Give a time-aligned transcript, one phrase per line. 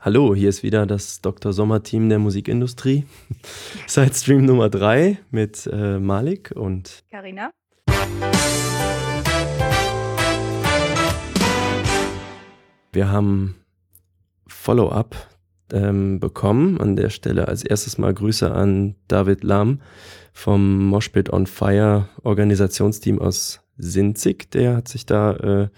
[0.00, 1.52] Hallo, hier ist wieder das Dr.
[1.52, 3.04] Sommer-Team der Musikindustrie.
[3.88, 7.50] Seit Stream Nummer 3 mit äh, Malik und Carina.
[12.92, 13.56] Wir haben
[14.46, 15.16] Follow-up
[15.72, 16.80] ähm, bekommen.
[16.80, 19.80] An der Stelle als erstes mal Grüße an David Lahm
[20.32, 24.52] vom Moshpit on Fire Organisationsteam aus Sinzig.
[24.52, 25.68] Der hat sich da äh,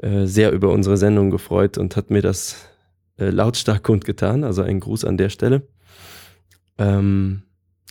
[0.00, 2.70] äh, sehr über unsere Sendung gefreut und hat mir das
[3.18, 4.44] äh, lautstark kundgetan.
[4.44, 5.66] Also ein Gruß an der Stelle.
[6.78, 7.42] Ähm,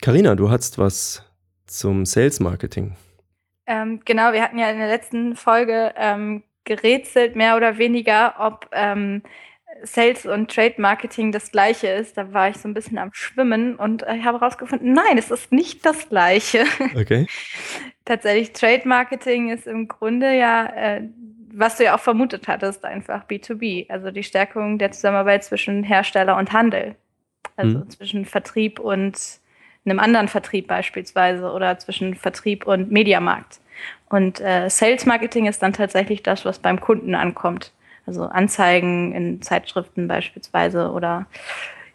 [0.02, 1.24] Carina, du hast was
[1.66, 2.96] zum Sales Marketing.
[3.66, 8.70] Ähm, genau, wir hatten ja in der letzten Folge ähm, gerätselt, mehr oder weniger, ob
[8.72, 9.24] ähm,
[9.84, 12.18] Sales und Trade Marketing das gleiche ist.
[12.18, 15.52] Da war ich so ein bisschen am Schwimmen und ich habe herausgefunden, nein, es ist
[15.52, 16.66] nicht das gleiche.
[16.96, 17.28] Okay.
[18.06, 21.02] Tatsächlich, Trade Marketing ist im Grunde ja äh,
[21.60, 26.38] was du ja auch vermutet hattest, einfach B2B, also die Stärkung der Zusammenarbeit zwischen Hersteller
[26.38, 26.96] und Handel,
[27.56, 27.90] also mhm.
[27.90, 29.18] zwischen Vertrieb und
[29.86, 33.60] einem anderen Vertrieb beispielsweise oder zwischen Vertrieb und Mediamarkt.
[34.10, 37.74] Und äh, Sales Marketing ist dann tatsächlich das, was beim Kunden ankommt.
[38.06, 41.26] Also Anzeigen in Zeitschriften beispielsweise oder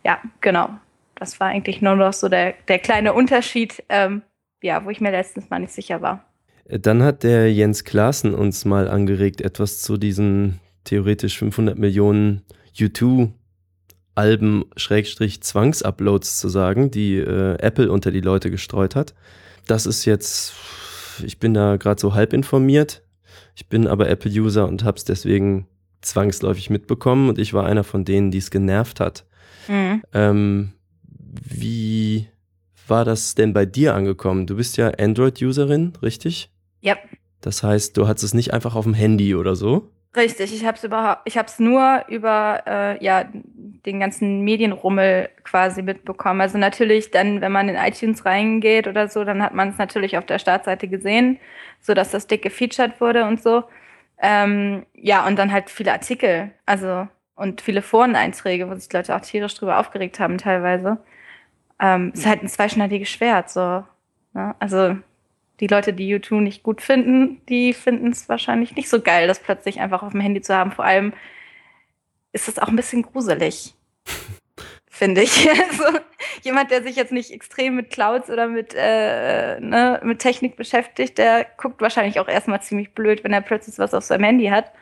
[0.05, 0.71] ja, genau.
[1.15, 4.23] Das war eigentlich nur noch so der, der kleine Unterschied, ähm,
[4.61, 6.25] ja, wo ich mir letztens mal nicht sicher war.
[6.67, 12.43] Dann hat der Jens Klaassen uns mal angeregt, etwas zu diesen theoretisch 500 Millionen
[12.77, 13.31] U2
[14.15, 19.15] Alben Schrägstrich Zwangsuploads zu sagen, die äh, Apple unter die Leute gestreut hat.
[19.67, 20.53] Das ist jetzt,
[21.25, 23.03] ich bin da gerade so halb informiert.
[23.55, 25.67] Ich bin aber Apple-User und habe es deswegen
[26.03, 29.25] zwangsläufig mitbekommen und ich war einer von denen, die es genervt hat.
[29.69, 30.03] Mhm.
[30.13, 30.73] Ähm,
[31.17, 32.29] wie
[32.89, 34.47] war das denn bei dir angekommen?
[34.47, 36.51] Du bist ja Android-Userin, richtig?
[36.81, 36.97] Ja.
[37.41, 39.91] Das heißt, du hattest es nicht einfach auf dem Handy oder so?
[40.15, 45.31] Richtig, ich habe es überhaupt, ich habe es nur über äh, ja den ganzen Medienrummel
[45.43, 46.43] quasi mitbekommen.
[46.43, 50.19] Also natürlich, dann, wenn man in iTunes reingeht oder so, dann hat man es natürlich
[50.19, 51.39] auf der Startseite gesehen,
[51.81, 53.65] so dass das dick gefeatured wurde und so.
[54.21, 59.21] Ähm, ja, und dann halt viele Artikel, also und viele Foreneinträge, wo sich Leute auch
[59.21, 60.99] tierisch drüber aufgeregt haben teilweise.
[61.81, 63.85] Ähm, ist halt ein zweischneidiges Schwert, so.
[64.35, 64.55] Ne?
[64.59, 64.97] Also
[65.61, 69.39] die Leute, die U2 nicht gut finden, die finden es wahrscheinlich nicht so geil, das
[69.39, 70.73] plötzlich einfach auf dem Handy zu haben.
[70.73, 71.13] Vor allem
[72.33, 73.75] ist es auch ein bisschen gruselig,
[74.91, 75.49] finde ich.
[75.71, 75.99] Also,
[76.43, 81.19] jemand, der sich jetzt nicht extrem mit Clouds oder mit, äh, ne, mit Technik beschäftigt,
[81.19, 84.73] der guckt wahrscheinlich auch erstmal ziemlich blöd, wenn er plötzlich was auf seinem Handy hat.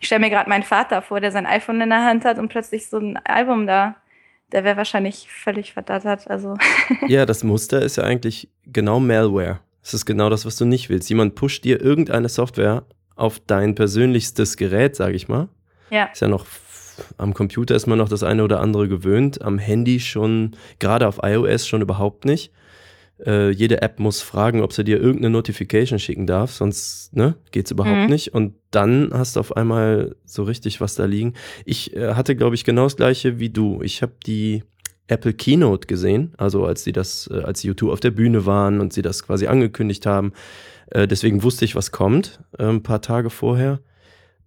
[0.00, 2.48] Ich stelle mir gerade meinen Vater vor, der sein iPhone in der Hand hat und
[2.48, 3.96] plötzlich so ein Album da
[4.52, 6.28] der wäre wahrscheinlich völlig verdattert.
[6.28, 6.56] Also.
[7.08, 9.60] ja, das Muster ist ja eigentlich genau Malware.
[9.82, 11.08] Das ist genau das, was du nicht willst.
[11.08, 12.84] Jemand pusht dir irgendeine Software
[13.14, 15.48] auf dein persönlichstes Gerät, sage ich mal.
[15.90, 16.06] Ja.
[16.06, 16.44] Ist ja noch
[17.18, 21.20] am Computer ist man noch das eine oder andere gewöhnt, am Handy schon, gerade auf
[21.22, 22.52] iOS schon überhaupt nicht.
[23.24, 27.66] Äh, jede App muss fragen, ob sie dir irgendeine Notification schicken darf, sonst ne, geht
[27.66, 28.10] es überhaupt mhm.
[28.10, 28.34] nicht.
[28.34, 31.34] Und dann hast du auf einmal so richtig was da liegen.
[31.64, 33.80] Ich äh, hatte, glaube ich, genau das gleiche wie du.
[33.82, 34.64] Ich habe die
[35.08, 38.92] Apple Keynote gesehen, also als sie das, äh, als YouTube auf der Bühne waren und
[38.92, 40.32] sie das quasi angekündigt haben.
[40.90, 43.80] Äh, deswegen wusste ich, was kommt, äh, ein paar Tage vorher.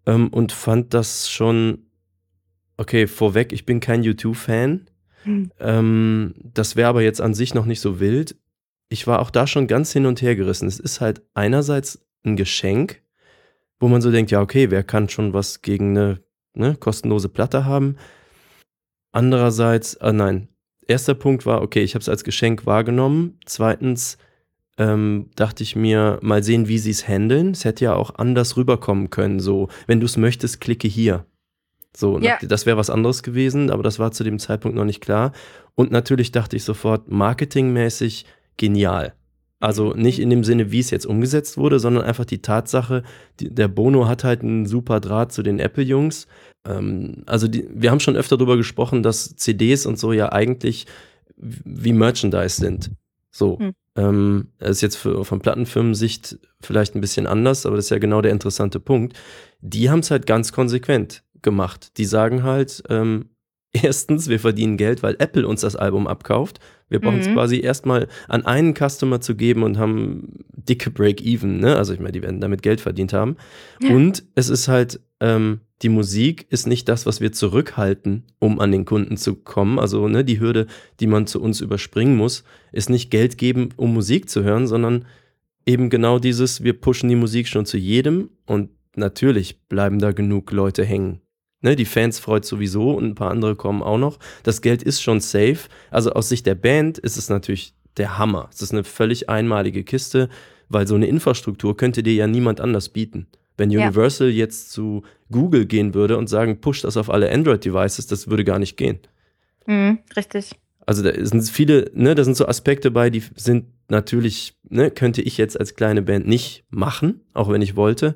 [0.05, 1.85] Ähm, und fand das schon,
[2.77, 4.87] okay, vorweg, ich bin kein YouTube-Fan.
[5.23, 5.51] Hm.
[5.59, 8.35] Ähm, das wäre aber jetzt an sich noch nicht so wild.
[8.89, 10.67] Ich war auch da schon ganz hin und her gerissen.
[10.67, 13.01] Es ist halt einerseits ein Geschenk,
[13.79, 16.23] wo man so denkt, ja, okay, wer kann schon was gegen eine
[16.53, 17.97] ne, kostenlose Platte haben?
[19.11, 20.49] Andererseits, äh, nein,
[20.87, 23.39] erster Punkt war, okay, ich habe es als Geschenk wahrgenommen.
[23.45, 24.17] Zweitens
[24.77, 27.51] ähm, dachte ich mir, mal sehen, wie sie es handeln.
[27.51, 29.39] Es hätte ja auch anders rüberkommen können.
[29.39, 31.25] So, wenn du es möchtest, klicke hier.
[31.95, 32.37] So, ja.
[32.41, 35.31] das wäre was anderes gewesen, aber das war zu dem Zeitpunkt noch nicht klar.
[35.75, 38.25] Und natürlich dachte ich sofort, marketingmäßig
[38.59, 39.13] genial.
[39.59, 40.01] Also mhm.
[40.01, 43.03] nicht in dem Sinne, wie es jetzt umgesetzt wurde, sondern einfach die Tatsache,
[43.39, 46.27] die, der Bono hat halt einen super Draht zu den Apple-Jungs.
[46.65, 50.85] Ähm, also die, wir haben schon öfter darüber gesprochen, dass CDs und so ja eigentlich
[51.35, 52.91] wie Merchandise sind.
[53.31, 53.59] So.
[53.59, 53.73] Hm.
[53.95, 57.99] Ähm, das ist jetzt für, von Plattenfirmensicht vielleicht ein bisschen anders, aber das ist ja
[57.99, 59.17] genau der interessante Punkt.
[59.61, 61.97] Die haben es halt ganz konsequent gemacht.
[61.97, 63.29] Die sagen halt, ähm,
[63.73, 66.59] erstens, wir verdienen Geld, weil Apple uns das Album abkauft.
[66.89, 67.33] Wir brauchen es mhm.
[67.33, 71.59] quasi erstmal an einen Customer zu geben und haben dicke Break-Even.
[71.59, 71.75] Ne?
[71.75, 73.37] Also ich meine, die werden damit Geld verdient haben.
[73.81, 73.95] Ja.
[73.95, 78.71] Und es ist halt, ähm, die Musik ist nicht das, was wir zurückhalten, um an
[78.71, 79.79] den Kunden zu kommen.
[79.79, 80.67] Also ne, die Hürde,
[80.99, 85.05] die man zu uns überspringen muss, ist nicht Geld geben, um Musik zu hören, sondern
[85.65, 90.51] eben genau dieses, wir pushen die Musik schon zu jedem und natürlich bleiben da genug
[90.51, 91.21] Leute hängen
[91.61, 94.17] Ne, die Fans freut sowieso und ein paar andere kommen auch noch.
[94.43, 95.59] Das Geld ist schon safe.
[95.91, 98.49] Also aus Sicht der Band ist es natürlich der Hammer.
[98.53, 100.29] Es ist eine völlig einmalige Kiste,
[100.69, 103.27] weil so eine Infrastruktur könnte dir ja niemand anders bieten.
[103.57, 104.35] Wenn Universal ja.
[104.35, 108.57] jetzt zu Google gehen würde und sagen, push das auf alle Android-Devices, das würde gar
[108.57, 108.99] nicht gehen.
[109.65, 110.51] Mhm, richtig.
[110.85, 115.21] Also da sind viele, ne, da sind so Aspekte bei, die sind natürlich, ne, könnte
[115.21, 118.15] ich jetzt als kleine Band nicht machen, auch wenn ich wollte.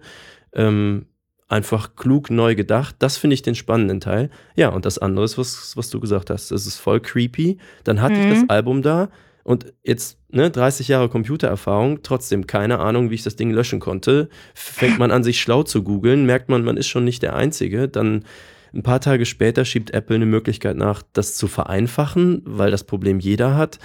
[0.53, 1.07] Ähm,
[1.53, 2.95] einfach klug neu gedacht.
[2.99, 4.29] Das finde ich den spannenden Teil.
[4.55, 6.51] Ja, und das andere ist, was, was du gesagt hast.
[6.51, 7.57] Das ist voll creepy.
[7.83, 8.21] Dann hatte mhm.
[8.23, 9.09] ich das Album da
[9.43, 14.29] und jetzt, ne, 30 Jahre Computererfahrung, trotzdem keine Ahnung, wie ich das Ding löschen konnte.
[14.53, 17.89] Fängt man an, sich schlau zu googeln, merkt man, man ist schon nicht der Einzige.
[17.89, 18.23] Dann
[18.73, 23.19] ein paar Tage später schiebt Apple eine Möglichkeit nach, das zu vereinfachen, weil das Problem
[23.19, 23.79] jeder hat.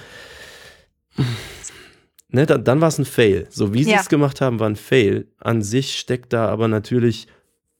[2.31, 3.47] Ne, dann, dann war es ein Fail.
[3.50, 5.26] So wie sie es gemacht haben, war ein Fail.
[5.38, 7.26] An sich steckt da aber natürlich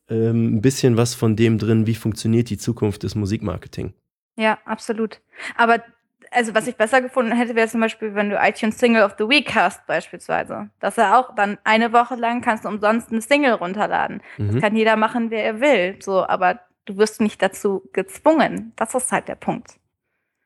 [0.09, 3.95] ähm, ein bisschen was von dem drin, wie funktioniert die Zukunft des Musikmarketing.
[4.37, 5.21] Ja, absolut.
[5.57, 5.83] Aber
[6.31, 9.29] also was ich besser gefunden hätte, wäre zum Beispiel, wenn du iTunes Single of the
[9.29, 10.71] Week hast, beispielsweise.
[10.81, 14.23] Dass er auch dann eine Woche lang kannst du umsonst eine Single runterladen.
[14.37, 14.53] Mhm.
[14.53, 15.97] Das kann jeder machen, wer er will.
[16.01, 18.73] So, aber du wirst nicht dazu gezwungen.
[18.77, 19.79] Das ist halt der Punkt.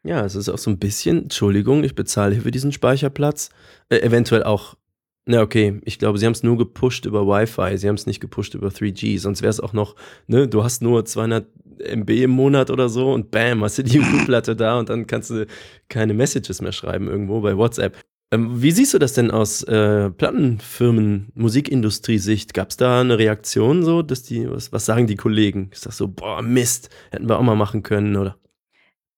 [0.05, 3.50] Ja, es ist auch so ein bisschen, Entschuldigung, ich bezahle hier für diesen Speicherplatz.
[3.88, 4.75] Äh, eventuell auch
[5.25, 5.81] na, okay.
[5.85, 7.79] Ich glaube, sie haben es nur gepusht über Wi-Fi.
[7.79, 9.21] Sie haben es nicht gepusht über 3G.
[9.21, 9.95] Sonst wäre es auch noch,
[10.27, 11.47] ne, du hast nur 200
[11.79, 15.31] MB im Monat oder so und bam, hast du die YouTube-Platte da und dann kannst
[15.31, 15.47] du
[15.89, 17.97] keine Messages mehr schreiben irgendwo bei WhatsApp.
[18.33, 22.55] Ähm, wie siehst du das denn aus äh, Plattenfirmen, Musikindustrie-Sicht?
[22.55, 25.69] Gab es da eine Reaktion so, dass die, was, was sagen die Kollegen?
[25.71, 28.37] Ist das so, boah, Mist, hätten wir auch mal machen können, oder?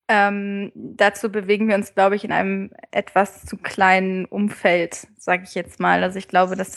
[0.07, 5.55] Ähm, dazu bewegen wir uns, glaube ich, in einem etwas zu kleinen Umfeld, sage ich
[5.55, 6.03] jetzt mal.
[6.03, 6.77] Also ich glaube, das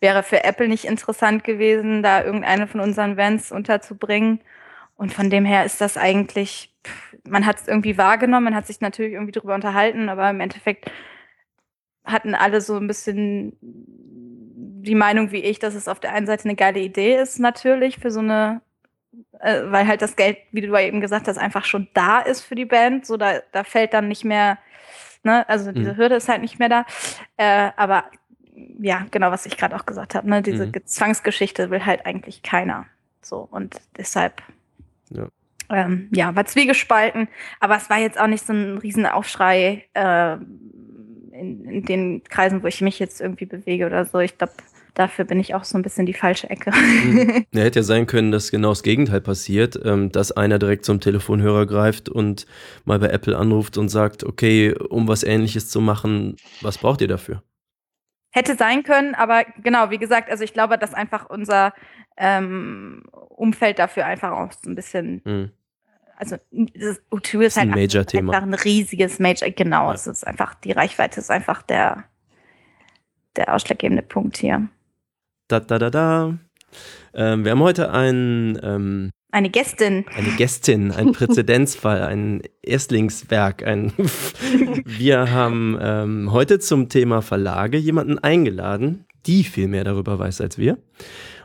[0.00, 4.40] wäre für Apple nicht interessant gewesen, da irgendeine von unseren Vans unterzubringen.
[4.96, 6.74] Und von dem her ist das eigentlich,
[7.26, 10.90] man hat es irgendwie wahrgenommen, man hat sich natürlich irgendwie darüber unterhalten, aber im Endeffekt
[12.04, 16.44] hatten alle so ein bisschen die Meinung wie ich, dass es auf der einen Seite
[16.44, 18.60] eine geile Idee ist, natürlich, für so eine
[19.40, 22.54] äh, weil halt das Geld, wie du eben gesagt hast, einfach schon da ist für
[22.54, 23.06] die Band.
[23.06, 24.58] So, da, da fällt dann nicht mehr,
[25.22, 25.96] ne, also diese mhm.
[25.96, 26.86] Hürde ist halt nicht mehr da.
[27.36, 28.04] Äh, aber
[28.80, 30.72] ja, genau, was ich gerade auch gesagt habe, ne, diese mhm.
[30.84, 32.86] Zwangsgeschichte will halt eigentlich keiner.
[33.20, 34.42] So, und deshalb.
[35.10, 35.28] Ja.
[35.70, 37.26] Ähm, ja, war zwiegespalten,
[37.58, 40.34] aber es war jetzt auch nicht so ein Riesenaufschrei äh,
[41.32, 44.18] in, in den Kreisen, wo ich mich jetzt irgendwie bewege oder so.
[44.18, 44.52] Ich glaube,
[44.94, 46.70] dafür bin ich auch so ein bisschen die falsche Ecke.
[46.70, 47.46] Mhm.
[47.54, 51.00] Ja, hätte ja sein können, dass genau das Gegenteil passiert, ähm, dass einer direkt zum
[51.00, 52.46] Telefonhörer greift und
[52.84, 57.08] mal bei Apple anruft und sagt, okay, um was ähnliches zu machen, was braucht ihr
[57.08, 57.42] dafür?
[58.30, 61.72] Hätte sein können, aber genau, wie gesagt, also ich glaube, dass einfach unser
[62.16, 65.50] ähm, Umfeld dafür einfach auch so ein bisschen mhm
[66.16, 68.32] also das U2 ist, ist halt ein Major -Thema.
[68.32, 69.94] einfach ein riesiges Major, genau, ja.
[69.94, 72.04] es ist einfach, die Reichweite ist einfach der,
[73.36, 74.68] der ausschlaggebende Punkt hier.
[75.54, 76.38] Da, da, da, da.
[77.14, 80.04] Ähm, wir haben heute ein, ähm, eine Gästin.
[80.12, 83.64] Eine Gästin, ein Präzedenzfall, ein Erstlingswerk.
[83.64, 83.92] Ein
[84.84, 90.58] wir haben ähm, heute zum Thema Verlage jemanden eingeladen, die viel mehr darüber weiß als
[90.58, 90.78] wir.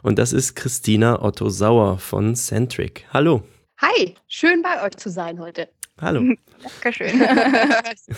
[0.02, 3.06] Und das ist Christina Otto Sauer von Centric.
[3.14, 3.44] Hallo.
[3.78, 5.70] Hi, schön bei euch zu sein heute.
[6.01, 6.34] Hallo.
[6.63, 7.20] Dankeschön.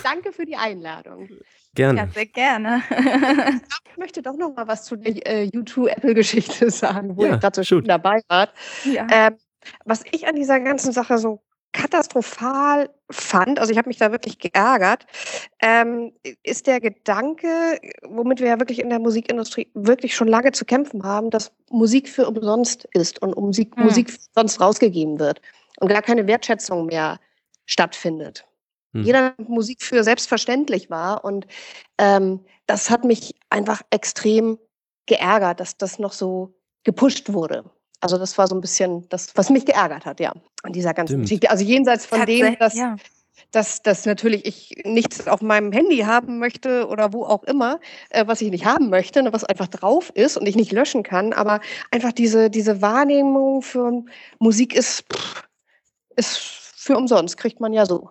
[0.04, 1.28] Danke für die Einladung.
[1.74, 2.00] Gerne.
[2.00, 2.84] Ja, sehr gerne.
[3.90, 7.56] ich möchte doch noch mal was zu der äh, YouTube-Apple-Geschichte sagen, wo ja, ihr gerade
[7.56, 8.54] so schön dabei wart.
[8.84, 9.08] Ja.
[9.10, 9.38] Ähm,
[9.86, 14.40] was ich an dieser ganzen Sache so katastrophal fand, also ich habe mich da wirklich
[14.40, 15.06] geärgert,
[15.62, 16.12] ähm,
[16.44, 21.04] ist der Gedanke, womit wir ja wirklich in der Musikindustrie wirklich schon lange zu kämpfen
[21.04, 23.86] haben, dass Musik für umsonst ist und Musik, hm.
[23.86, 25.42] Musik sonst rausgegeben wird
[25.80, 27.20] und gar keine Wertschätzung mehr
[27.66, 28.46] stattfindet
[28.94, 29.04] hm.
[29.04, 31.24] jeder Musik für selbstverständlich war.
[31.24, 31.48] Und
[31.98, 34.58] ähm, das hat mich einfach extrem
[35.06, 37.66] geärgert, dass das noch so gepusht wurde.
[38.00, 40.34] Also das war so ein bisschen das, was mich geärgert hat, ja,
[40.64, 41.24] an dieser ganzen Stimmt.
[41.24, 41.52] Geschichte.
[41.52, 42.96] Also jenseits von dem, dass, ja.
[43.52, 47.80] dass, dass natürlich ich nichts auf meinem Handy haben möchte oder wo auch immer,
[48.10, 51.04] äh, was ich nicht haben möchte, ne, was einfach drauf ist und ich nicht löschen
[51.04, 54.04] kann, aber einfach diese, diese Wahrnehmung für
[54.40, 55.48] Musik ist, pff,
[56.16, 58.10] ist für umsonst, kriegt man ja so.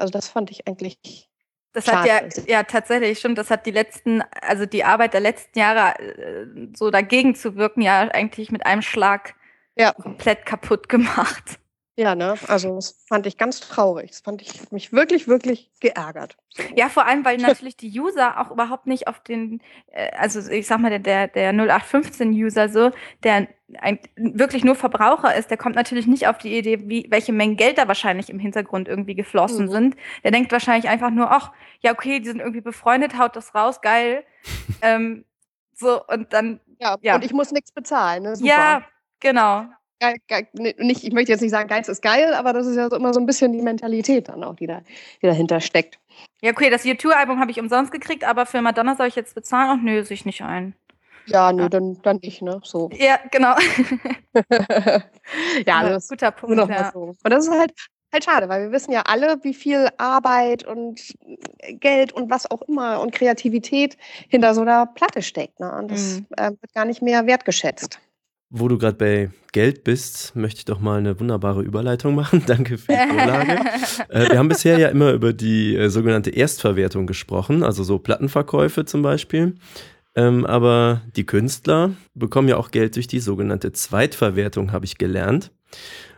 [0.00, 1.28] Also das fand ich eigentlich.
[1.72, 5.56] Das hat ja, ja tatsächlich, stimmt, das hat die letzten, also die Arbeit der letzten
[5.56, 9.36] Jahre äh, so dagegen zu wirken, ja eigentlich mit einem Schlag
[9.76, 9.92] ja.
[9.92, 11.59] komplett kaputt gemacht.
[12.00, 12.34] Ja, ne?
[12.46, 14.12] Also das fand ich ganz traurig.
[14.12, 16.38] Das fand ich mich wirklich, wirklich geärgert.
[16.74, 19.60] Ja, vor allem, weil natürlich die User auch überhaupt nicht auf den,
[19.92, 22.90] äh, also ich sag mal, der, der 0815-User so,
[23.22, 23.48] der
[23.82, 27.58] ein, wirklich nur Verbraucher ist, der kommt natürlich nicht auf die Idee, wie, welche Mengen
[27.58, 29.70] Geld da wahrscheinlich im Hintergrund irgendwie geflossen mhm.
[29.70, 29.96] sind.
[30.24, 33.82] Der denkt wahrscheinlich einfach nur, ach, ja, okay, die sind irgendwie befreundet, haut das raus,
[33.82, 34.24] geil.
[34.80, 35.26] ähm,
[35.74, 36.60] so, und dann.
[36.78, 37.14] Ja, ja.
[37.16, 38.22] und ich muss nichts bezahlen.
[38.22, 38.36] Ne?
[38.36, 38.48] Super.
[38.48, 38.82] Ja,
[39.20, 39.66] genau
[40.00, 42.88] geil, geil, nicht, ich möchte jetzt nicht sagen, Geiz ist geil, aber das ist ja
[42.90, 44.80] so immer so ein bisschen die Mentalität dann auch, die, da,
[45.22, 45.98] die dahinter steckt.
[46.42, 49.78] Ja, okay, das YouTube-Album habe ich umsonst gekriegt, aber für Madonna soll ich jetzt bezahlen?
[49.78, 50.74] Ach nö, sich nicht ein.
[51.26, 51.68] Ja, nö, ja.
[51.68, 52.60] Dann, dann nicht, ne?
[52.64, 52.90] So.
[52.94, 53.54] Ja, genau.
[55.66, 56.56] ja, das guter Punkt.
[56.68, 56.90] Ja.
[56.92, 57.14] So.
[57.22, 57.72] Und das ist halt,
[58.12, 61.14] halt schade, weil wir wissen ja alle, wie viel Arbeit und
[61.68, 63.96] Geld und was auch immer und Kreativität
[64.28, 65.60] hinter so einer Platte steckt.
[65.60, 65.70] Ne?
[65.72, 66.26] Und das mhm.
[66.36, 68.00] äh, wird gar nicht mehr wertgeschätzt.
[68.52, 72.42] Wo du gerade bei Geld bist, möchte ich doch mal eine wunderbare Überleitung machen.
[72.46, 73.60] Danke für die Vorlage.
[74.08, 78.84] äh, wir haben bisher ja immer über die äh, sogenannte Erstverwertung gesprochen, also so Plattenverkäufe
[78.84, 79.54] zum Beispiel.
[80.16, 85.52] Ähm, aber die Künstler bekommen ja auch Geld durch die sogenannte Zweitverwertung, habe ich gelernt.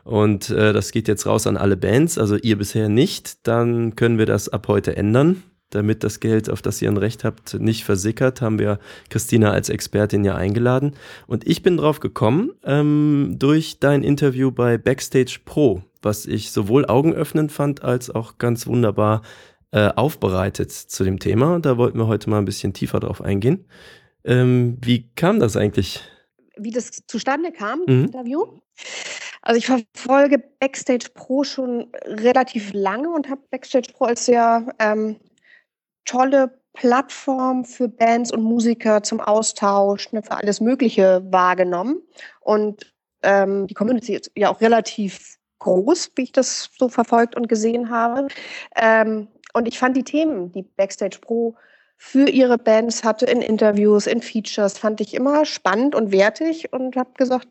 [0.03, 3.47] Und äh, das geht jetzt raus an alle Bands, also ihr bisher nicht.
[3.47, 5.43] Dann können wir das ab heute ändern
[5.75, 8.79] damit das Geld, auf das ihr ein Recht habt, nicht versickert, haben wir
[9.11, 10.95] Christina als Expertin ja eingeladen.
[11.27, 16.87] Und ich bin drauf gekommen ähm, durch dein Interview bei Backstage Pro, was ich sowohl
[16.87, 19.23] augenöffnend fand als auch ganz wunderbar
[19.73, 21.59] äh, aufbereitet zu dem Thema.
[21.59, 23.65] Da wollten wir heute mal ein bisschen tiefer drauf eingehen.
[24.25, 26.03] Ähm, wie kam das eigentlich?
[26.57, 28.05] Wie das zustande kam, mhm.
[28.05, 28.45] Interview?
[29.41, 35.17] Also ich verfolge Backstage Pro schon relativ lange und habe Backstage Pro als sehr ähm,
[36.05, 42.03] tolle Plattform für Bands und Musiker zum Austausch, ne, für alles Mögliche wahrgenommen.
[42.41, 42.93] Und
[43.23, 47.91] ähm, die Community ist ja auch relativ groß, wie ich das so verfolgt und gesehen
[47.91, 48.29] habe.
[48.75, 51.57] Ähm, und ich fand die Themen, die Backstage Pro
[51.99, 56.97] für ihre Bands hatte, in Interviews, in Features, fand ich immer spannend und wertig und
[56.97, 57.49] habe gesagt,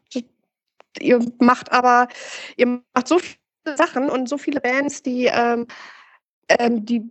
[1.00, 2.10] ihr macht aber,
[2.58, 5.68] ihr macht so viele Sachen und so viele Bands, die ähm,
[6.50, 7.10] ähm, die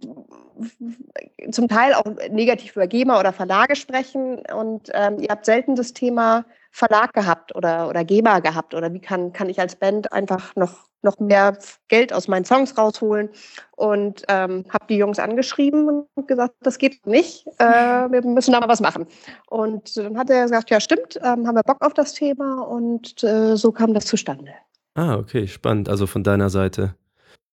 [1.50, 5.92] zum Teil auch negativ über GEMA oder Verlage sprechen und ähm, ihr habt selten das
[5.92, 10.54] Thema Verlag gehabt oder, oder GEMA gehabt oder wie kann, kann ich als Band einfach
[10.56, 11.58] noch, noch mehr
[11.88, 13.30] Geld aus meinen Songs rausholen
[13.76, 18.60] und ähm, habe die Jungs angeschrieben und gesagt, das geht nicht, äh, wir müssen da
[18.60, 19.06] mal was machen.
[19.48, 23.22] Und dann hat er gesagt, ja stimmt, ähm, haben wir Bock auf das Thema und
[23.24, 24.52] äh, so kam das zustande.
[24.94, 25.88] Ah, okay, spannend.
[25.88, 26.94] Also von deiner Seite.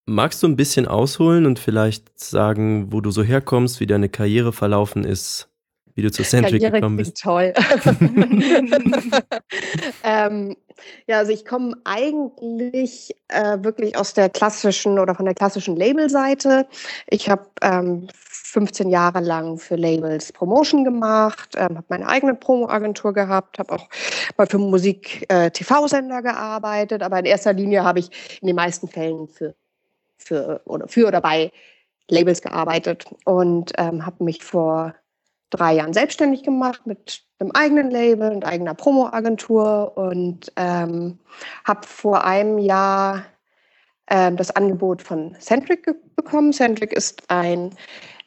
[0.10, 4.54] Magst du ein bisschen ausholen und vielleicht sagen, wo du so herkommst, wie deine Karriere
[4.54, 5.50] verlaufen ist,
[5.96, 7.22] wie du zu Centric Karriere gekommen bist?
[7.22, 7.54] Toll.
[10.06, 10.56] ähm,
[11.08, 16.68] ja, also ich komme eigentlich äh, wirklich aus der klassischen oder von der klassischen Labelseite.
[17.08, 23.12] Ich habe ähm, 15 Jahre lang für Labels Promotion gemacht, ähm, habe meine eigene Promo-Agentur
[23.12, 23.90] gehabt, habe auch
[24.38, 29.28] mal für Musik-TV-Sender äh, gearbeitet, aber in erster Linie habe ich in den meisten Fällen
[29.28, 29.54] für
[30.18, 31.52] für oder für oder bei
[32.10, 34.96] Labels gearbeitet und ähm, habe mich vor
[35.50, 41.20] drei Jahren selbstständig gemacht mit einem eigenen Label und eigener Promo-Agentur und ähm,
[41.66, 43.26] habe vor einem Jahr
[44.10, 46.52] ähm, das Angebot von Centric bekommen.
[46.54, 47.72] Centric ist ein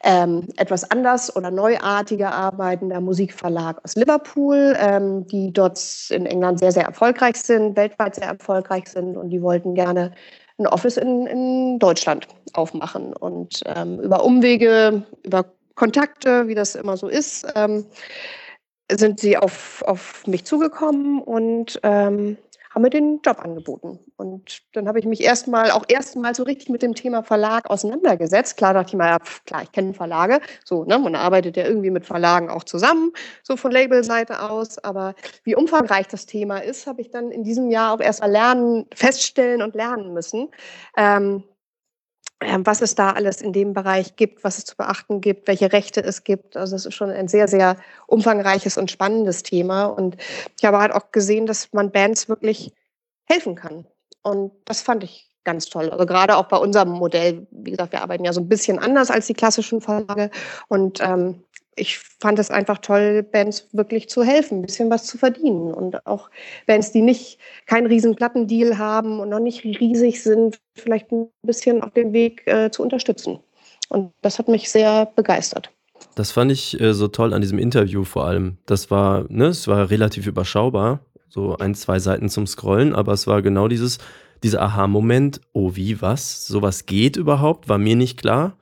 [0.03, 5.79] ähm, etwas anders oder neuartiger arbeitender Musikverlag aus Liverpool, ähm, die dort
[6.09, 10.13] in England sehr, sehr erfolgreich sind, weltweit sehr erfolgreich sind und die wollten gerne
[10.61, 13.13] ein Office in, in Deutschland aufmachen.
[13.13, 17.85] Und ähm, über Umwege, über Kontakte, wie das immer so ist, ähm,
[18.91, 22.37] sind sie auf, auf mich zugekommen und ähm,
[22.73, 23.99] haben mir den Job angeboten.
[24.15, 28.57] Und dann habe ich mich erstmal, auch erstmal so richtig mit dem Thema Verlag auseinandergesetzt.
[28.57, 30.39] Klar dachte ich mal, ja, klar, ich kenne Verlage.
[30.63, 33.11] So, ne, man arbeitet ja irgendwie mit Verlagen auch zusammen,
[33.43, 34.77] so von Labelseite aus.
[34.77, 38.85] Aber wie umfangreich das Thema ist, habe ich dann in diesem Jahr auch erstmal lernen,
[38.93, 40.49] feststellen und lernen müssen.
[40.95, 41.43] Ähm,
[42.41, 46.03] was es da alles in dem Bereich gibt, was es zu beachten gibt, welche Rechte
[46.03, 46.57] es gibt.
[46.57, 49.85] Also es ist schon ein sehr, sehr umfangreiches und spannendes Thema.
[49.85, 50.17] Und
[50.57, 52.73] ich habe halt auch gesehen, dass man Bands wirklich
[53.25, 53.85] helfen kann.
[54.23, 55.89] Und das fand ich ganz toll.
[55.89, 59.09] Also gerade auch bei unserem Modell, wie gesagt, wir arbeiten ja so ein bisschen anders
[59.11, 60.29] als die klassischen Verlage.
[60.67, 61.43] Und ähm,
[61.81, 65.73] ich fand es einfach toll, Bands wirklich zu helfen, ein bisschen was zu verdienen.
[65.73, 66.29] Und auch
[66.67, 71.81] Bands, die nicht keinen riesen Plattendeal haben und noch nicht riesig sind, vielleicht ein bisschen
[71.81, 73.39] auf dem Weg äh, zu unterstützen.
[73.89, 75.71] Und das hat mich sehr begeistert.
[76.13, 78.57] Das fand ich äh, so toll an diesem Interview vor allem.
[78.67, 83.25] Das war, ne, es war relativ überschaubar, so ein, zwei Seiten zum Scrollen, aber es
[83.25, 83.97] war genau dieses,
[84.43, 88.55] dieser Aha-Moment, oh wie, was, sowas geht überhaupt, war mir nicht klar.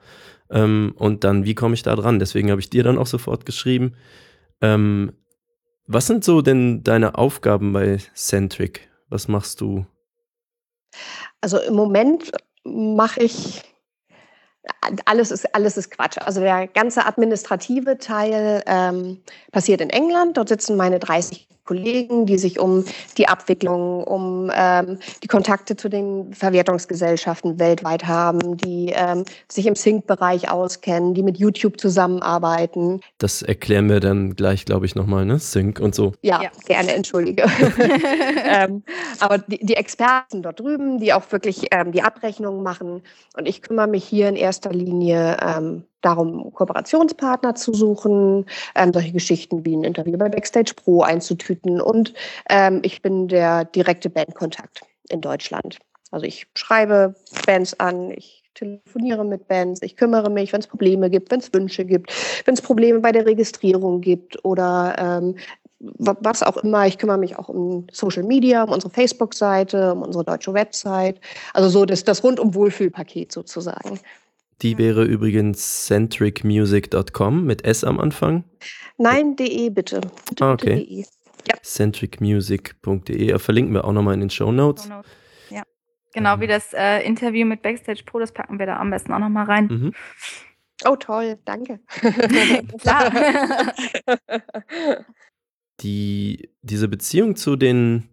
[0.50, 2.18] Ähm, und dann, wie komme ich da dran?
[2.18, 3.94] Deswegen habe ich dir dann auch sofort geschrieben.
[4.60, 5.12] Ähm,
[5.86, 8.88] was sind so denn deine Aufgaben bei Centric?
[9.08, 9.86] Was machst du?
[11.40, 12.32] Also im Moment
[12.64, 13.62] mache ich
[15.04, 16.18] alles ist, alles ist Quatsch.
[16.18, 20.36] Also der ganze administrative Teil ähm, passiert in England.
[20.36, 22.84] Dort sitzen meine 30 Kollegen, die sich um
[23.16, 29.76] die Abwicklung, um ähm, die Kontakte zu den Verwertungsgesellschaften weltweit haben, die ähm, sich im
[29.76, 33.02] Sync-Bereich auskennen, die mit YouTube zusammenarbeiten.
[33.18, 35.38] Das erklären wir dann gleich, glaube ich, nochmal, ne?
[35.38, 36.12] Sync und so.
[36.22, 36.50] Ja, ja.
[36.66, 37.44] gerne, entschuldige.
[38.44, 38.82] ähm,
[39.20, 43.02] aber die, die, Experten dort drüben, die auch wirklich ähm, die Abrechnungen machen.
[43.36, 49.12] Und ich kümmere mich hier in erster Linie ähm, darum, Kooperationspartner zu suchen, ähm, solche
[49.12, 51.80] Geschichten wie ein Interview bei Backstage Pro einzutüten.
[51.80, 52.14] Und
[52.48, 55.78] ähm, ich bin der direkte Bandkontakt in Deutschland.
[56.10, 57.14] Also ich schreibe
[57.46, 61.52] Bands an, ich telefoniere mit Bands, ich kümmere mich, wenn es Probleme gibt, wenn es
[61.52, 62.12] Wünsche gibt,
[62.44, 65.36] wenn es Probleme bei der Registrierung gibt oder ähm,
[65.78, 66.86] was auch immer.
[66.86, 71.20] Ich kümmere mich auch um Social Media, um unsere Facebook-Seite, um unsere deutsche Website.
[71.54, 73.98] Also so das, das rundum Wohlfühlpaket sozusagen.
[74.62, 78.44] Die wäre übrigens centricmusic.com mit S am Anfang.
[78.98, 80.00] Nein, de bitte.
[80.28, 80.84] bitte ah, okay.
[80.84, 81.04] De.
[81.48, 81.54] Ja.
[81.62, 84.88] Centricmusic.de verlinken wir auch nochmal in den Show Notes.
[85.48, 85.62] Ja.
[86.12, 86.40] Genau ähm.
[86.40, 89.46] wie das äh, Interview mit Backstage Pro, das packen wir da am besten auch nochmal
[89.46, 89.66] rein.
[89.66, 89.92] Mhm.
[90.86, 91.80] Oh, toll, danke.
[92.80, 93.12] Klar.
[95.80, 98.09] Die, diese Beziehung zu den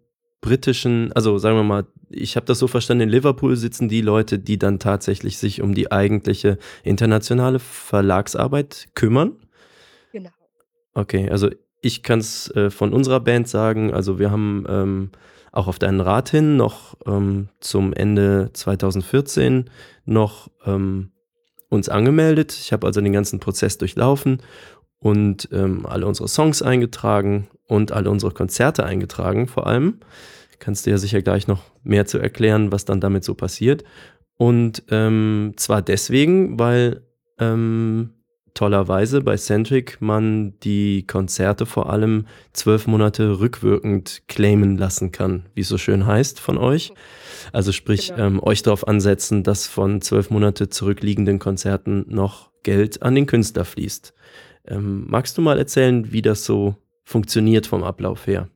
[0.47, 4.39] britischen, also sagen wir mal, ich habe das so verstanden, in Liverpool sitzen die Leute,
[4.39, 9.33] die dann tatsächlich sich um die eigentliche internationale Verlagsarbeit kümmern.
[10.13, 10.29] Genau.
[10.93, 11.49] Okay, also
[11.81, 15.11] ich kann es äh, von unserer Band sagen, also wir haben ähm,
[15.51, 19.69] auch auf deinen Rat hin noch ähm, zum Ende 2014
[20.05, 21.11] noch ähm,
[21.69, 22.53] uns angemeldet.
[22.53, 24.41] Ich habe also den ganzen Prozess durchlaufen
[24.99, 29.99] und ähm, alle unsere Songs eingetragen und alle unsere Konzerte eingetragen vor allem.
[30.59, 33.83] Kannst du ja sicher gleich noch mehr zu erklären, was dann damit so passiert.
[34.37, 37.01] Und ähm, zwar deswegen, weil
[37.39, 38.11] ähm,
[38.57, 45.61] tollerweise bei Centric man die Konzerte vor allem zwölf Monate rückwirkend claimen lassen kann, wie
[45.61, 46.91] es so schön heißt von euch.
[47.53, 48.25] Also sprich, genau.
[48.25, 53.63] ähm, euch darauf ansetzen, dass von zwölf Monate zurückliegenden Konzerten noch Geld an den Künstler
[53.63, 54.13] fließt.
[54.65, 58.49] Ähm, magst du mal erzählen, wie das so funktioniert vom Ablauf her?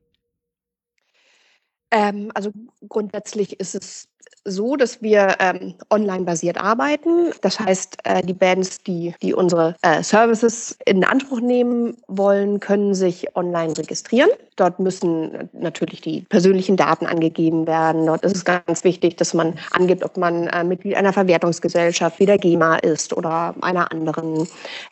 [1.92, 2.52] Ähm, also
[2.88, 4.08] grundsätzlich ist es
[4.44, 7.32] so, dass wir ähm, online basiert arbeiten.
[7.42, 12.96] Das heißt, äh, die Bands, die, die unsere äh, Services in Anspruch nehmen wollen, können
[12.96, 14.30] sich online registrieren.
[14.56, 18.06] Dort müssen natürlich die persönlichen Daten angegeben werden.
[18.06, 22.26] Dort ist es ganz wichtig, dass man angibt, ob man äh, Mitglied einer Verwertungsgesellschaft wie
[22.26, 24.48] der GEMA ist oder einer anderen.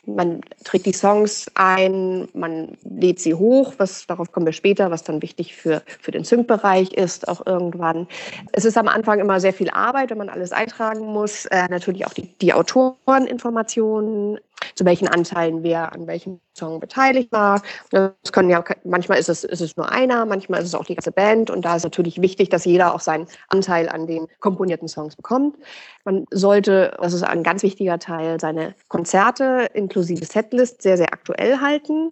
[0.05, 5.03] Man trägt die Songs ein, man lädt sie hoch, was darauf kommen wir später, was
[5.03, 8.07] dann wichtig für, für den Sync-Bereich ist, auch irgendwann.
[8.53, 11.45] Es ist am Anfang immer sehr viel Arbeit, wenn man alles eintragen muss.
[11.47, 14.39] Äh, natürlich auch die, die Autoreninformationen,
[14.75, 17.61] zu welchen Anteilen wer an welchem Song beteiligt war.
[17.91, 20.95] Das können ja, manchmal ist es, ist es nur einer, manchmal ist es auch die
[20.95, 24.87] ganze Band und da ist natürlich wichtig, dass jeder auch seinen Anteil an den komponierten
[24.87, 25.57] Songs bekommt.
[26.03, 31.59] Man sollte, das ist ein ganz wichtiger Teil, seine Konzerte inklusive Setlist sehr, sehr aktuell
[31.59, 32.11] halten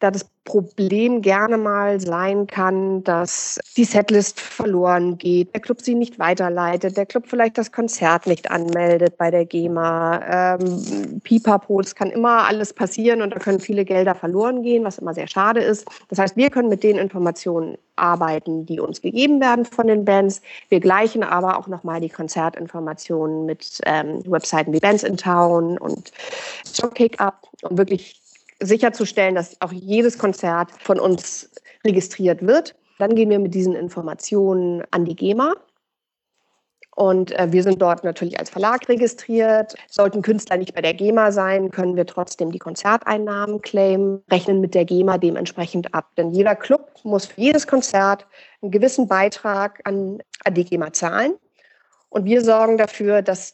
[0.00, 5.94] da das Problem gerne mal sein kann, dass die Setlist verloren geht, der Club sie
[5.94, 10.56] nicht weiterleitet, der Club vielleicht das Konzert nicht anmeldet bei der GEMA.
[10.58, 14.98] Ähm, Pipapo, es kann immer alles passieren und da können viele Gelder verloren gehen, was
[14.98, 15.86] immer sehr schade ist.
[16.08, 20.40] Das heißt, wir können mit den Informationen arbeiten, die uns gegeben werden von den Bands.
[20.70, 26.10] Wir gleichen aber auch nochmal die Konzertinformationen mit ähm, Webseiten wie Bands in Town und
[26.72, 28.22] Showcake ab, um wirklich
[28.60, 31.50] sicherzustellen, dass auch jedes Konzert von uns
[31.84, 32.74] registriert wird.
[32.98, 35.54] Dann gehen wir mit diesen Informationen an die GEMA.
[36.96, 39.76] Und äh, wir sind dort natürlich als Verlag registriert.
[39.88, 44.74] Sollten Künstler nicht bei der GEMA sein, können wir trotzdem die Konzerteinnahmen claimen, rechnen mit
[44.74, 46.10] der GEMA dementsprechend ab.
[46.16, 48.26] Denn jeder Club muss für jedes Konzert
[48.62, 51.34] einen gewissen Beitrag an, an die GEMA zahlen.
[52.08, 53.52] Und wir sorgen dafür, dass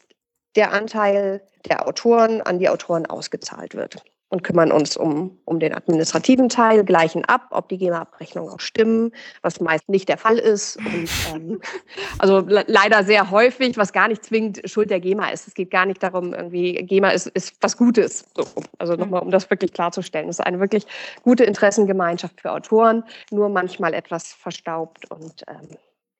[0.55, 4.03] der Anteil der Autoren an die Autoren ausgezahlt wird
[4.35, 9.13] und kümmern uns um, um den administrativen Teil, gleichen ab, ob die GEMA-Abrechnungen auch stimmen,
[9.41, 10.75] was meist nicht der Fall ist.
[10.75, 11.61] Und, ähm,
[12.19, 15.47] also le leider sehr häufig, was gar nicht zwingend Schuld der GEMA ist.
[15.47, 18.25] Es geht gar nicht darum, irgendwie, GEMA ist, ist was Gutes.
[18.35, 18.45] So,
[18.77, 18.99] also mhm.
[18.99, 20.27] nochmal, um das wirklich klarzustellen.
[20.27, 20.85] Es ist eine wirklich
[21.23, 25.77] gute Interessengemeinschaft für Autoren, nur manchmal etwas verstaubt und ähm,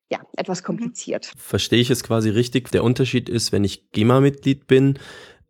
[0.08, 0.66] ja, etwas mhm.
[0.66, 1.30] kompliziert.
[1.36, 2.70] Verstehe ich es quasi richtig?
[2.70, 4.98] Der Unterschied ist, wenn ich GEMA-Mitglied bin,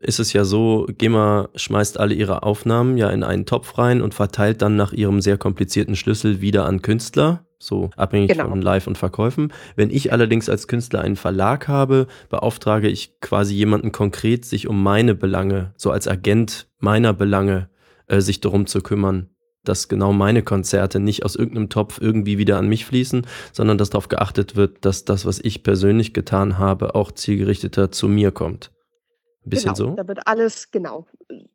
[0.06, 4.14] ist es ja so, GEMA schmeißt alle ihre Aufnahmen ja in einen Topf rein und
[4.14, 8.48] verteilt dann nach ihrem sehr komplizierten Schlüssel wieder an Künstler, so abhängig genau.
[8.48, 9.52] von Live- und Verkäufen.
[9.74, 14.82] Wenn ich allerdings als Künstler einen Verlag habe, beauftrage ich quasi jemanden konkret, sich um
[14.82, 17.68] meine Belange, so als Agent meiner Belange,
[18.06, 19.28] äh, sich darum zu kümmern
[19.64, 23.90] dass genau meine Konzerte nicht aus irgendeinem Topf irgendwie wieder an mich fließen, sondern dass
[23.90, 28.70] darauf geachtet wird, dass das, was ich persönlich getan habe, auch zielgerichteter zu mir kommt.
[29.46, 29.94] Ein bisschen genau, so?
[29.94, 31.06] Da wird alles, genau,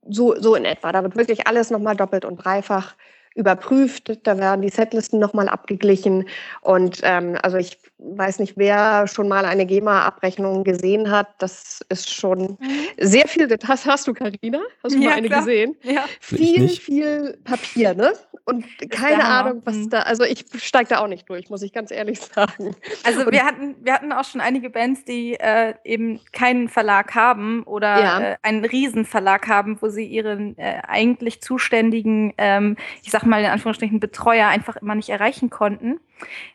[0.08, 0.92] so, so in etwa.
[0.92, 2.96] Da wird wirklich alles nochmal doppelt und dreifach
[3.36, 4.20] überprüft.
[4.24, 6.28] Da werden die Setlisten nochmal abgeglichen.
[6.62, 11.28] Und ähm, also ich weiß nicht, wer schon mal eine GEMA-Abrechnung gesehen hat.
[11.40, 12.88] Das ist schon mhm.
[12.98, 13.48] sehr viel.
[13.48, 14.62] Das hast du, Karina?
[14.84, 15.42] Hast du ja, mal eine klar.
[15.42, 15.76] gesehen?
[15.84, 16.06] Ja.
[16.20, 18.14] Viel, viel Papier, ne?
[18.46, 19.90] Und keine Ahnung, was mhm.
[19.90, 20.00] da.
[20.00, 22.76] Also ich steige da auch nicht durch, muss ich ganz ehrlich sagen.
[23.04, 27.64] Also wir hatten, wir hatten auch schon einige Bands, die äh, eben keinen Verlag haben
[27.64, 28.20] oder ja.
[28.20, 33.50] äh, einen Riesenverlag haben, wo sie ihren äh, eigentlich zuständigen, ähm, ich sag mal in
[33.50, 36.00] Anführungsstrichen Betreuer einfach immer nicht erreichen konnten.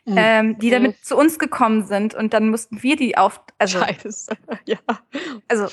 [0.05, 0.15] Mhm.
[0.15, 1.03] Ähm, die damit mhm.
[1.03, 3.41] zu uns gekommen sind und dann mussten wir die auf.
[3.57, 4.77] Also, Scheiße, ja.
[5.49, 5.67] Also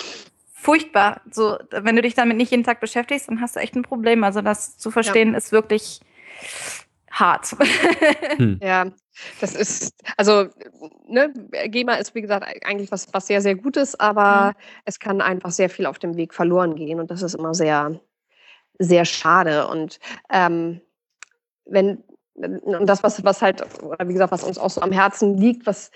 [0.65, 1.21] furchtbar.
[1.31, 4.25] So, wenn du dich damit nicht jeden Tag beschäftigst, dann hast du echt ein Problem.
[4.25, 5.39] Also das zu verstehen ja.
[5.39, 6.01] ist wirklich
[7.11, 7.55] hart.
[8.37, 8.59] Hm.
[8.61, 8.87] Ja,
[9.41, 10.49] das ist, also,
[11.07, 11.33] ne,
[11.67, 14.63] GEMA ist, wie gesagt, eigentlich was, was sehr, sehr Gutes, aber mhm.
[14.87, 18.01] es kann einfach sehr viel auf dem Weg verloren gehen und das ist immer sehr,
[18.81, 19.69] sehr schade.
[19.69, 20.01] Und
[20.33, 20.81] ähm,
[21.65, 22.03] wenn,
[22.35, 25.65] und das, was, was halt, oder wie gesagt, was uns auch so am Herzen liegt,
[25.65, 25.93] was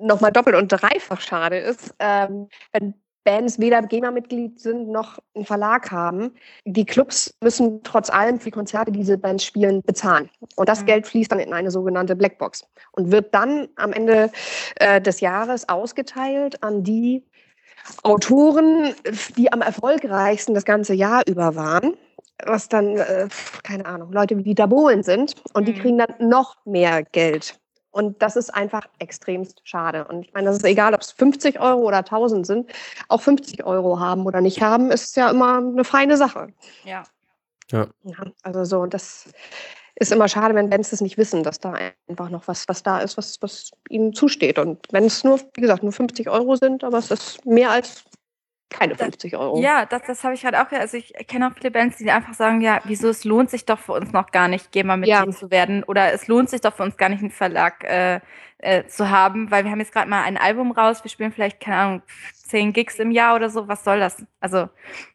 [0.00, 5.90] nochmal doppelt und dreifach schade ist, ähm, wenn Bands weder GEMA-Mitglied sind noch einen Verlag
[5.90, 6.32] haben.
[6.64, 10.30] Die Clubs müssen trotz allem für die Konzerte, die diese Bands spielen, bezahlen.
[10.56, 10.86] Und das mhm.
[10.86, 14.30] Geld fließt dann in eine sogenannte Blackbox und wird dann am Ende
[14.76, 17.24] äh, des Jahres ausgeteilt an die
[18.02, 18.94] Autoren,
[19.36, 21.94] die am erfolgreichsten das ganze Jahr über waren
[22.46, 23.28] was dann, äh,
[23.62, 25.78] keine Ahnung, Leute wie Dieter Bohlen sind und die mhm.
[25.78, 27.59] kriegen dann noch mehr Geld.
[27.90, 30.06] Und das ist einfach extremst schade.
[30.06, 32.72] Und ich meine, das ist egal, ob es 50 Euro oder 1000 sind.
[33.08, 36.52] Auch 50 Euro haben oder nicht haben, ist ja immer eine feine Sache.
[36.84, 37.02] Ja.
[37.70, 37.88] Ja.
[38.04, 39.32] ja also so, und das
[39.96, 41.74] ist immer schade, wenn Bands das nicht wissen, dass da
[42.08, 44.58] einfach noch was, was da ist, was, was ihnen zusteht.
[44.58, 48.04] Und wenn es nur, wie gesagt, nur 50 Euro sind, aber es ist mehr als
[48.70, 49.60] keine 50 Euro.
[49.60, 50.70] Ja, das, das habe ich halt auch.
[50.72, 53.78] Also ich kenne auch viele Bands, die einfach sagen, ja, wieso es lohnt sich doch
[53.78, 55.30] für uns noch gar nicht, GEMA-Mitglied ja.
[55.30, 55.82] zu werden.
[55.84, 58.20] Oder es lohnt sich doch für uns gar nicht, einen Verlag äh,
[58.58, 61.60] äh, zu haben, weil wir haben jetzt gerade mal ein Album raus, wir spielen vielleicht,
[61.60, 62.02] keine Ahnung,
[62.48, 64.24] 10 Gigs im Jahr oder so, was soll das?
[64.40, 64.68] Also,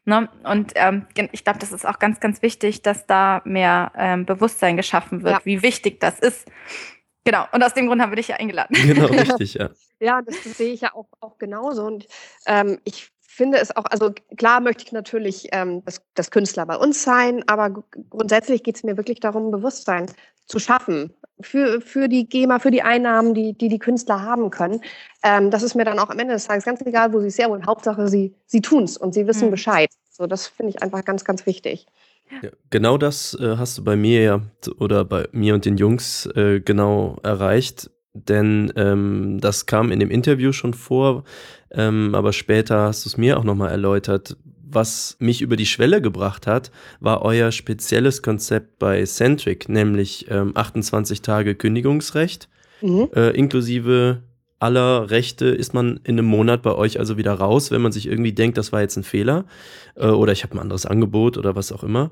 [0.04, 0.28] ne?
[0.44, 4.76] Und ähm, ich glaube, das ist auch ganz, ganz wichtig, dass da mehr ähm, Bewusstsein
[4.76, 5.40] geschaffen wird, ja.
[5.44, 6.50] wie wichtig das ist.
[7.24, 8.74] Genau, und aus dem Grund haben wir dich ja eingeladen.
[8.74, 9.70] Genau, richtig, ja.
[10.00, 11.84] ja, das, das sehe ich ja auch, auch genauso.
[11.84, 12.06] Und
[12.46, 16.76] ähm, ich finde es auch, also klar möchte ich natürlich, ähm, dass, dass Künstler bei
[16.76, 20.06] uns sein, aber grundsätzlich geht es mir wirklich darum, Bewusstsein
[20.46, 24.80] zu schaffen für, für die GEMA, für die Einnahmen, die die, die Künstler haben können.
[25.22, 27.38] Ähm, das ist mir dann auch am Ende des Tages ganz egal, wo sie es
[27.38, 27.66] herholen.
[27.66, 29.50] Hauptsache, sie, sie tun es und sie wissen mhm.
[29.50, 29.90] Bescheid.
[30.10, 31.86] So, das finde ich einfach ganz, ganz wichtig.
[32.42, 34.40] Ja, genau das äh, hast du bei mir ja
[34.78, 37.90] oder bei mir und den Jungs äh, genau erreicht
[38.28, 41.24] denn ähm, das kam in dem Interview schon vor,
[41.70, 44.36] ähm, aber später hast du es mir auch nochmal erläutert.
[44.68, 50.52] Was mich über die Schwelle gebracht hat, war euer spezielles Konzept bei Centric, nämlich ähm,
[50.54, 52.48] 28 Tage Kündigungsrecht,
[52.80, 53.08] mhm.
[53.14, 54.22] äh, inklusive
[54.58, 58.06] aller Rechte ist man in einem Monat bei euch also wieder raus, wenn man sich
[58.08, 59.44] irgendwie denkt, das war jetzt ein Fehler
[59.96, 62.10] äh, oder ich habe ein anderes Angebot oder was auch immer.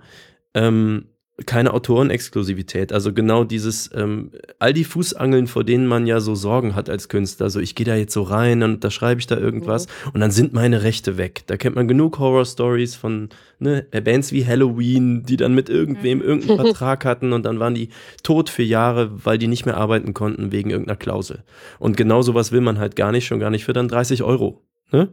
[0.53, 1.07] Ähm,
[1.47, 2.93] keine Autorenexklusivität.
[2.93, 7.09] Also genau dieses, ähm, all die Fußangeln, vor denen man ja so Sorgen hat als
[7.09, 7.51] Künstler.
[7.51, 10.11] So, ich gehe da jetzt so rein und da schreibe ich da irgendwas mhm.
[10.15, 11.43] und dann sind meine Rechte weg.
[11.49, 16.25] Da kennt man genug Horror-Stories von ne, Bands wie Halloween, die dann mit irgendwem mhm.
[16.25, 17.89] irgendeinen Vertrag hatten und dann waren die
[18.23, 21.43] tot für Jahre, weil die nicht mehr arbeiten konnten wegen irgendeiner Klausel.
[21.81, 24.63] Und genau sowas will man halt gar nicht, schon gar nicht für dann 30 Euro.
[24.93, 25.09] Ne?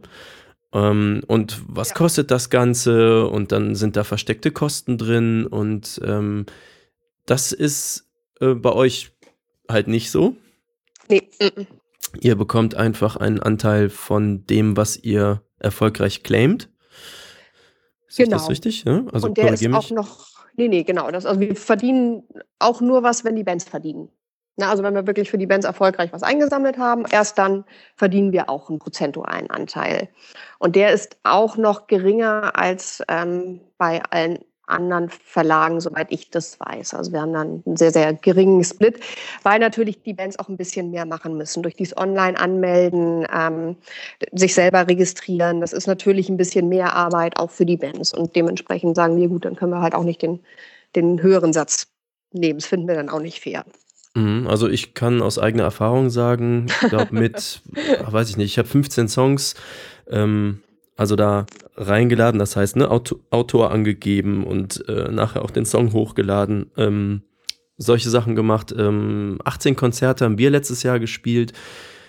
[0.72, 1.94] Ähm, und was ja.
[1.94, 3.26] kostet das Ganze?
[3.26, 5.46] Und dann sind da versteckte Kosten drin.
[5.46, 6.46] Und ähm,
[7.26, 8.08] das ist
[8.40, 9.12] äh, bei euch
[9.68, 10.36] halt nicht so.
[11.08, 11.28] Nee.
[11.40, 11.62] Mm
[12.20, 16.68] Ihr bekommt einfach einen Anteil von dem, was ihr erfolgreich claimt.
[18.06, 18.36] Ist genau.
[18.36, 18.84] das richtig?
[18.84, 19.04] Ja?
[19.12, 19.74] Also und der ist mich.
[19.74, 20.26] auch noch.
[20.56, 21.10] Nee, nee, genau.
[21.10, 22.24] Das, also wir verdienen
[22.58, 24.10] auch nur was, wenn die Bands verdienen.
[24.56, 27.64] Na, also wenn wir wirklich für die Bands erfolgreich was eingesammelt haben, erst dann
[27.96, 30.08] verdienen wir auch einen prozentualen Anteil.
[30.58, 36.58] Und der ist auch noch geringer als ähm, bei allen anderen Verlagen, soweit ich das
[36.60, 36.94] weiß.
[36.94, 39.00] Also wir haben dann einen sehr, sehr geringen Split,
[39.42, 41.62] weil natürlich die Bands auch ein bisschen mehr machen müssen.
[41.62, 43.76] Durch dieses Online-Anmelden, ähm,
[44.32, 48.12] sich selber registrieren, das ist natürlich ein bisschen mehr Arbeit auch für die Bands.
[48.14, 50.40] Und dementsprechend sagen wir, gut, dann können wir halt auch nicht den,
[50.94, 51.88] den höheren Satz
[52.32, 52.58] nehmen.
[52.58, 53.64] Das finden wir dann auch nicht fair.
[54.14, 57.62] Mhm, also ich kann aus eigener Erfahrung sagen, ich glaube mit,
[58.06, 59.54] weiß ich nicht, ich habe 15 Songs,
[60.08, 60.62] ähm,
[60.96, 61.46] also da
[61.76, 66.70] reingeladen, das heißt, ne, Autor, Autor angegeben und äh, nachher auch den Song hochgeladen.
[66.76, 67.22] Ähm,
[67.78, 68.74] solche Sachen gemacht.
[68.76, 71.52] Ähm, 18 Konzerte haben wir letztes Jahr gespielt.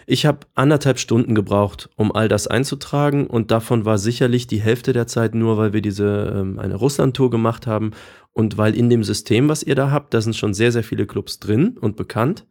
[0.06, 4.92] Ich habe anderthalb Stunden gebraucht, um all das einzutragen und davon war sicherlich die Hälfte
[4.92, 7.92] der Zeit nur, weil wir diese ähm, eine Russland-Tour gemacht haben
[8.34, 11.06] und weil in dem System, was ihr da habt, da sind schon sehr, sehr viele
[11.06, 12.46] Clubs drin und bekannt.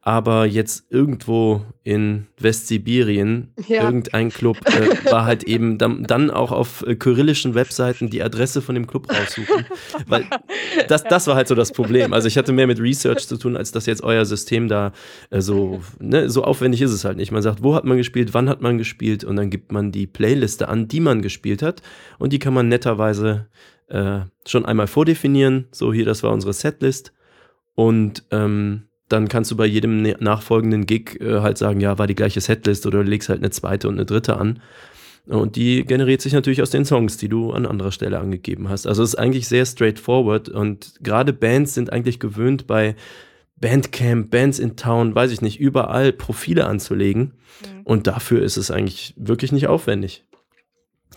[0.00, 3.82] Aber jetzt irgendwo in Westsibirien, ja.
[3.82, 8.62] irgendein Club, äh, war halt eben dann, dann auch auf äh, kyrillischen Webseiten die Adresse
[8.62, 9.66] von dem Club raussuchen.
[10.06, 10.24] Weil
[10.88, 12.14] das, das war halt so das Problem.
[12.14, 14.92] Also ich hatte mehr mit Research zu tun, als dass jetzt euer System da
[15.30, 17.32] äh, so, ne, so aufwendig ist es halt nicht.
[17.32, 20.06] Man sagt, wo hat man gespielt, wann hat man gespielt und dann gibt man die
[20.06, 21.82] Playliste an, die man gespielt hat
[22.18, 23.48] und die kann man netterweise
[23.88, 25.66] äh, schon einmal vordefinieren.
[25.70, 27.12] So, hier, das war unsere Setlist.
[27.74, 32.14] Und ähm, dann kannst du bei jedem nachfolgenden Gig äh, halt sagen, ja, war die
[32.14, 34.60] gleiche Setlist oder du legst halt eine zweite und eine dritte an.
[35.26, 38.86] Und die generiert sich natürlich aus den Songs, die du an anderer Stelle angegeben hast.
[38.86, 42.96] Also es ist eigentlich sehr straightforward und gerade Bands sind eigentlich gewöhnt bei
[43.56, 47.20] Bandcamp, Bands in Town, weiß ich nicht, überall Profile anzulegen.
[47.62, 47.82] Mhm.
[47.84, 50.24] Und dafür ist es eigentlich wirklich nicht aufwendig.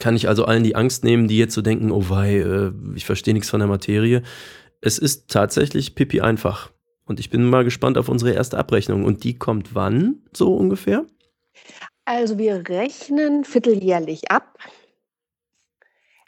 [0.01, 3.05] Kann ich also allen die Angst nehmen, die jetzt so denken, oh wei, äh, ich
[3.05, 4.23] verstehe nichts von der Materie.
[4.81, 6.71] Es ist tatsächlich pipi einfach.
[7.05, 9.05] Und ich bin mal gespannt auf unsere erste Abrechnung.
[9.05, 11.05] Und die kommt wann so ungefähr?
[12.03, 14.57] Also wir rechnen vierteljährlich ab.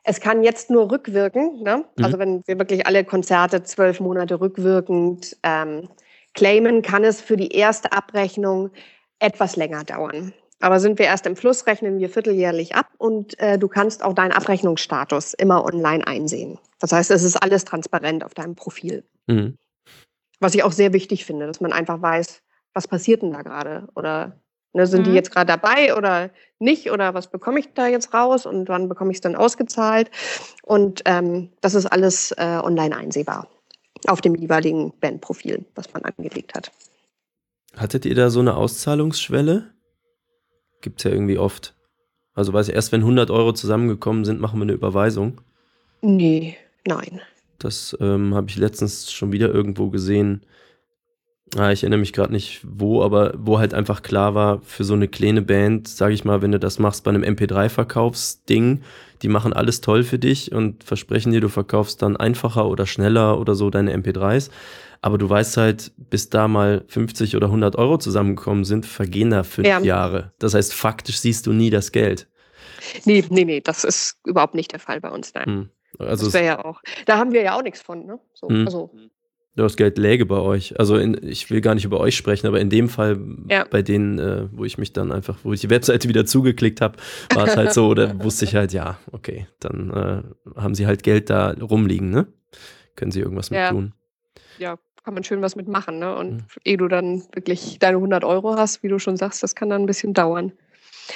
[0.03, 1.63] Es kann jetzt nur rückwirken.
[1.63, 1.83] Ne?
[1.97, 2.05] Mhm.
[2.05, 5.89] Also wenn wir wirklich alle Konzerte zwölf Monate rückwirkend ähm,
[6.35, 8.69] claimen, kann es für die erste Abrechnung
[9.17, 10.31] etwas länger dauern.
[10.63, 14.13] Aber sind wir erst im Fluss, rechnen wir vierteljährlich ab und äh, du kannst auch
[14.13, 16.57] deinen Abrechnungsstatus immer online einsehen.
[16.79, 19.03] Das heißt, es ist alles transparent auf deinem Profil.
[19.27, 19.57] Mhm.
[20.39, 22.41] Was ich auch sehr wichtig finde, dass man einfach weiß,
[22.73, 23.89] was passiert denn da gerade?
[23.97, 24.39] Oder
[24.71, 25.11] ne, sind mhm.
[25.11, 26.91] die jetzt gerade dabei oder nicht?
[26.91, 30.11] Oder was bekomme ich da jetzt raus und wann bekomme ich es dann ausgezahlt?
[30.61, 33.49] Und ähm, das ist alles äh, online einsehbar
[34.07, 36.71] auf dem jeweiligen Bandprofil, was man angelegt hat.
[37.75, 39.72] Hattet ihr da so eine Auszahlungsschwelle?
[40.83, 41.73] Gibt es ja irgendwie oft.
[42.35, 45.41] Also weiß ich, erst wenn 100 Euro zusammengekommen sind, machen wir eine Überweisung.
[46.01, 47.21] Nee, nein.
[47.57, 50.41] Das ähm, habe ich letztens schon wieder irgendwo gesehen.
[51.55, 54.93] Ah, ich erinnere mich gerade nicht wo, aber wo halt einfach klar war, für so
[54.93, 58.81] eine kleine Band, sage ich mal, wenn du das machst bei einem MP3-Verkaufsding,
[59.21, 63.39] die machen alles toll für dich und versprechen dir, du verkaufst dann einfacher oder schneller
[63.39, 64.49] oder so deine MP3s.
[65.03, 69.43] Aber du weißt halt, bis da mal 50 oder 100 Euro zusammengekommen sind, vergehen da
[69.43, 69.81] fünf ja.
[69.81, 70.31] Jahre.
[70.39, 72.29] Das heißt, faktisch siehst du nie das Geld.
[73.03, 75.45] Nee, nee, nee, das ist überhaupt nicht der Fall bei uns, nein.
[75.45, 75.69] Hm.
[75.99, 76.81] Also das wäre ja auch.
[77.05, 78.17] Da haben wir ja auch nichts von, ne?
[78.33, 78.65] So, hm.
[78.65, 78.91] also.
[79.57, 80.79] Das Geld läge bei euch.
[80.79, 83.65] Also in, ich will gar nicht über euch sprechen, aber in dem Fall ja.
[83.69, 86.95] bei denen, äh, wo ich mich dann einfach, wo ich die Webseite wieder zugeklickt habe,
[87.33, 91.03] war es halt so, oder wusste ich halt, ja, okay, dann äh, haben sie halt
[91.03, 92.27] Geld da rumliegen, ne?
[92.95, 93.63] Können sie irgendwas ja.
[93.63, 93.93] mit tun.
[94.57, 95.99] Ja, kann man schön was mitmachen.
[95.99, 96.15] Ne?
[96.15, 96.45] Und mhm.
[96.63, 99.83] ehe du dann wirklich deine 100 Euro hast, wie du schon sagst, das kann dann
[99.83, 100.53] ein bisschen dauern.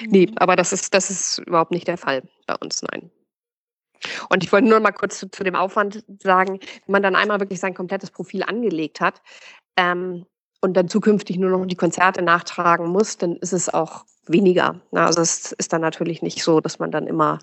[0.01, 0.07] Mhm.
[0.09, 3.09] Nee, aber das ist, das ist überhaupt nicht der Fall bei uns, nein.
[4.29, 7.39] Und ich wollte nur mal kurz zu, zu dem Aufwand sagen, wenn man dann einmal
[7.39, 9.21] wirklich sein komplettes Profil angelegt hat
[9.75, 10.25] ähm,
[10.61, 14.79] und dann zukünftig nur noch die Konzerte nachtragen muss, dann ist es auch weniger.
[14.91, 17.39] Also es ist dann natürlich nicht so, dass man dann immer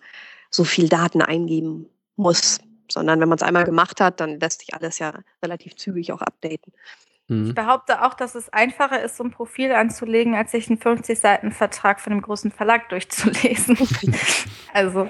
[0.50, 4.74] so viel Daten eingeben muss sondern wenn man es einmal gemacht hat, dann lässt sich
[4.74, 6.72] alles ja relativ zügig auch updaten.
[7.28, 7.48] Mhm.
[7.48, 12.00] Ich behaupte auch, dass es einfacher ist, so ein Profil anzulegen, als sich einen 50-Seiten-Vertrag
[12.00, 13.78] von einem großen Verlag durchzulesen.
[14.72, 15.08] also,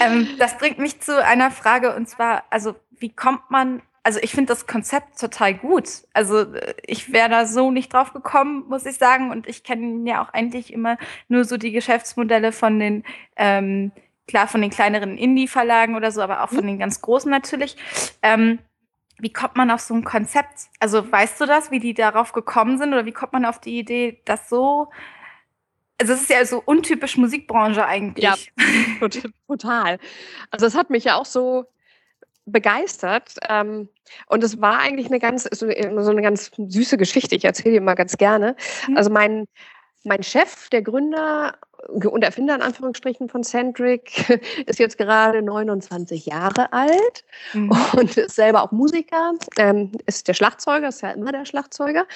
[0.00, 4.30] ähm, das bringt mich zu einer Frage und zwar, also, wie kommt man also ich
[4.30, 5.88] finde das Konzept total gut.
[6.12, 6.46] Also
[6.86, 9.32] ich wäre da so nicht drauf gekommen, muss ich sagen.
[9.32, 13.02] Und ich kenne ja auch eigentlich immer nur so die Geschäftsmodelle von den
[13.34, 13.90] ähm,
[14.26, 16.68] klar von den kleineren Indie-Verlagen oder so, aber auch von mhm.
[16.68, 17.76] den ganz großen natürlich.
[18.22, 18.58] Ähm,
[19.18, 20.68] wie kommt man auf so ein Konzept?
[20.80, 23.78] Also weißt du das, wie die darauf gekommen sind oder wie kommt man auf die
[23.78, 24.88] Idee, das so
[25.98, 28.24] also es ist ja so untypisch Musikbranche eigentlich.
[28.24, 28.34] Ja,
[29.48, 29.98] total.
[30.50, 31.64] Also es hat mich ja auch so
[32.44, 33.34] begeistert.
[33.48, 33.88] Ähm,
[34.28, 37.34] und es war eigentlich eine ganz, so, so eine ganz süße Geschichte.
[37.34, 38.56] Ich erzähle dir mal ganz gerne.
[38.88, 38.96] Mhm.
[38.96, 39.46] Also mein,
[40.04, 44.28] mein Chef, der Gründer und Erfinder in Anführungsstrichen von Centric,
[44.66, 47.70] ist jetzt gerade 29 Jahre alt mhm.
[47.96, 52.06] und ist selber auch Musiker, ähm, ist der Schlagzeuger, ist ja immer der Schlagzeuger.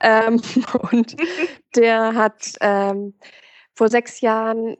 [0.00, 0.40] Ähm,
[0.90, 1.16] und
[1.76, 3.14] der hat ähm,
[3.74, 4.76] vor sechs Jahren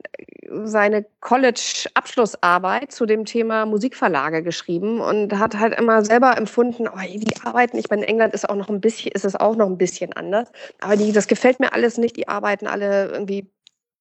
[0.64, 7.34] seine College-Abschlussarbeit zu dem Thema Musikverlage geschrieben und hat halt immer selber empfunden, oh, die
[7.42, 9.78] arbeiten, ich meine, in England ist auch noch ein bisschen, ist es auch noch ein
[9.78, 13.50] bisschen anders, aber die, das gefällt mir alles nicht, die arbeiten alle irgendwie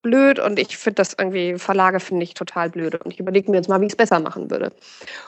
[0.02, 3.58] blöd und ich finde das irgendwie, Verlage finde ich total blöd und ich überlege mir
[3.58, 4.72] jetzt mal, wie ich es besser machen würde.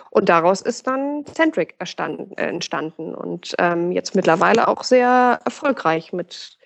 [0.09, 6.57] Und daraus ist dann Centric äh, entstanden und ähm, jetzt mittlerweile auch sehr erfolgreich mit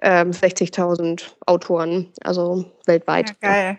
[0.00, 3.30] ähm, 60.000 Autoren, also weltweit.
[3.42, 3.78] Ja, geil.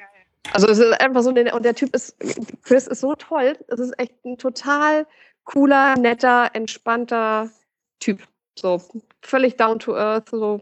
[0.54, 2.16] Also es ist einfach so, und der Typ ist,
[2.64, 5.08] Chris ist so toll, es ist echt ein total
[5.44, 7.50] cooler, netter, entspannter
[8.00, 8.22] Typ.
[8.58, 8.82] So
[9.22, 10.62] völlig down to earth, so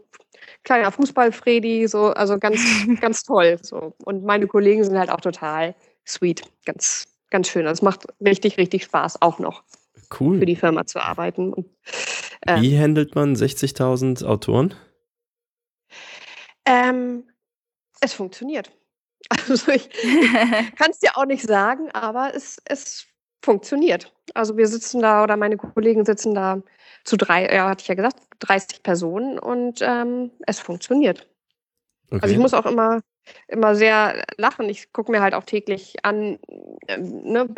[0.64, 2.60] kleiner Fußball-Fredi, so, also ganz,
[3.00, 3.58] ganz toll.
[3.62, 3.94] So.
[4.04, 5.74] Und meine Kollegen sind halt auch total
[6.06, 7.66] sweet, ganz, ganz schön.
[7.66, 9.62] Also es macht richtig, richtig Spaß, auch noch
[10.20, 10.38] cool.
[10.38, 11.52] für die Firma zu arbeiten.
[11.52, 11.66] Und,
[12.42, 14.74] äh, Wie handelt man 60.000 Autoren?
[16.66, 17.24] Ähm,
[18.00, 18.70] es funktioniert.
[19.30, 23.06] Also ich, ich kann es dir auch nicht sagen, aber es, es
[23.42, 24.12] funktioniert.
[24.34, 26.62] Also wir sitzen da oder meine Kollegen sitzen da
[27.04, 31.26] zu drei, ja, hatte ich ja gesagt, 30 Personen und ähm, es funktioniert.
[32.10, 32.20] Okay.
[32.22, 33.00] Also ich muss auch immer,
[33.48, 34.68] immer sehr lachen.
[34.68, 36.38] Ich gucke mir halt auch täglich an,
[36.88, 37.48] ähm, ne,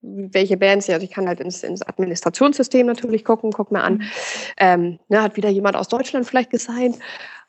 [0.00, 4.10] welche Bands, also ich kann halt ins, ins Administrationssystem natürlich gucken, guck mir an, mhm.
[4.58, 6.98] ähm, ne, hat wieder jemand aus Deutschland vielleicht gesigned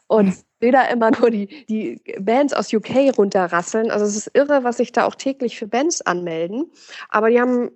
[0.07, 3.91] und sehe da immer nur die, die Bands aus UK runterrasseln.
[3.91, 6.71] Also es ist irre, was sich da auch täglich für Bands anmelden.
[7.09, 7.71] Aber die haben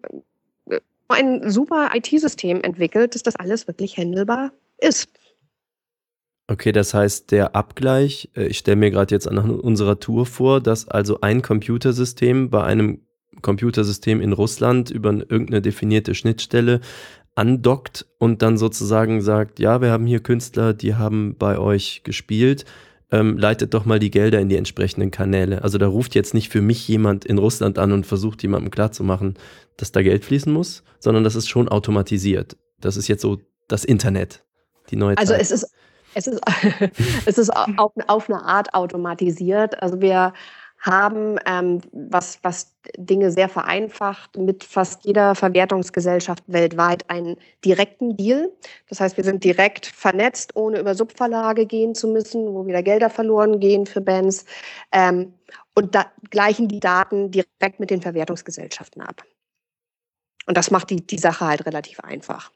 [1.09, 5.09] ein super IT-System entwickelt, dass das alles wirklich handelbar ist.
[6.47, 10.61] Okay, das heißt, der Abgleich, äh, ich stelle mir gerade jetzt an unserer Tour vor,
[10.61, 13.01] dass also ein Computersystem bei einem
[13.41, 16.81] Computersystem in Russland über irgendeine definierte Schnittstelle
[17.35, 22.65] andockt und dann sozusagen sagt, ja, wir haben hier Künstler, die haben bei euch gespielt
[23.11, 25.63] ähm, leitet doch mal die Gelder in die entsprechenden Kanäle.
[25.63, 29.35] Also da ruft jetzt nicht für mich jemand in Russland an und versucht jemandem klarzumachen,
[29.77, 32.57] dass da Geld fließen muss, sondern das ist schon automatisiert.
[32.79, 34.43] Das ist jetzt so das Internet,
[34.89, 35.41] die neue Also Zeit.
[35.41, 35.67] es ist
[36.15, 36.41] es ist,
[37.25, 39.81] es ist auf, auf eine Art automatisiert.
[39.81, 40.33] Also wir
[40.79, 48.51] haben, ähm, was, was Dinge sehr vereinfacht, mit fast jeder Verwertungsgesellschaft weltweit einen direkten Deal.
[48.87, 53.09] Das heißt, wir sind direkt vernetzt, ohne über Subverlage gehen zu müssen, wo wieder Gelder
[53.09, 54.45] verloren gehen für Bands.
[54.91, 55.33] Ähm,
[55.75, 59.23] und da gleichen die Daten direkt mit den Verwertungsgesellschaften ab.
[60.45, 62.51] Und das macht die, die Sache halt relativ einfach.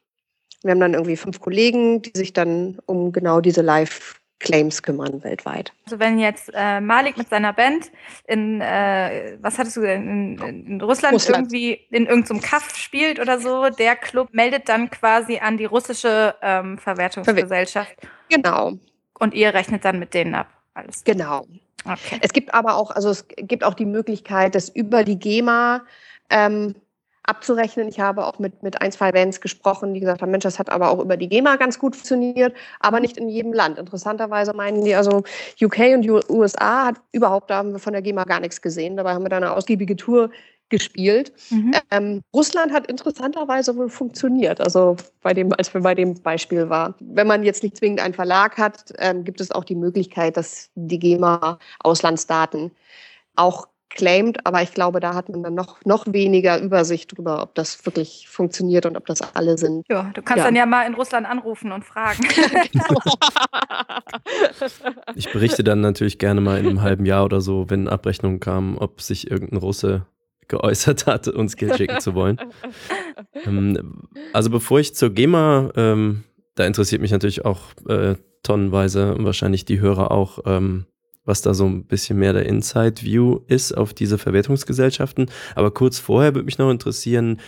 [0.62, 5.22] Wir haben dann irgendwie fünf Kollegen, die sich dann um genau diese Live- Claims kümmern
[5.24, 5.72] weltweit.
[5.84, 7.90] Also wenn jetzt äh, Malik mit seiner Band
[8.26, 13.20] in, äh, was hattest du in, in, in Russland, Russland, irgendwie in irgendeinem Kaff spielt
[13.20, 17.96] oder so, der Club meldet dann quasi an die russische ähm, Verwertungsgesellschaft.
[18.28, 18.72] Genau.
[19.18, 20.48] Und ihr rechnet dann mit denen ab.
[20.74, 21.04] Alles.
[21.04, 21.46] Genau.
[21.84, 22.18] Okay.
[22.20, 25.84] Es gibt aber auch, also es gibt auch die Möglichkeit, dass über die GEMA
[26.30, 26.74] ähm,
[27.24, 27.88] abzurechnen.
[27.88, 30.70] Ich habe auch mit, mit ein, zwei Bands gesprochen, die gesagt haben, Mensch, das hat
[30.70, 33.78] aber auch über die GEMA ganz gut funktioniert, aber nicht in jedem Land.
[33.78, 35.24] Interessanterweise meinen die, also
[35.60, 38.96] UK und USA hat überhaupt, da haben wir von der GEMA gar nichts gesehen.
[38.96, 40.30] Dabei haben wir da eine ausgiebige Tour
[40.68, 41.32] gespielt.
[41.50, 41.74] Mhm.
[41.90, 46.94] Ähm, Russland hat interessanterweise wohl funktioniert, also bei dem, als wir bei dem Beispiel war.
[47.00, 50.70] Wenn man jetzt nicht zwingend einen Verlag hat, ähm, gibt es auch die Möglichkeit, dass
[50.74, 52.70] die GEMA Auslandsdaten
[53.36, 57.54] auch claimt, aber ich glaube, da hat man dann noch, noch weniger Übersicht darüber, ob
[57.54, 59.86] das wirklich funktioniert und ob das alle sind.
[59.88, 60.44] Ja, du kannst ja.
[60.44, 62.24] dann ja mal in Russland anrufen und fragen.
[65.14, 68.78] ich berichte dann natürlich gerne mal in einem halben Jahr oder so, wenn Abrechnungen kamen,
[68.78, 70.06] ob sich irgendein Russe
[70.48, 72.38] geäußert hat, uns Geld schicken zu wollen.
[73.44, 79.24] Ähm, also bevor ich zur GEMA, ähm, da interessiert mich natürlich auch äh, tonnenweise und
[79.24, 80.86] wahrscheinlich die Hörer auch, ähm,
[81.24, 85.30] was da so ein bisschen mehr der Inside-View ist auf diese Verwertungsgesellschaften.
[85.54, 87.40] Aber kurz vorher würde mich noch interessieren,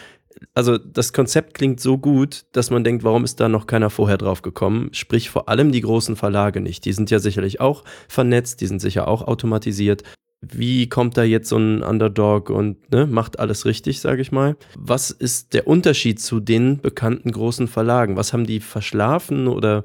[0.54, 4.18] also das Konzept klingt so gut, dass man denkt, warum ist da noch keiner vorher
[4.18, 4.90] drauf gekommen?
[4.92, 6.84] Sprich vor allem die großen Verlage nicht.
[6.84, 10.02] Die sind ja sicherlich auch vernetzt, die sind sicher auch automatisiert
[10.42, 14.56] wie kommt da jetzt so ein Underdog und ne, macht alles richtig, sage ich mal.
[14.76, 18.16] Was ist der Unterschied zu den bekannten großen Verlagen?
[18.16, 19.82] Was haben die verschlafen oder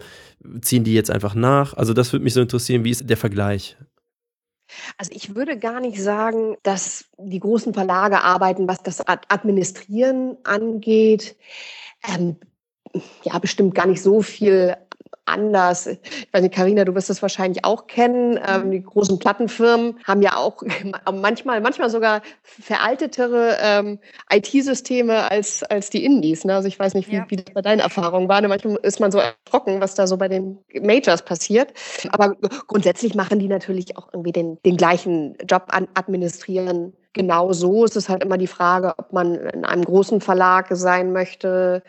[0.62, 1.74] ziehen die jetzt einfach nach?
[1.74, 3.78] Also das würde mich so interessieren, wie ist der Vergleich?
[4.98, 11.36] Also ich würde gar nicht sagen, dass die großen Verlage arbeiten, was das Administrieren angeht.
[12.08, 12.38] Ähm,
[13.24, 14.76] ja, bestimmt gar nicht so viel
[15.32, 15.88] anders.
[15.88, 16.00] Ich
[16.32, 18.40] weiß nicht, Karina, du wirst das wahrscheinlich auch kennen.
[18.48, 20.62] Ähm, die großen Plattenfirmen haben ja auch
[21.14, 24.00] manchmal, manchmal sogar veraltetere ähm,
[24.32, 26.46] IT-Systeme als, als die Indies.
[26.46, 26.56] Ne?
[26.56, 27.26] Also ich weiß nicht, wie, ja.
[27.30, 28.42] wie das bei deinen Erfahrungen war.
[28.42, 28.48] Ne?
[28.48, 31.74] Manchmal ist man so erschrocken, was da so bei den Majors passiert.
[32.12, 32.36] Aber
[32.68, 37.86] grundsätzlich machen die natürlich auch irgendwie den, den gleichen Job an administrieren genau so.
[37.86, 41.84] Es ist halt immer die Frage, ob man in einem großen Verlag sein möchte,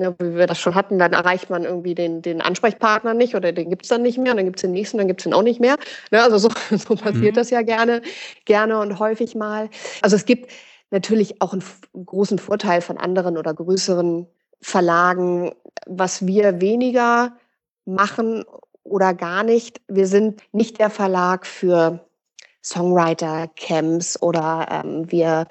[0.00, 3.52] ja, wie wir das schon hatten, dann erreicht man irgendwie den, den Ansprechpartner nicht oder
[3.52, 5.24] den gibt es dann nicht mehr und dann gibt es den nächsten, dann gibt es
[5.24, 5.76] den auch nicht mehr.
[6.10, 7.38] Ne, also so, so passiert mhm.
[7.38, 8.02] das ja gerne,
[8.44, 9.68] gerne und häufig mal.
[10.02, 10.50] Also es gibt
[10.90, 11.62] natürlich auch einen
[12.04, 14.26] großen Vorteil von anderen oder größeren
[14.60, 15.52] Verlagen,
[15.86, 17.36] was wir weniger
[17.84, 18.44] machen
[18.82, 19.80] oder gar nicht.
[19.88, 22.00] Wir sind nicht der Verlag für
[22.62, 25.46] Songwriter-Camps oder ähm, wir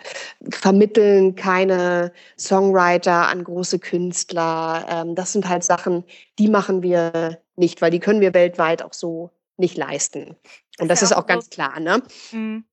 [0.51, 4.85] vermitteln keine Songwriter an große Künstler.
[4.89, 6.03] Ähm, das sind halt Sachen,
[6.37, 10.35] die machen wir nicht, weil die können wir weltweit auch so nicht leisten.
[10.79, 12.01] Und das, das ist auch, auch ganz klar, ne?
[12.31, 12.63] Mhm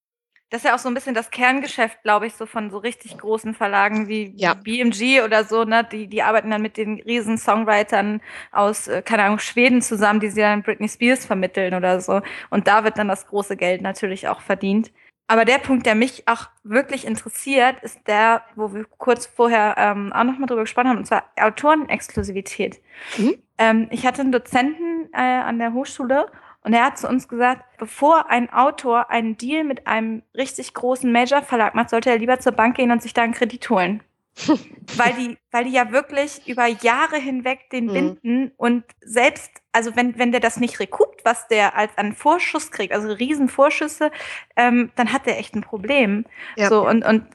[0.50, 3.18] das ist ja auch so ein bisschen das Kerngeschäft, glaube ich, so von so richtig
[3.18, 4.54] großen Verlagen wie ja.
[4.54, 5.86] BMG oder so, ne?
[5.90, 8.20] Die, die arbeiten dann mit den riesen Songwritern
[8.52, 12.20] aus, äh, keine Ahnung, Schweden zusammen, die sie dann Britney Spears vermitteln oder so.
[12.50, 14.92] Und da wird dann das große Geld natürlich auch verdient.
[15.28, 20.12] Aber der Punkt, der mich auch wirklich interessiert, ist der, wo wir kurz vorher ähm,
[20.12, 22.80] auch nochmal drüber gesprochen haben, und zwar Autorenexklusivität.
[23.18, 23.34] Mhm.
[23.58, 26.28] Ähm, ich hatte einen Dozenten äh, an der Hochschule
[26.66, 31.12] und er hat zu uns gesagt, bevor ein Autor einen Deal mit einem richtig großen
[31.12, 34.02] Major-Verlag macht, sollte er lieber zur Bank gehen und sich da einen Kredit holen.
[34.96, 37.92] weil die, weil die ja wirklich über Jahre hinweg den mhm.
[37.92, 42.72] binden und selbst, also wenn, wenn der das nicht rekupt, was der als an Vorschuss
[42.72, 44.10] kriegt, also Riesenvorschüsse,
[44.56, 46.26] ähm, dann hat der echt ein Problem.
[46.56, 46.68] Ja.
[46.68, 47.28] So, und, und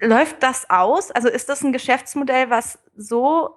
[0.00, 1.10] läuft das aus?
[1.10, 3.54] Also ist das ein Geschäftsmodell, was so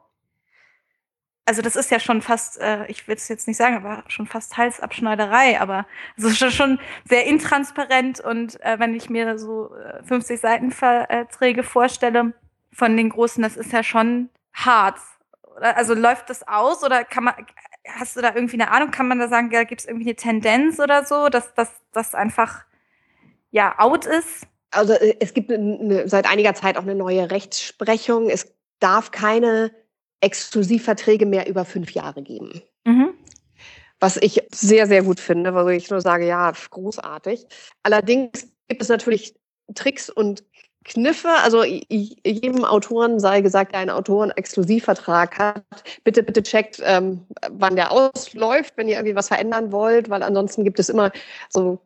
[1.49, 4.27] also das ist ja schon fast, äh, ich will es jetzt nicht sagen, aber schon
[4.27, 6.79] fast Halsabschneiderei, aber es ist schon
[7.09, 9.71] sehr intransparent und äh, wenn ich mir so
[10.07, 12.33] 50 äh, Seitenverträge vorstelle
[12.71, 14.99] von den Großen, das ist ja schon hart.
[15.59, 17.33] Also läuft das aus oder kann man,
[17.87, 20.17] hast du da irgendwie eine Ahnung, kann man da sagen, da gibt es irgendwie eine
[20.17, 21.51] Tendenz oder so, dass
[21.93, 22.63] das einfach
[23.49, 24.45] ja out ist?
[24.69, 28.29] Also äh, es gibt eine, seit einiger Zeit auch eine neue Rechtsprechung.
[28.29, 29.71] Es darf keine
[30.21, 32.61] Exklusivverträge mehr über fünf Jahre geben.
[32.85, 33.13] Mhm.
[33.99, 37.45] Was ich sehr, sehr gut finde, wo ich nur sage, ja, großartig.
[37.83, 39.35] Allerdings gibt es natürlich
[39.75, 40.43] Tricks und
[40.85, 45.63] Kniffe, also jedem Autoren sei gesagt, der einen Autoren-Exklusivvertrag hat,
[46.03, 50.63] bitte, bitte checkt, ähm, wann der ausläuft, wenn ihr irgendwie was verändern wollt, weil ansonsten
[50.63, 51.11] gibt es immer
[51.49, 51.79] so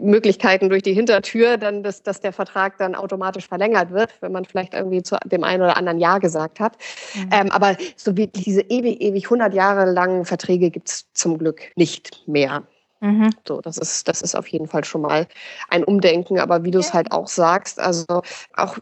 [0.00, 4.44] Möglichkeiten durch die Hintertür, dann, dass, dass der Vertrag dann automatisch verlängert wird, wenn man
[4.44, 6.76] vielleicht irgendwie zu dem einen oder anderen Ja gesagt hat.
[7.14, 7.30] Mhm.
[7.32, 11.70] Ähm, aber so wie diese ewig, ewig 100 Jahre langen Verträge gibt es zum Glück
[11.76, 12.64] nicht mehr.
[13.00, 13.30] Mhm.
[13.46, 15.26] So, das ist, das ist auf jeden Fall schon mal
[15.68, 16.38] ein Umdenken.
[16.38, 18.22] Aber wie du es halt auch sagst, also
[18.54, 18.78] auch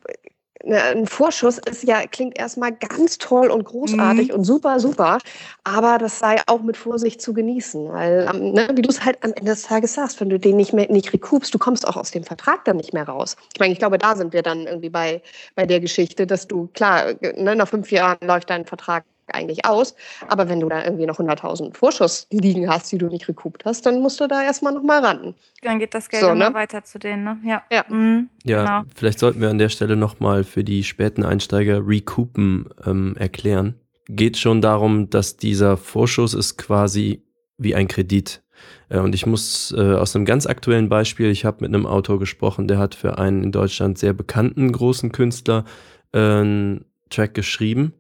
[0.66, 4.34] ein Vorschuss ist ja, klingt erstmal ganz toll und großartig mhm.
[4.34, 5.18] und super, super,
[5.64, 9.18] aber das sei auch mit Vorsicht zu genießen, weil, ähm, ne, wie du es halt
[9.22, 11.96] am Ende des Tages sagst, wenn du den nicht mehr nicht recoupst, du kommst auch
[11.96, 13.36] aus dem Vertrag dann nicht mehr raus.
[13.54, 15.22] Ich meine, ich glaube, da sind wir dann irgendwie bei,
[15.54, 19.04] bei der Geschichte, dass du, klar, ne, nach fünf Jahren läuft dein Vertrag
[19.34, 19.94] eigentlich aus.
[20.28, 23.86] Aber wenn du da irgendwie noch 100.000 Vorschuss liegen hast, die du nicht rekupt hast,
[23.86, 25.34] dann musst du da erstmal nochmal ran.
[25.62, 26.54] Dann geht das Geld so, immer ne?
[26.54, 27.38] weiter zu denen, ne?
[27.44, 27.62] Ja.
[27.70, 28.82] Ja, mhm, ja genau.
[28.94, 33.74] vielleicht sollten wir an der Stelle nochmal für die späten Einsteiger Recoupen ähm, erklären.
[34.08, 37.22] Geht schon darum, dass dieser Vorschuss ist quasi
[37.58, 38.42] wie ein Kredit.
[38.88, 42.18] Äh, und ich muss äh, aus einem ganz aktuellen Beispiel, ich habe mit einem Autor
[42.18, 45.64] gesprochen, der hat für einen in Deutschland sehr bekannten großen Künstler
[46.12, 47.94] äh, einen Track geschrieben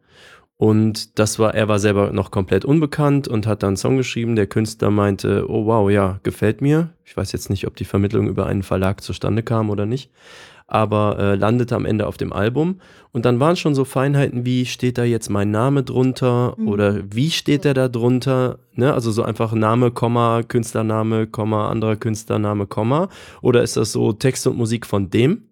[0.60, 4.36] und das war, er war selber noch komplett unbekannt und hat dann einen Song geschrieben.
[4.36, 6.90] Der Künstler meinte, oh wow, ja, gefällt mir.
[7.06, 10.10] Ich weiß jetzt nicht, ob die Vermittlung über einen Verlag zustande kam oder nicht,
[10.66, 12.82] aber äh, landete am Ende auf dem Album.
[13.10, 16.68] Und dann waren schon so Feinheiten wie, steht da jetzt mein Name drunter mhm.
[16.68, 18.58] oder wie steht der da drunter?
[18.74, 18.92] Ne?
[18.92, 23.08] Also so einfach Name, Komma, Künstlername, Komma, anderer Künstlername, Komma.
[23.40, 25.49] Oder ist das so Text und Musik von dem?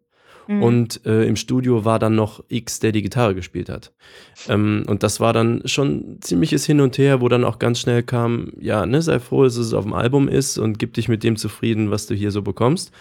[0.48, 0.62] Mhm.
[0.62, 3.92] Und äh, im Studio war dann noch X, der die Gitarre gespielt hat.
[4.48, 8.02] Ähm, und das war dann schon ziemliches Hin und Her, wo dann auch ganz schnell
[8.02, 11.22] kam, ja, ne, sei froh, dass es auf dem Album ist und gib dich mit
[11.22, 12.92] dem zufrieden, was du hier so bekommst.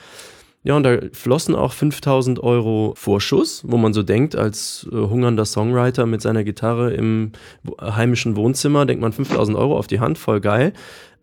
[0.63, 5.45] Ja, und da flossen auch 5000 Euro Vorschuss, wo man so denkt, als äh, hungernder
[5.45, 7.31] Songwriter mit seiner Gitarre im
[7.79, 10.73] heimischen Wohnzimmer, denkt man 5000 Euro auf die Hand, voll geil.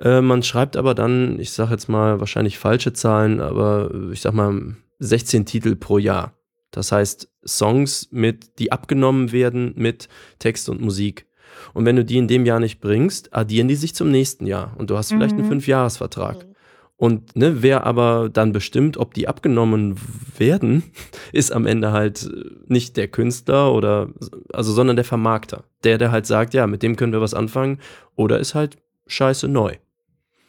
[0.00, 4.32] Äh, man schreibt aber dann, ich sag jetzt mal wahrscheinlich falsche Zahlen, aber ich sag
[4.32, 6.34] mal 16 Titel pro Jahr.
[6.70, 11.26] Das heißt, Songs mit, die abgenommen werden mit Text und Musik.
[11.72, 14.74] Und wenn du die in dem Jahr nicht bringst, addieren die sich zum nächsten Jahr.
[14.76, 15.42] Und du hast vielleicht mhm.
[15.42, 16.44] einen Fünfjahresvertrag.
[16.46, 16.54] Mhm.
[16.96, 19.96] Und ne, wer aber dann bestimmt, ob die abgenommen
[20.38, 20.84] werden,
[21.32, 22.28] ist am Ende halt
[22.66, 24.08] nicht der Künstler oder,
[24.52, 25.64] also, sondern der Vermarkter.
[25.82, 27.78] Der, der halt sagt, ja, mit dem können wir was anfangen
[28.14, 29.76] oder ist halt scheiße neu.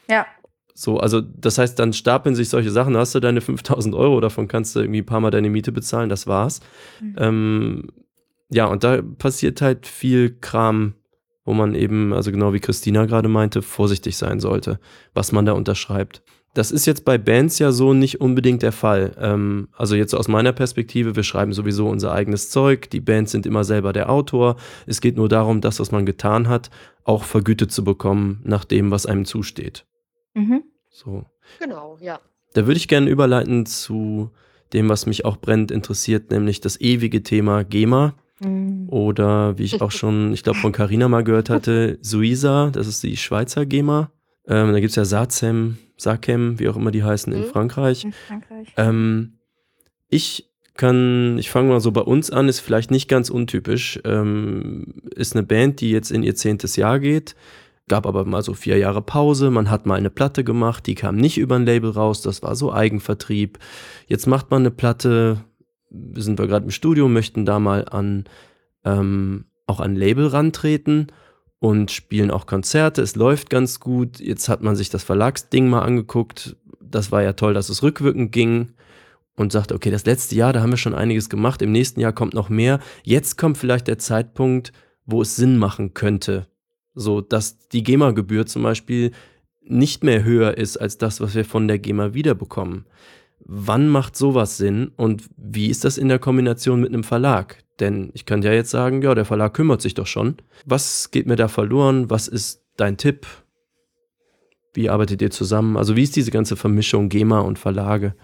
[0.08, 0.26] Ja.
[0.78, 4.20] So, also das heißt, dann stapeln sich solche Sachen, da hast du deine 5000 Euro,
[4.20, 6.60] davon kannst du irgendwie ein paar Mal deine Miete bezahlen, das war's.
[7.02, 7.16] Mhm.
[7.18, 7.88] Ähm,
[8.50, 10.96] ja, und da passiert halt viel Kram,
[11.46, 14.80] wo man eben, also genau wie Christina gerade meinte, vorsichtig sein sollte,
[15.14, 16.22] was man da unterschreibt.
[16.54, 19.16] Das ist jetzt bei Bands ja so nicht unbedingt der Fall.
[19.18, 23.46] Ähm, also jetzt aus meiner Perspektive, wir schreiben sowieso unser eigenes Zeug, die Bands sind
[23.46, 24.58] immer selber der Autor.
[24.88, 26.70] Es geht nur darum, das, was man getan hat,
[27.06, 29.86] auch vergütet zu bekommen nach dem, was einem zusteht.
[30.36, 30.64] Mhm.
[30.90, 31.26] So.
[31.60, 32.20] Genau, ja.
[32.54, 34.30] Da würde ich gerne überleiten zu
[34.74, 38.14] dem, was mich auch brennend interessiert, nämlich das ewige Thema GEMA.
[38.40, 38.88] Mhm.
[38.90, 43.02] Oder wie ich auch schon, ich glaube, von Carina mal gehört hatte, Suiza, das ist
[43.04, 44.12] die Schweizer GEMA.
[44.48, 47.40] Ähm, da gibt es ja Sacem, Sacem, wie auch immer die heißen, mhm.
[47.44, 48.04] in Frankreich.
[48.04, 48.74] In Frankreich.
[48.78, 49.40] Ähm,
[50.10, 54.00] ich kann, ich fange mal so bei uns an, ist vielleicht nicht ganz untypisch.
[54.04, 57.36] Ähm, ist eine Band, die jetzt in ihr zehntes Jahr geht
[57.88, 61.16] gab aber mal so vier Jahre Pause, man hat mal eine Platte gemacht, die kam
[61.16, 63.60] nicht über ein Label raus, das war so Eigenvertrieb.
[64.08, 65.44] Jetzt macht man eine Platte,
[66.16, 68.26] sind wir gerade im Studio, möchten da mal an
[68.84, 71.08] ähm, auch an Label rantreten
[71.60, 73.02] und spielen auch Konzerte.
[73.02, 74.20] Es läuft ganz gut.
[74.20, 76.56] Jetzt hat man sich das Verlagsding mal angeguckt.
[76.82, 78.74] Das war ja toll, dass es rückwirkend ging
[79.36, 81.62] und sagt, okay, das letzte Jahr, da haben wir schon einiges gemacht.
[81.62, 82.80] Im nächsten Jahr kommt noch mehr.
[83.04, 84.72] Jetzt kommt vielleicht der Zeitpunkt,
[85.06, 86.48] wo es Sinn machen könnte,
[86.96, 89.12] so, dass die GEMA-Gebühr zum Beispiel
[89.62, 92.86] nicht mehr höher ist als das, was wir von der GEMA wiederbekommen.
[93.40, 97.64] Wann macht sowas Sinn und wie ist das in der Kombination mit einem Verlag?
[97.80, 100.38] Denn ich kann ja jetzt sagen, ja, der Verlag kümmert sich doch schon.
[100.66, 102.10] Was geht mir da verloren?
[102.10, 103.28] Was ist dein Tipp?
[104.74, 105.78] Wie arbeitet ihr zusammen?
[105.78, 108.16] Also wie ist diese ganze Vermischung GEMA und Verlage?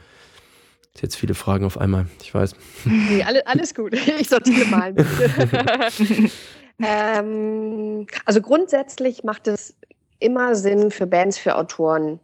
[0.99, 2.55] Jetzt viele Fragen auf einmal, ich weiß.
[2.86, 3.93] Nee, alles, alles gut.
[4.19, 4.93] Ich sortiere mal.
[6.80, 9.76] Ähm, also grundsätzlich macht es
[10.19, 12.19] immer Sinn für Bands, für Autoren,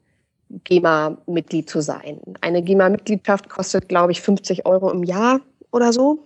[0.64, 2.22] GEMA-Mitglied zu sein.
[2.42, 5.42] Eine GEMA-Mitgliedschaft kostet, glaube ich, 50 Euro im Jahr
[5.72, 6.24] oder so.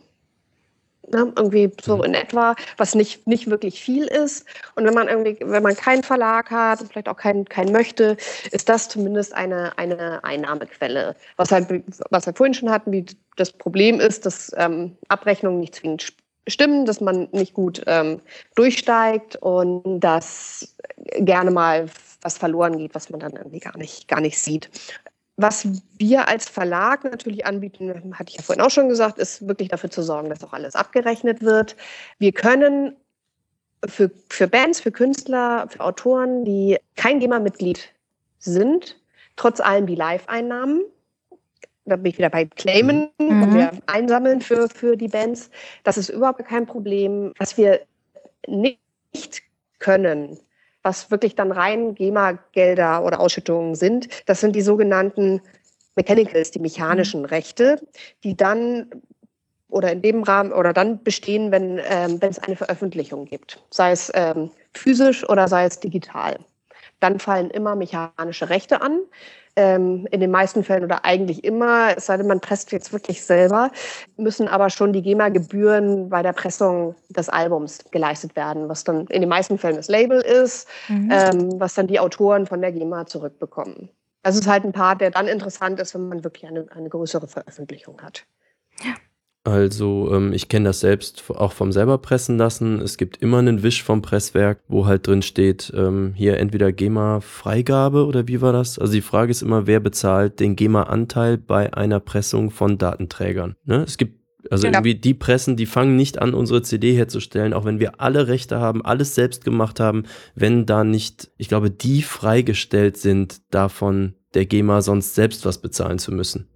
[1.11, 2.03] Ne, irgendwie so mhm.
[2.03, 4.45] in etwa, was nicht, nicht wirklich viel ist.
[4.75, 8.15] Und wenn man irgendwie, wenn man keinen Verlag hat und vielleicht auch keinen, keinen möchte,
[8.51, 11.15] ist das zumindest eine, eine Einnahmequelle.
[11.35, 13.05] Was halt, was wir vorhin schon hatten, wie
[13.35, 16.03] das Problem ist, dass ähm, Abrechnungen nicht zwingend
[16.47, 18.21] stimmen, dass man nicht gut ähm,
[18.55, 20.75] durchsteigt und dass
[21.17, 21.89] gerne mal
[22.21, 24.69] was verloren geht, was man dann irgendwie gar nicht, gar nicht sieht.
[25.37, 25.67] Was
[25.97, 29.89] wir als Verlag natürlich anbieten, hatte ich ja vorhin auch schon gesagt, ist wirklich dafür
[29.89, 31.75] zu sorgen, dass auch alles abgerechnet wird.
[32.19, 32.95] Wir können
[33.87, 37.89] für, für Bands, für Künstler, für Autoren, die kein GEMA-Mitglied
[38.37, 38.99] sind,
[39.35, 40.81] trotz allem die Live-Einnahmen
[41.85, 43.53] da bin ich wieder bei Claimen, mhm.
[43.53, 45.49] wir einsammeln für, für die Bands.
[45.83, 47.33] Das ist überhaupt kein Problem.
[47.37, 47.81] Was wir
[48.47, 48.79] nicht
[49.79, 50.39] können,
[50.83, 55.41] was wirklich dann rein GEMA-Gelder oder Ausschüttungen sind, das sind die sogenannten
[55.95, 57.27] Mechanicals, die mechanischen mhm.
[57.27, 57.81] Rechte,
[58.23, 58.89] die dann
[59.69, 63.91] oder in dem Rahmen oder dann bestehen, wenn, ähm, wenn es eine Veröffentlichung gibt, sei
[63.91, 66.39] es ähm, physisch oder sei es digital.
[66.99, 68.99] Dann fallen immer mechanische Rechte an
[69.55, 73.23] ähm, in den meisten Fällen oder eigentlich immer, es sei denn, man presst jetzt wirklich
[73.23, 73.71] selber,
[74.17, 79.21] müssen aber schon die GEMA-Gebühren bei der Pressung des Albums geleistet werden, was dann in
[79.21, 81.11] den meisten Fällen das Label ist, mhm.
[81.11, 83.89] ähm, was dann die Autoren von der GEMA zurückbekommen.
[84.23, 87.27] Das ist halt ein Part, der dann interessant ist, wenn man wirklich eine, eine größere
[87.27, 88.25] Veröffentlichung hat.
[88.83, 88.93] Ja.
[89.43, 92.79] Also ähm, ich kenne das selbst auch vom selber pressen lassen.
[92.79, 98.05] Es gibt immer einen Wisch vom Presswerk, wo halt drin steht, ähm, hier entweder GEMA-Freigabe
[98.05, 98.77] oder wie war das?
[98.77, 103.55] Also die Frage ist immer, wer bezahlt den GEMA-Anteil bei einer Pressung von Datenträgern?
[103.65, 103.83] Ne?
[103.87, 104.79] Es gibt also genau.
[104.79, 108.59] irgendwie die Pressen, die fangen nicht an, unsere CD herzustellen, auch wenn wir alle Rechte
[108.59, 110.03] haben, alles selbst gemacht haben,
[110.35, 115.99] wenn da nicht, ich glaube, die freigestellt sind, davon der GEMA sonst selbst was bezahlen
[115.99, 116.47] zu müssen.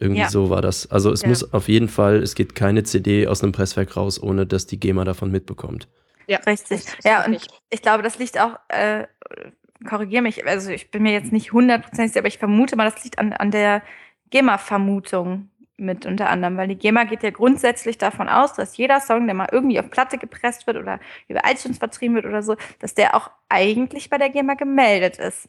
[0.00, 0.30] Irgendwie ja.
[0.30, 0.90] so war das.
[0.90, 1.28] Also es ja.
[1.28, 4.80] muss auf jeden Fall, es geht keine CD aus einem Presswerk raus, ohne dass die
[4.80, 5.88] GEMA davon mitbekommt.
[6.26, 6.84] Ja, richtig.
[7.04, 7.38] Ja, und
[7.68, 9.06] ich glaube, das liegt auch, äh,
[9.86, 13.04] korrigiere mich, also ich bin mir jetzt nicht hundertprozentig sicher, aber ich vermute mal, das
[13.04, 13.82] liegt an, an der
[14.30, 19.26] GEMA-Vermutung mit unter anderem, weil die GEMA geht ja grundsätzlich davon aus, dass jeder Song,
[19.26, 22.94] der mal irgendwie auf Platte gepresst wird oder über iTunes vertrieben wird oder so, dass
[22.94, 25.48] der auch eigentlich bei der GEMA gemeldet ist.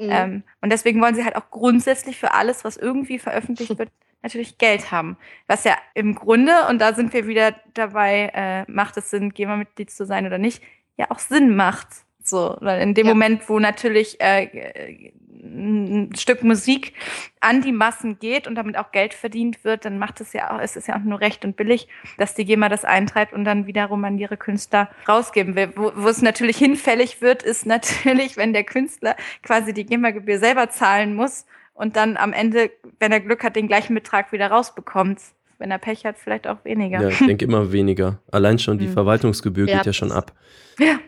[0.00, 0.10] Mhm.
[0.10, 3.90] Ähm, und deswegen wollen sie halt auch grundsätzlich für alles, was irgendwie veröffentlicht wird,
[4.22, 5.18] natürlich Geld haben.
[5.46, 9.90] Was ja im Grunde, und da sind wir wieder dabei, äh, macht es Sinn, GEMA-Mitglied
[9.90, 10.62] zu sein oder nicht,
[10.96, 11.88] ja auch Sinn macht.
[12.30, 13.12] So, weil in dem ja.
[13.12, 15.12] Moment, wo natürlich äh,
[15.42, 16.92] ein Stück Musik
[17.40, 20.60] an die Massen geht und damit auch Geld verdient wird, dann macht es ja auch,
[20.60, 23.66] es ist ja auch nur recht und billig, dass die GEMA das eintreibt und dann
[23.66, 25.72] wiederum an ihre Künstler rausgeben will.
[25.74, 30.70] Wo, wo es natürlich hinfällig wird, ist natürlich, wenn der Künstler quasi die GEMA-Gebühr selber
[30.70, 35.20] zahlen muss und dann am Ende, wenn er Glück hat, den gleichen Betrag wieder rausbekommt.
[35.58, 37.02] Wenn er Pech hat, vielleicht auch weniger.
[37.02, 38.18] Ja, ich denke immer weniger.
[38.32, 38.94] Allein schon die hm.
[38.94, 40.32] Verwaltungsgebühr ja, geht ja schon ab.
[40.78, 40.98] Ja.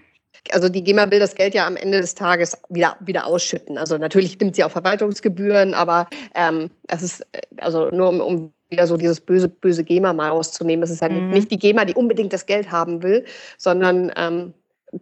[0.50, 3.78] Also die GEMA will das Geld ja am Ende des Tages wieder, wieder ausschütten.
[3.78, 7.26] Also natürlich nimmt sie auch Verwaltungsgebühren, aber ähm, es ist,
[7.58, 10.82] also nur um, um wieder so dieses böse, böse GEMA mal rauszunehmen.
[10.82, 11.30] Es ist halt mhm.
[11.30, 13.24] nicht die GEMA, die unbedingt das Geld haben will,
[13.56, 14.54] sondern ähm,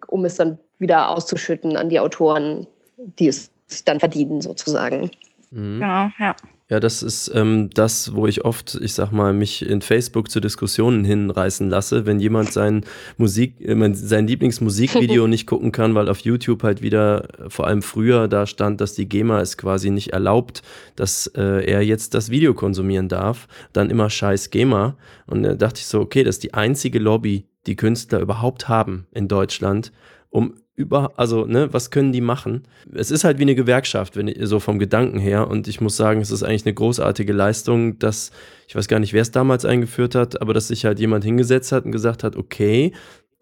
[0.09, 2.67] um es dann wieder auszuschütten an die Autoren,
[2.97, 3.51] die es
[3.85, 5.11] dann verdienen, sozusagen.
[5.51, 5.81] Mhm.
[5.81, 6.37] Genau, ja.
[6.71, 10.39] Ja, das ist ähm, das, wo ich oft, ich sag mal, mich in Facebook zu
[10.39, 12.85] Diskussionen hinreißen lasse, wenn jemand sein
[13.19, 17.83] Musik, äh, sein Lieblingsmusikvideo nicht gucken kann, weil auf YouTube halt wieder, äh, vor allem
[17.83, 20.63] früher, da stand, dass die GEMA es quasi nicht erlaubt,
[20.95, 24.97] dass äh, er jetzt das Video konsumieren darf, dann immer scheiß GEMA.
[25.27, 29.09] Und da dachte ich so, okay, das ist die einzige Lobby, die Künstler überhaupt haben
[29.11, 29.91] in Deutschland,
[30.29, 32.63] um über, also, ne, was können die machen?
[32.93, 35.47] Es ist halt wie eine Gewerkschaft, wenn so vom Gedanken her.
[35.49, 38.33] Und ich muss sagen, es ist eigentlich eine großartige Leistung, dass,
[38.67, 41.71] ich weiß gar nicht, wer es damals eingeführt hat, aber dass sich halt jemand hingesetzt
[41.71, 42.93] hat und gesagt hat, okay,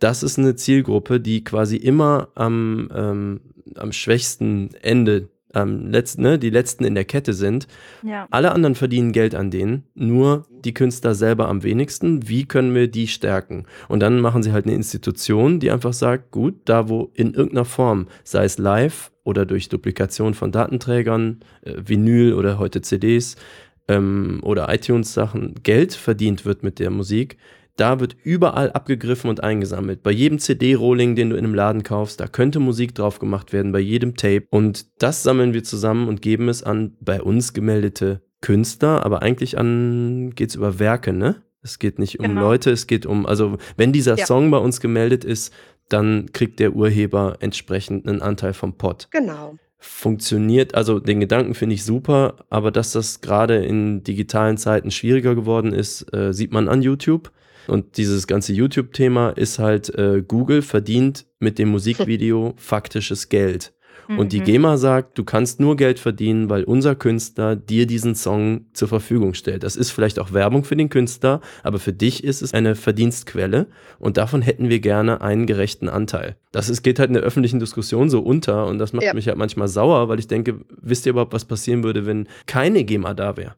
[0.00, 3.40] das ist eine Zielgruppe, die quasi immer am, ähm,
[3.76, 7.66] am schwächsten Ende ähm, letzten, ne, die letzten in der Kette sind.
[8.02, 8.26] Ja.
[8.30, 12.28] Alle anderen verdienen Geld an denen, nur die Künstler selber am wenigsten.
[12.28, 13.66] Wie können wir die stärken?
[13.88, 17.64] Und dann machen sie halt eine Institution, die einfach sagt, gut, da wo in irgendeiner
[17.64, 23.36] Form, sei es live oder durch Duplikation von Datenträgern, äh, Vinyl oder heute CDs
[23.88, 27.36] ähm, oder iTunes-Sachen, Geld verdient wird mit der Musik,
[27.78, 30.02] da wird überall abgegriffen und eingesammelt.
[30.02, 33.72] Bei jedem CD-Rolling, den du in einem Laden kaufst, da könnte Musik drauf gemacht werden,
[33.72, 34.46] bei jedem Tape.
[34.50, 39.58] Und das sammeln wir zusammen und geben es an bei uns gemeldete Künstler, aber eigentlich
[39.58, 41.42] an geht's über Werke, ne?
[41.62, 42.40] Es geht nicht um genau.
[42.42, 44.26] Leute, es geht um, also wenn dieser ja.
[44.26, 45.52] Song bei uns gemeldet ist,
[45.88, 49.08] dann kriegt der Urheber entsprechend einen Anteil vom Pot.
[49.10, 54.90] Genau funktioniert, also den Gedanken finde ich super, aber dass das gerade in digitalen Zeiten
[54.90, 57.30] schwieriger geworden ist, äh, sieht man an YouTube.
[57.68, 63.72] Und dieses ganze YouTube-Thema ist halt, äh, Google verdient mit dem Musikvideo faktisches Geld.
[64.16, 64.44] Und die mhm.
[64.44, 69.34] GEMA sagt, du kannst nur Geld verdienen, weil unser Künstler dir diesen Song zur Verfügung
[69.34, 69.62] stellt.
[69.62, 73.66] Das ist vielleicht auch Werbung für den Künstler, aber für dich ist es eine Verdienstquelle
[73.98, 76.36] und davon hätten wir gerne einen gerechten Anteil.
[76.52, 79.12] Das ist, geht halt in der öffentlichen Diskussion so unter und das macht ja.
[79.12, 82.84] mich halt manchmal sauer, weil ich denke, wisst ihr überhaupt, was passieren würde, wenn keine
[82.84, 83.56] GEMA da wäre?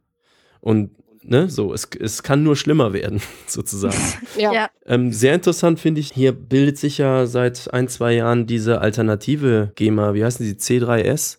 [0.60, 0.90] Und
[1.22, 3.96] ne, so, es, es kann nur schlimmer werden, sozusagen.
[4.36, 4.68] ja.
[4.86, 9.72] Ähm, sehr interessant finde ich, hier bildet sich ja seit ein, zwei Jahren diese alternative
[9.74, 11.38] GEMA, wie heißen die, C3S?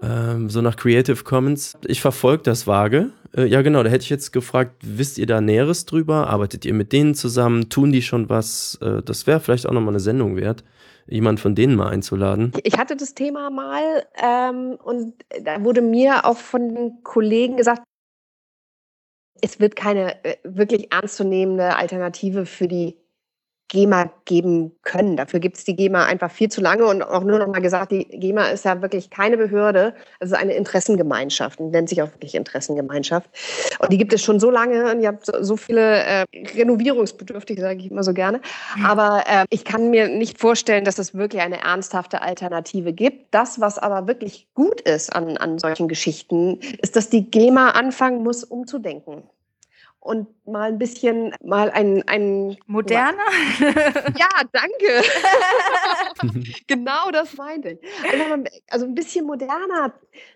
[0.00, 1.76] Ähm, so nach Creative Commons.
[1.86, 3.10] Ich verfolge das vage.
[3.36, 6.28] Äh, ja, genau, da hätte ich jetzt gefragt, wisst ihr da Näheres drüber?
[6.28, 7.68] Arbeitet ihr mit denen zusammen?
[7.68, 8.78] Tun die schon was?
[8.80, 10.62] Äh, das wäre vielleicht auch nochmal eine Sendung wert
[11.08, 12.52] jemand von denen mal einzuladen?
[12.62, 17.82] Ich hatte das Thema mal ähm, und da wurde mir auch von den Kollegen gesagt,
[19.40, 22.96] es wird keine äh, wirklich ernstzunehmende Alternative für die
[23.68, 25.16] GEMA geben können.
[25.16, 27.92] Dafür gibt es die GEMA einfach viel zu lange und auch nur noch mal gesagt,
[27.92, 32.10] die GEMA ist ja wirklich keine Behörde, es ist eine Interessengemeinschaft und nennt sich auch
[32.12, 33.30] wirklich Interessengemeinschaft.
[33.78, 36.24] Und die gibt es schon so lange und ihr habt so, so viele äh,
[36.56, 38.40] renovierungsbedürftig, sage ich immer so gerne.
[38.84, 43.34] Aber äh, ich kann mir nicht vorstellen, dass es wirklich eine ernsthafte Alternative gibt.
[43.34, 48.22] Das, was aber wirklich gut ist an, an solchen Geschichten, ist, dass die GEMA anfangen
[48.22, 49.24] muss, umzudenken
[50.08, 52.02] und mal ein bisschen, mal ein.
[52.06, 53.18] ein Moderner?
[54.18, 55.04] Ja, danke.
[56.66, 57.78] genau das meinte ich.
[58.70, 59.92] Also ein bisschen moderner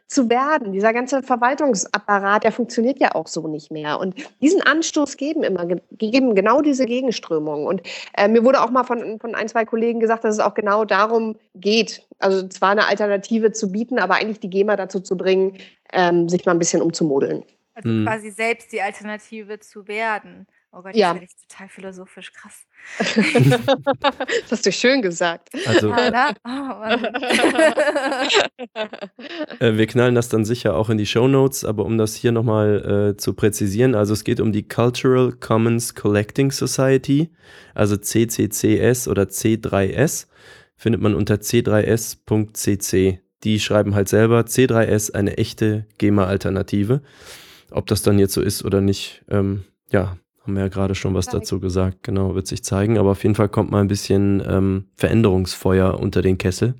[0.08, 0.72] zu werden.
[0.72, 3.98] Dieser ganze Verwaltungsapparat, der funktioniert ja auch so nicht mehr.
[3.98, 7.66] Und diesen Anstoß geben immer, geben genau diese Gegenströmungen.
[7.66, 7.82] Und
[8.18, 10.84] äh, mir wurde auch mal von, von ein, zwei Kollegen gesagt, dass es auch genau
[10.84, 15.56] darum geht, also zwar eine Alternative zu bieten, aber eigentlich die GEMA dazu zu bringen,
[15.94, 17.42] ähm, sich mal ein bisschen umzumodeln.
[17.74, 18.04] Also hm.
[18.04, 20.46] quasi selbst die Alternative zu werden.
[20.74, 21.12] Oh Gott, ja.
[21.12, 22.64] das ist total philosophisch, krass.
[22.98, 25.50] das hast du schön gesagt.
[25.66, 26.82] Also, ah, oh,
[29.64, 32.32] äh, wir knallen das dann sicher auch in die Show Notes, aber um das hier
[32.32, 37.30] nochmal äh, zu präzisieren, also es geht um die Cultural Commons Collecting Society,
[37.74, 40.26] also CCCS oder C3S,
[40.76, 43.20] findet man unter c3s.cc.
[43.44, 47.02] Die schreiben halt selber C3S eine echte GEMA-Alternative.
[47.72, 51.14] Ob das dann jetzt so ist oder nicht, ähm, ja, haben wir ja gerade schon
[51.14, 52.02] was dazu gesagt.
[52.02, 52.98] Genau, wird sich zeigen.
[52.98, 56.74] Aber auf jeden Fall kommt mal ein bisschen ähm, Veränderungsfeuer unter den Kessel.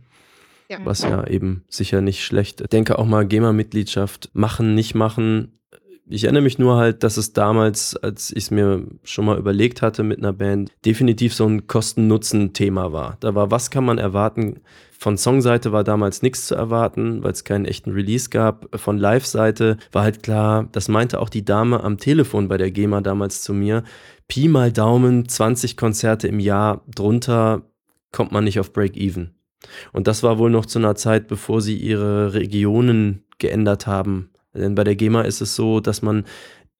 [0.68, 0.78] Ja.
[0.84, 2.62] Was ja eben sicher nicht schlecht.
[2.62, 5.60] Ich denke auch mal GEMA-Mitgliedschaft machen, nicht machen.
[6.08, 9.82] Ich erinnere mich nur halt, dass es damals, als ich es mir schon mal überlegt
[9.82, 13.16] hatte mit einer Band, definitiv so ein Kosten-Nutzen-Thema war.
[13.20, 14.60] Da war, was kann man erwarten?
[14.98, 18.68] Von Songseite war damals nichts zu erwarten, weil es keinen echten Release gab.
[18.78, 23.00] Von Live-Seite war halt klar, das meinte auch die Dame am Telefon bei der GEMA
[23.00, 23.84] damals zu mir.
[24.28, 27.62] Pi mal Daumen, 20 Konzerte im Jahr, drunter
[28.10, 29.30] kommt man nicht auf Break-Even.
[29.92, 34.31] Und das war wohl noch zu einer Zeit, bevor sie ihre Regionen geändert haben.
[34.54, 36.24] Denn bei der GEMA ist es so, dass man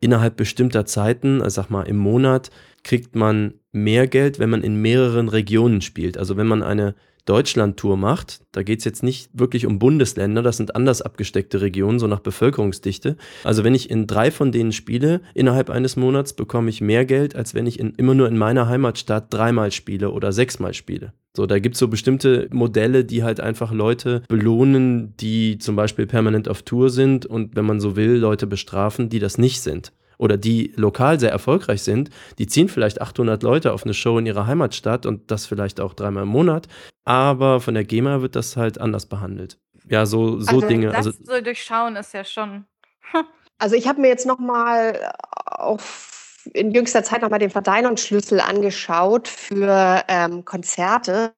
[0.00, 2.50] innerhalb bestimmter Zeiten, also sag mal im Monat,
[2.82, 6.18] kriegt man mehr Geld, wenn man in mehreren Regionen spielt.
[6.18, 6.94] Also wenn man eine
[7.24, 11.98] Deutschland-Tour macht, da geht es jetzt nicht wirklich um Bundesländer, das sind anders abgesteckte Regionen,
[11.98, 13.16] so nach Bevölkerungsdichte.
[13.44, 17.36] Also wenn ich in drei von denen spiele, innerhalb eines Monats bekomme ich mehr Geld,
[17.36, 21.12] als wenn ich in, immer nur in meiner Heimatstadt dreimal spiele oder sechsmal spiele.
[21.34, 26.06] So, da gibt es so bestimmte Modelle, die halt einfach Leute belohnen, die zum Beispiel
[26.06, 29.92] permanent auf Tour sind und wenn man so will, Leute bestrafen, die das nicht sind
[30.22, 32.08] oder die lokal sehr erfolgreich sind,
[32.38, 35.94] die ziehen vielleicht 800 Leute auf eine Show in ihrer Heimatstadt und das vielleicht auch
[35.94, 36.68] dreimal im Monat,
[37.04, 39.58] aber von der GEMA wird das halt anders behandelt.
[39.88, 40.86] Ja, so, so also Dinge.
[40.86, 42.66] Das also so durchschauen ist ja schon.
[43.58, 45.12] also ich habe mir jetzt nochmal
[45.44, 51.34] auf in jüngster Zeit nochmal den Verteilungsschlüssel angeschaut für ähm, Konzerte.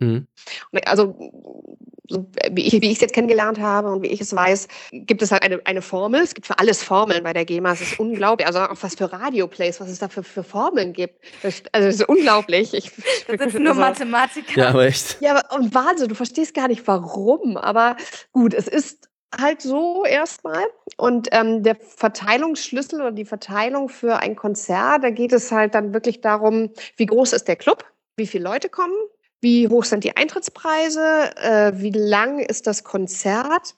[0.00, 0.26] Mhm.
[0.86, 1.76] Also so
[2.50, 5.32] wie ich wie ich es jetzt kennengelernt habe und wie ich es weiß, gibt es
[5.32, 6.20] halt eine, eine Formel.
[6.20, 7.72] Es gibt für alles Formeln bei der GEMA.
[7.72, 8.46] Es ist unglaublich.
[8.46, 11.14] Also auch was für Radioplays, was es da für, für Formeln gibt.
[11.42, 12.74] Das, also das ist unglaublich.
[12.74, 12.92] Ich,
[13.26, 14.60] das sind nur also, Mathematiker.
[14.60, 15.20] Ja, aber echt.
[15.20, 17.56] Ja, und Wahnsinn, du verstehst gar nicht warum.
[17.56, 17.96] Aber
[18.32, 20.64] gut, es ist halt so erstmal.
[20.96, 25.92] Und ähm, der Verteilungsschlüssel oder die Verteilung für ein Konzert, da geht es halt dann
[25.92, 27.84] wirklich darum, wie groß ist der Club,
[28.16, 28.94] wie viele Leute kommen,
[29.46, 33.76] wie hoch sind die Eintrittspreise, äh, wie lang ist das Konzert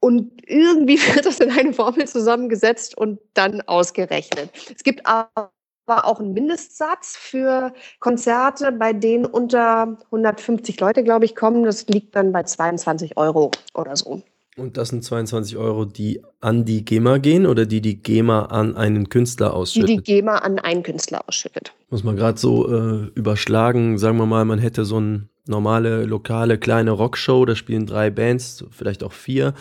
[0.00, 4.48] und irgendwie wird das in eine Formel zusammengesetzt und dann ausgerechnet.
[4.74, 5.50] Es gibt aber
[5.86, 11.64] auch einen Mindestsatz für Konzerte, bei denen unter 150 Leute, glaube ich, kommen.
[11.64, 14.22] Das liegt dann bei 22 Euro oder so.
[14.56, 18.76] Und das sind 22 Euro, die an die GEMA gehen oder die die GEMA an
[18.76, 19.88] einen Künstler ausschüttet?
[19.88, 21.72] Die die GEMA an einen Künstler ausschüttet.
[21.90, 26.58] Muss man gerade so äh, überschlagen, sagen wir mal, man hätte so eine normale, lokale,
[26.58, 29.54] kleine Rockshow, da spielen drei Bands, vielleicht auch vier.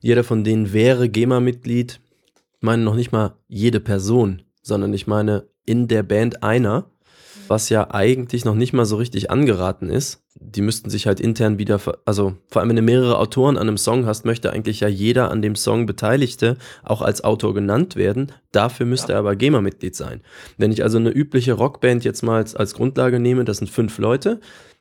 [0.00, 2.00] Jeder von denen wäre GEMA-Mitglied.
[2.56, 6.86] Ich meine noch nicht mal jede Person, sondern ich meine in der Band einer
[7.48, 10.22] was ja eigentlich noch nicht mal so richtig angeraten ist.
[10.34, 13.76] Die müssten sich halt intern wieder, also vor allem wenn du mehrere Autoren an einem
[13.76, 18.32] Song hast, möchte eigentlich ja jeder an dem Song Beteiligte auch als Autor genannt werden.
[18.50, 19.16] Dafür müsste ja.
[19.16, 20.22] er aber GEMA-Mitglied sein.
[20.56, 23.98] Wenn ich also eine übliche Rockband jetzt mal als, als Grundlage nehme, das sind fünf
[23.98, 24.40] Leute,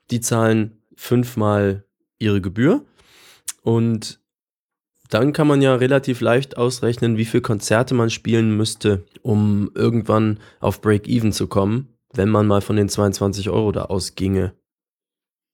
[0.10, 1.86] die zahlen fünfmal
[2.20, 2.86] ihre Gebühr
[3.62, 4.20] und
[5.10, 10.40] dann kann man ja relativ leicht ausrechnen, wie viele Konzerte man spielen müsste, um irgendwann
[10.62, 14.54] auf Break-Even zu kommen wenn man mal von den 22 Euro da ausginge.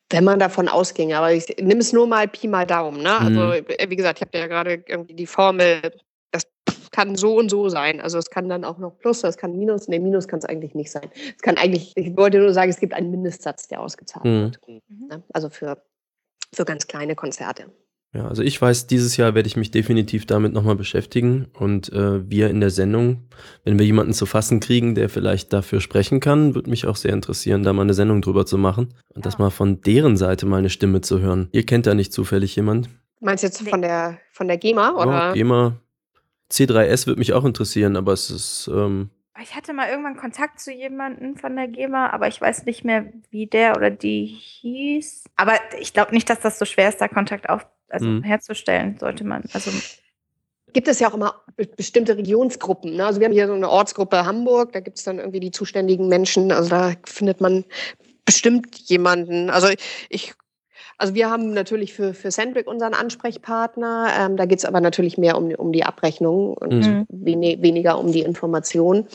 [0.10, 3.04] Wenn man davon ausginge, aber ich nehme es nur mal Pi mal Daumen.
[3.04, 3.20] Ne?
[3.20, 3.90] Also, mhm.
[3.90, 5.82] wie gesagt, ich habe ja gerade irgendwie die Formel,
[6.32, 6.48] das
[6.92, 8.00] kann so und so sein.
[8.00, 9.90] Also es kann dann auch noch Plus, das kann Minus.
[9.90, 11.10] Nee, Minus kann es eigentlich nicht sein.
[11.36, 14.44] Es kann eigentlich, ich wollte nur sagen, es gibt einen Mindestsatz, der ausgezahlt mhm.
[14.44, 14.60] wird.
[15.10, 15.24] Ne?
[15.34, 15.84] Also für,
[16.54, 17.66] für ganz kleine Konzerte.
[18.18, 22.28] Ja, also ich weiß, dieses Jahr werde ich mich definitiv damit nochmal beschäftigen und äh,
[22.28, 23.28] wir in der Sendung,
[23.64, 27.14] wenn wir jemanden zu fassen kriegen, der vielleicht dafür sprechen kann, würde mich auch sehr
[27.14, 29.22] interessieren, da mal eine Sendung drüber zu machen und ja.
[29.22, 31.50] das mal von deren Seite mal eine Stimme zu hören.
[31.52, 32.90] Ihr kennt da nicht zufällig jemand?
[33.20, 35.30] Meinst du jetzt von der, von der GEMA oder?
[35.30, 35.80] Oh, GEMA.
[36.52, 40.72] C3S würde mich auch interessieren, aber es ist, ähm, ich hatte mal irgendwann Kontakt zu
[40.72, 45.26] jemandem von der GEMA, aber ich weiß nicht mehr, wie der oder die hieß.
[45.36, 48.24] Aber ich glaube nicht, dass das so schwer ist, da Kontakt auf, also mhm.
[48.24, 49.44] herzustellen, sollte man.
[49.54, 49.72] Also
[50.74, 51.42] gibt es ja auch immer
[51.76, 52.96] bestimmte Regionsgruppen.
[52.96, 53.06] Ne?
[53.06, 56.08] Also wir haben hier so eine Ortsgruppe Hamburg, da gibt es dann irgendwie die zuständigen
[56.08, 56.52] Menschen.
[56.52, 57.66] Also da findet man
[58.26, 59.50] bestimmt jemanden.
[59.50, 59.70] Also
[60.10, 60.34] ich
[60.98, 64.08] also wir haben natürlich für, für Sandvik unseren Ansprechpartner.
[64.20, 67.06] Ähm, da geht es aber natürlich mehr um, um die Abrechnung und mhm.
[67.10, 69.08] wenig, weniger um die Information.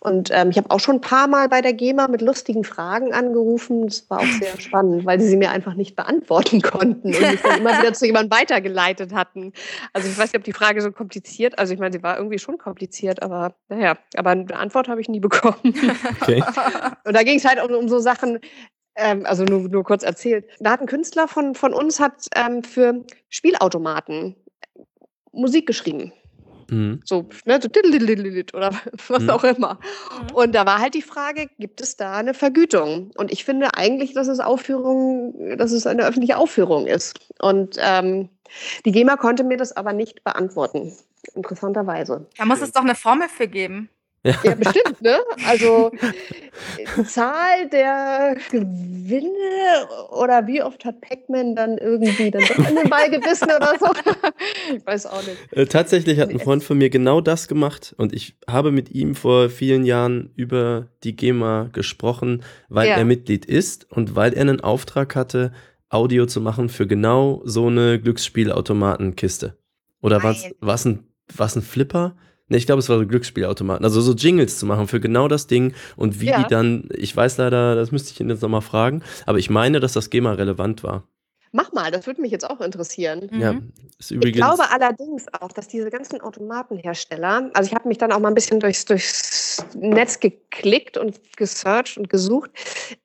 [0.00, 3.12] Und ähm, ich habe auch schon ein paar Mal bei der GEMA mit lustigen Fragen
[3.12, 3.86] angerufen.
[3.86, 7.40] Das war auch sehr spannend, weil sie sie mir einfach nicht beantworten konnten und mich
[7.40, 9.52] dann immer wieder zu jemandem weitergeleitet hatten.
[9.92, 12.38] Also ich weiß nicht, ob die Frage so kompliziert, also ich meine, sie war irgendwie
[12.38, 15.74] schon kompliziert, aber naja, aber eine Antwort habe ich nie bekommen.
[16.20, 16.42] Okay.
[17.04, 18.40] Und da ging es halt um, um so Sachen,
[18.98, 20.46] ähm, also nur, nur kurz erzählt.
[20.60, 24.36] Da hat ein Künstler von, von uns hat ähm, für Spielautomaten
[25.32, 26.12] Musik geschrieben.
[26.70, 27.00] Mhm.
[27.04, 27.68] So, ne, so
[28.54, 28.70] oder
[29.08, 29.30] was mhm.
[29.30, 29.74] auch immer.
[30.20, 30.34] Mhm.
[30.34, 33.12] Und da war halt die Frage, gibt es da eine Vergütung?
[33.16, 37.18] Und ich finde eigentlich, dass es Aufführung, dass es eine öffentliche Aufführung ist.
[37.40, 38.28] Und ähm,
[38.84, 40.92] die GEMA konnte mir das aber nicht beantworten.
[41.34, 42.26] Interessanterweise.
[42.36, 43.88] Da muss es doch eine Formel für geben.
[44.24, 44.34] Ja.
[44.42, 45.18] ja, bestimmt, ne?
[45.46, 45.92] Also
[47.06, 49.28] Zahl der Gewinne
[50.10, 53.86] oder wie oft hat Pac-Man dann irgendwie dann doch in den Ball gebissen oder so?
[54.74, 55.52] ich weiß auch nicht.
[55.52, 59.14] Äh, tatsächlich hat ein Freund von mir genau das gemacht und ich habe mit ihm
[59.14, 62.96] vor vielen Jahren über die GEMA gesprochen, weil ja.
[62.96, 65.52] er Mitglied ist und weil er einen Auftrag hatte,
[65.90, 69.56] Audio zu machen für genau so eine Glücksspielautomatenkiste.
[70.00, 70.44] Oder was
[70.84, 72.16] ein, was ein Flipper?
[72.48, 73.84] Ne, ich glaube, es war so Glücksspielautomaten.
[73.84, 76.42] Also so Jingles zu machen für genau das Ding und wie ja.
[76.42, 79.80] die dann, ich weiß leider, das müsste ich ihn jetzt nochmal fragen, aber ich meine,
[79.80, 81.04] dass das GEMA relevant war.
[81.52, 83.30] Mach mal, das würde mich jetzt auch interessieren.
[83.32, 83.72] Ja, mhm.
[83.98, 84.36] ist übrigens.
[84.36, 88.28] Ich glaube allerdings auch, dass diese ganzen Automatenhersteller, also ich habe mich dann auch mal
[88.28, 92.50] ein bisschen durchs, durchs Netz geklickt und gesearched und gesucht.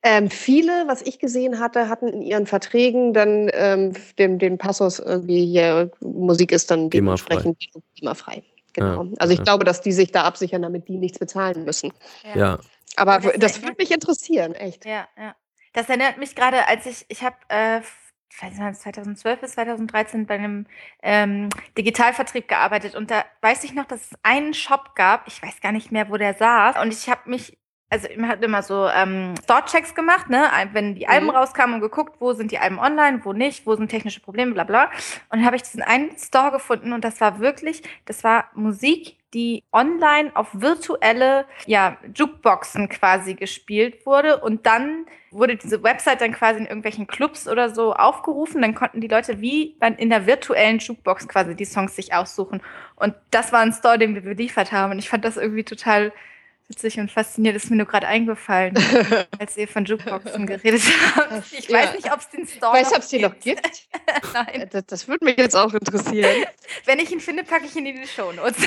[0.01, 4.99] Ähm, viele, was ich gesehen hatte, hatten in ihren Verträgen dann ähm, den, den Passus
[4.99, 7.57] irgendwie hier, Musik ist dann dementsprechend
[7.95, 8.43] GEMA-frei.
[8.74, 9.03] Genau.
[9.03, 9.43] Ja, also ich ja.
[9.43, 11.93] glaube, dass die sich da absichern, damit die nichts bezahlen müssen.
[12.24, 12.36] Ja.
[12.36, 12.59] ja.
[12.95, 14.86] Aber das, das würde mich interessieren, echt.
[14.86, 15.36] Ja, ja.
[15.74, 17.82] Das erinnert mich gerade, als ich, ich habe äh,
[18.30, 20.65] 2012 bis 2013 bei einem
[21.01, 25.61] ähm, Digitalvertrieb gearbeitet und da weiß ich noch, dass es einen Shop gab, ich weiß
[25.61, 27.57] gar nicht mehr, wo der saß und ich habe mich
[27.93, 30.49] also man hat immer so ähm, Store-Checks gemacht, ne?
[30.71, 31.33] wenn die Alben mhm.
[31.33, 34.63] rauskamen und geguckt, wo sind die Alben online, wo nicht, wo sind technische Probleme, bla
[34.63, 34.85] bla.
[35.29, 39.17] Und dann habe ich diesen einen Store gefunden und das war wirklich, das war Musik,
[39.35, 46.31] die online auf virtuelle ja, Jukeboxen quasi gespielt wurde und dann wurde diese Website dann
[46.31, 48.61] quasi in irgendwelchen Clubs oder so aufgerufen.
[48.61, 52.61] Dann konnten die Leute wie in der virtuellen Jukebox quasi die Songs sich aussuchen.
[52.95, 54.91] Und das war ein Store, den wir beliefert haben.
[54.93, 56.11] Und ich fand das irgendwie total
[56.68, 58.74] witzig und fasziniert ist mir nur gerade eingefallen,
[59.39, 60.82] als ihr von Jukeboxen geredet
[61.16, 61.51] habt.
[61.57, 61.80] Ich ja.
[61.80, 63.88] weiß nicht, ob es den Store weiß, noch ob es noch gibt.
[64.34, 64.70] Nein.
[64.72, 66.45] Das, das würde mich jetzt auch interessieren.
[66.86, 68.57] Wenn ich ihn finde, packe ich ihn in die Show Notes.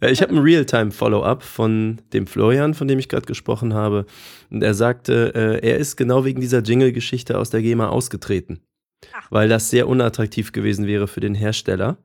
[0.00, 4.06] ich habe ein Realtime-Follow-up von dem Florian, von dem ich gerade gesprochen habe.
[4.50, 8.60] Und er sagte, äh, er ist genau wegen dieser Jingle-Geschichte aus der GEMA ausgetreten.
[9.12, 9.26] Ach.
[9.30, 11.96] Weil das sehr unattraktiv gewesen wäre für den Hersteller.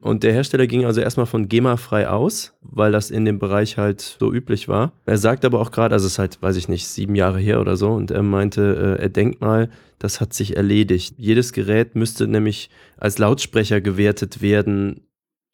[0.00, 4.00] Und der Hersteller ging also erstmal von GEMA-frei aus, weil das in dem Bereich halt
[4.00, 4.92] so üblich war.
[5.04, 7.60] Er sagt aber auch gerade, also es ist halt, weiß ich nicht, sieben Jahre her
[7.60, 11.16] oder so, und er meinte, äh, er denkt mal, das hat sich erledigt.
[11.18, 15.02] Jedes Gerät müsste nämlich als Lautsprecher gewertet werden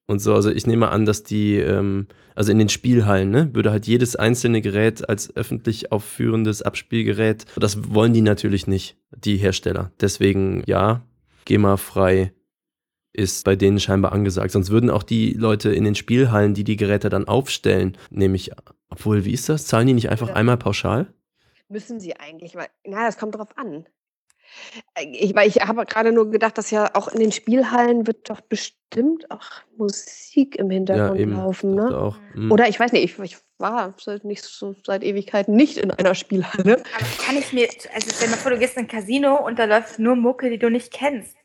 [0.07, 0.35] und so.
[0.35, 4.15] Also ich nehme an, dass die, ähm, also in den Spielhallen, ne, würde halt jedes
[4.15, 9.91] einzelne Gerät als öffentlich aufführendes Abspielgerät, das wollen die natürlich nicht, die Hersteller.
[10.01, 11.03] Deswegen ja,
[11.47, 12.33] GEMA-frei
[13.17, 14.53] ist bei denen scheinbar angesagt.
[14.53, 18.53] Sonst würden auch die Leute in den Spielhallen, die die Geräte dann aufstellen, nämlich,
[18.91, 19.67] obwohl, wie ist das?
[19.67, 20.35] Zahlen die nicht einfach ja.
[20.35, 21.13] einmal pauschal?
[21.69, 23.87] Müssen sie eigentlich, weil, na, das kommt drauf an.
[24.95, 28.31] Äh, ich, weil ich habe gerade nur gedacht, dass ja auch in den Spielhallen wird
[28.31, 29.47] doch bestimmt auch
[29.77, 31.97] Musik im Hintergrund ja, laufen, ne?
[31.97, 32.19] Auch.
[32.35, 32.53] Mhm.
[32.53, 36.15] Oder ich weiß nicht, ich, ich war seit nicht so seit Ewigkeiten nicht in einer
[36.15, 36.83] Spielhalle.
[36.95, 39.59] Aber kann ich mir, also stell dir mal vor, du gehst in ein Casino und
[39.59, 41.37] da läuft nur Mucke, die du nicht kennst.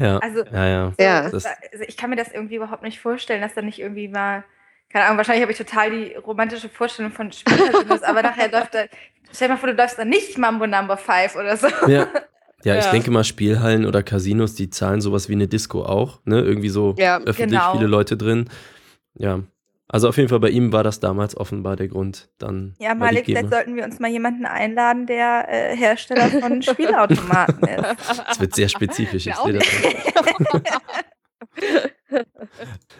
[0.00, 0.18] Ja.
[0.18, 0.92] Also, ja, ja.
[1.30, 1.50] So, ja.
[1.72, 4.44] also ich kann mir das irgendwie überhaupt nicht vorstellen, dass da nicht irgendwie mal,
[4.90, 8.84] keine Ahnung, wahrscheinlich habe ich total die romantische Vorstellung von Spielcasinos, aber nachher läuft da,
[9.32, 11.68] stell dir mal vor, du läufst da nicht Mambo Number 5 oder so.
[11.86, 12.08] Ja.
[12.62, 16.42] Ja, ich denke mal, Spielhallen oder Casinos, die zahlen sowas wie eine Disco auch, ne?
[16.42, 17.72] Irgendwie so ja, öffentlich genau.
[17.72, 18.50] viele Leute drin.
[19.14, 19.40] Ja.
[19.92, 22.74] Also auf jeden Fall bei ihm war das damals offenbar der Grund dann.
[22.78, 28.24] Ja, Malik, vielleicht sollten wir uns mal jemanden einladen, der äh, Hersteller von Spielautomaten ist.
[28.28, 29.66] Das wird sehr spezifisch, ich sehe das.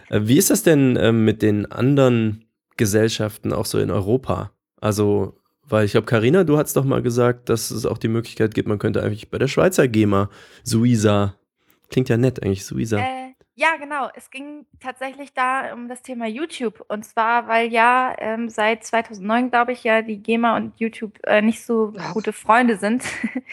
[0.08, 2.44] Äh, wie ist das denn äh, mit den anderen
[2.76, 4.52] Gesellschaften auch so in Europa?
[4.80, 8.54] Also, weil ich glaube, Karina, du hast doch mal gesagt, dass es auch die Möglichkeit
[8.54, 10.30] gibt, man könnte eigentlich bei der Schweizer GEMA,
[10.62, 11.36] Suiza,
[11.88, 12.98] klingt ja nett eigentlich, Suiza.
[12.98, 13.29] Äh,
[13.60, 14.08] ja, genau.
[14.14, 16.82] Es ging tatsächlich da um das Thema YouTube.
[16.88, 21.42] Und zwar, weil ja ähm, seit 2009, glaube ich, ja die GEMA und YouTube äh,
[21.42, 23.04] nicht so gute Freunde sind.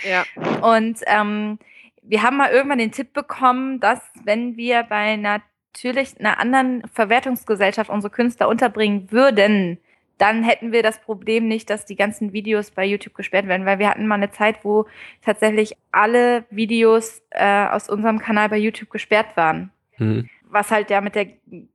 [0.08, 0.24] Ja.
[0.62, 1.60] Und ähm,
[2.04, 7.90] wir haben mal irgendwann den Tipp bekommen, dass wenn wir bei natürlich einer anderen Verwertungsgesellschaft
[7.90, 9.78] unsere Künstler unterbringen würden,
[10.18, 13.80] dann hätten wir das Problem nicht, dass die ganzen Videos bei YouTube gesperrt werden, weil
[13.80, 14.86] wir hatten mal eine Zeit, wo
[15.22, 19.72] tatsächlich alle Videos äh, aus unserem Kanal bei YouTube gesperrt waren.
[19.98, 20.30] Mhm.
[20.50, 21.28] Was halt ja mit der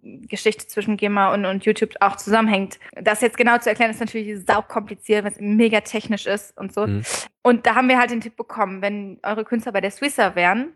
[0.03, 2.79] Geschichte zwischen GEMA und, und YouTube auch zusammenhängt.
[2.95, 6.87] Das jetzt genau zu erklären, ist natürlich saukompliziert, weil es mega technisch ist und so.
[6.87, 7.03] Mhm.
[7.43, 10.73] Und da haben wir halt den Tipp bekommen, wenn eure Künstler bei der Swissa wären,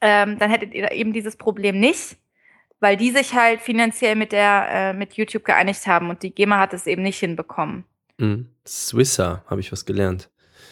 [0.00, 2.16] ähm, dann hättet ihr eben dieses Problem nicht
[2.82, 6.58] weil die sich halt finanziell mit der äh, mit YouTube geeinigt haben und die GEMA
[6.58, 7.84] hat es eben nicht hinbekommen.
[8.18, 8.48] Mhm.
[8.66, 10.30] Swisser, habe ich was gelernt.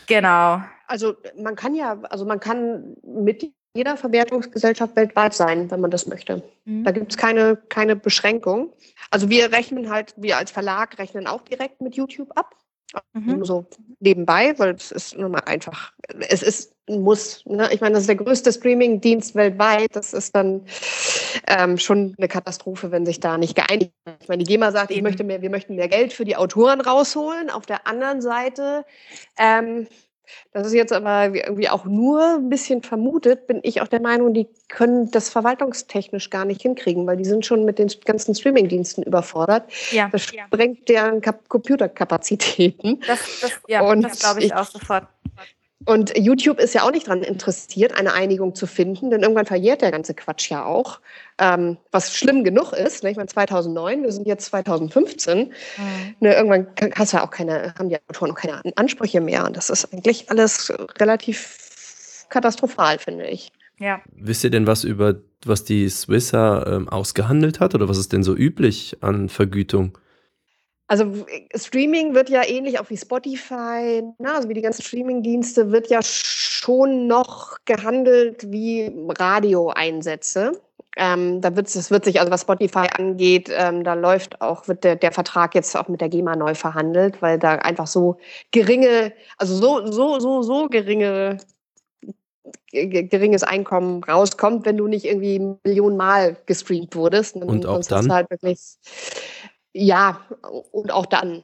[0.08, 0.60] Genau.
[0.88, 6.06] Also man kann ja, also man kann mit jeder Verwertungsgesellschaft weltweit sein, wenn man das
[6.06, 6.42] möchte.
[6.64, 6.84] Mhm.
[6.84, 8.72] Da gibt es keine, keine Beschränkung.
[9.10, 12.56] Also wir rechnen halt, wir als Verlag rechnen auch direkt mit YouTube ab.
[13.12, 13.44] Mhm.
[13.44, 13.66] So
[14.00, 15.92] nebenbei, weil es ist nun mal einfach,
[16.28, 17.44] es ist ein Muss.
[17.46, 17.68] Ne?
[17.72, 19.94] Ich meine, das ist der größte Streaming-Dienst weltweit.
[19.94, 20.62] Das ist dann
[21.46, 24.16] ähm, schon eine Katastrophe, wenn sich da nicht geeinigt wird.
[24.22, 26.80] Ich meine, die GEMA sagt, ich möchte mehr, wir möchten mehr Geld für die Autoren
[26.80, 27.48] rausholen.
[27.50, 28.84] Auf der anderen Seite
[29.38, 29.86] ähm,
[30.52, 34.34] das ist jetzt aber irgendwie auch nur ein bisschen vermutet, bin ich auch der Meinung,
[34.34, 39.04] die können das verwaltungstechnisch gar nicht hinkriegen, weil die sind schon mit den ganzen Streamingdiensten
[39.04, 39.70] überfordert.
[39.90, 40.08] Ja.
[40.10, 41.10] Das sprengt ja.
[41.10, 43.00] deren Computerkapazitäten.
[43.06, 45.06] Das, das, ja, das glaube ich, ich auch sofort.
[45.86, 49.80] Und YouTube ist ja auch nicht daran interessiert, eine Einigung zu finden, denn irgendwann verjährt
[49.80, 51.00] der ganze Quatsch ja auch.
[51.38, 53.10] Ähm, was schlimm genug ist, ne?
[53.10, 55.52] ich meine 2009, wir sind jetzt 2015, mhm.
[56.20, 59.46] ne, irgendwann hast du ja auch keine, haben die Autoren auch keine Ansprüche mehr.
[59.46, 63.50] Und das ist eigentlich alles relativ katastrophal, finde ich.
[63.78, 64.02] Ja.
[64.12, 65.14] Wisst ihr denn was über,
[65.46, 69.96] was die Swisser ähm, ausgehandelt hat oder was ist denn so üblich an Vergütung?
[70.90, 71.24] Also
[71.54, 76.00] Streaming wird ja ähnlich auch wie Spotify, na, also wie die ganzen Streaming-Dienste, wird ja
[76.02, 80.60] schon noch gehandelt wie Radioeinsätze.
[80.96, 84.82] Ähm, da wird es wird sich, also was Spotify angeht, ähm, da läuft auch, wird
[84.82, 88.16] der, der Vertrag jetzt auch mit der GEMA neu verhandelt, weil da einfach so
[88.50, 91.38] geringe, also so, so, so, so geringe
[92.72, 97.36] geringes Einkommen rauskommt, wenn du nicht irgendwie Millionen Mal gestreamt wurdest.
[97.36, 98.12] Und auch dann?
[98.12, 98.60] Halt wirklich,
[99.72, 100.20] ja,
[100.72, 101.42] und auch dann.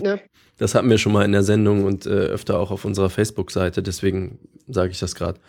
[0.00, 0.20] ne?
[0.58, 3.82] Das hatten wir schon mal in der Sendung und äh, öfter auch auf unserer Facebook-Seite,
[3.82, 5.40] deswegen sage ich das gerade.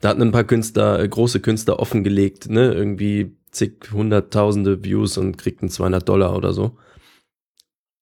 [0.00, 5.36] Da hatten ein paar Künstler, äh, große Künstler offengelegt, ne, irgendwie zig, hunderttausende Views und
[5.36, 6.76] kriegten 200 Dollar oder so.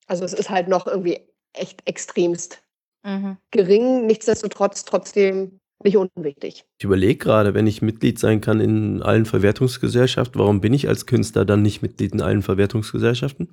[0.07, 1.21] Also es ist halt noch irgendwie
[1.53, 2.63] echt extremst
[3.05, 3.37] mhm.
[3.51, 6.65] gering, nichtsdestotrotz trotzdem nicht unwichtig.
[6.79, 11.07] Ich überlege gerade, wenn ich Mitglied sein kann in allen Verwertungsgesellschaften, warum bin ich als
[11.07, 13.49] Künstler dann nicht Mitglied in allen Verwertungsgesellschaften?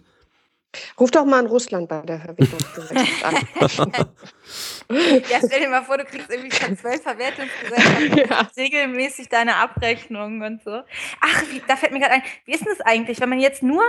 [1.00, 3.36] Ruf doch mal in Russland bei der Verwertungsgesellschaft an.
[5.30, 8.50] ja, stell dir mal vor, du kriegst irgendwie von zwölf Verwertungsgesellschaften ja.
[8.58, 10.82] regelmäßig deine Abrechnungen und so.
[11.22, 13.62] Ach, wie, da fällt mir gerade ein, wie ist denn das eigentlich, wenn man jetzt
[13.62, 13.84] nur,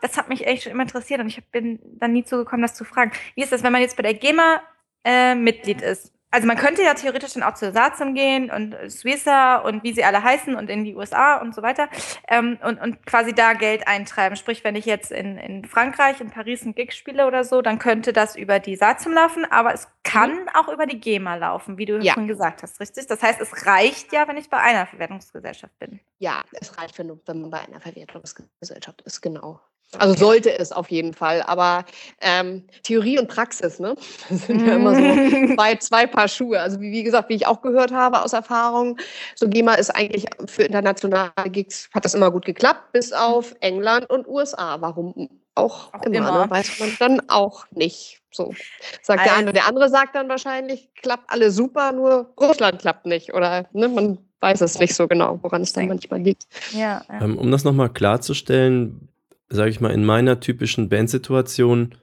[0.00, 2.84] das hat mich echt schon immer interessiert und ich bin dann nie zugekommen, das zu
[2.84, 3.12] fragen.
[3.34, 4.62] Wie ist das, wenn man jetzt bei der GEMA
[5.04, 6.12] äh, Mitglied ist?
[6.30, 10.04] Also man könnte ja theoretisch dann auch zu Satzum gehen und Suiza und wie sie
[10.04, 11.88] alle heißen und in die USA und so weiter
[12.28, 14.36] ähm, und, und quasi da Geld eintreiben.
[14.36, 17.78] Sprich, wenn ich jetzt in, in Frankreich, in Paris ein Gig spiele oder so, dann
[17.78, 20.48] könnte das über die Satzum laufen, aber es kann mhm.
[20.54, 22.14] auch über die GEMA laufen, wie du ja.
[22.14, 23.06] schon gesagt hast, richtig?
[23.06, 26.00] Das heißt, es reicht ja, wenn ich bei einer Verwertungsgesellschaft bin.
[26.18, 29.60] Ja, es reicht, wenn, wenn man bei einer Verwertungsgesellschaft ist, genau.
[29.98, 31.42] Also sollte es auf jeden Fall.
[31.42, 31.84] Aber
[32.20, 33.96] ähm, Theorie und Praxis, ne?
[34.28, 36.60] Das sind ja immer so zwei, zwei Paar Schuhe.
[36.60, 38.98] Also wie, wie gesagt, wie ich auch gehört habe aus Erfahrung,
[39.34, 44.08] so GEMA ist eigentlich für internationale Gigs, hat das immer gut geklappt, bis auf England
[44.10, 44.80] und USA.
[44.80, 46.44] Warum auch, auch immer, immer.
[46.44, 46.50] Ne?
[46.50, 48.20] weiß man dann auch nicht.
[48.32, 48.54] So
[49.02, 49.52] sagt also, der eine.
[49.52, 53.34] Der andere sagt dann wahrscheinlich, klappt alle super, nur Russland klappt nicht.
[53.34, 56.46] Oder ne, man weiß es nicht so genau, woran es dann manchmal liegt.
[56.72, 57.20] Ja, ja.
[57.20, 59.08] Ähm, um das nochmal klarzustellen,
[59.50, 61.94] sage ich mal, in meiner typischen Bandsituation,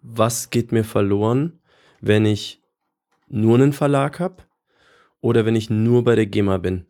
[0.00, 1.60] was geht mir verloren,
[2.00, 2.62] wenn ich
[3.28, 4.44] nur einen Verlag habe
[5.20, 6.86] oder wenn ich nur bei der GEMA bin.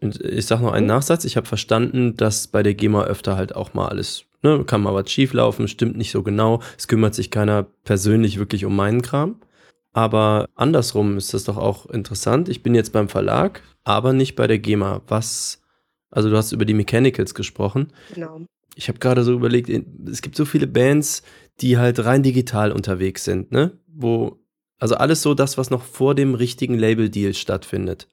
[0.00, 0.92] Und ich sage noch einen mhm.
[0.92, 4.80] Nachsatz, ich habe verstanden, dass bei der GEMA öfter halt auch mal alles, ne, kann
[4.80, 9.02] mal was schieflaufen, stimmt nicht so genau, es kümmert sich keiner persönlich wirklich um meinen
[9.02, 9.40] Kram.
[9.92, 12.48] Aber andersrum ist das doch auch interessant.
[12.48, 15.00] Ich bin jetzt beim Verlag, aber nicht bei der GEMA.
[15.08, 15.62] Was,
[16.10, 17.92] also du hast über die Mechanicals gesprochen.
[18.14, 18.42] Genau
[18.78, 19.68] ich habe gerade so überlegt,
[20.08, 21.24] es gibt so viele Bands,
[21.60, 23.76] die halt rein digital unterwegs sind, ne?
[23.88, 24.38] Wo,
[24.78, 28.08] also alles so das, was noch vor dem richtigen Label-Deal stattfindet.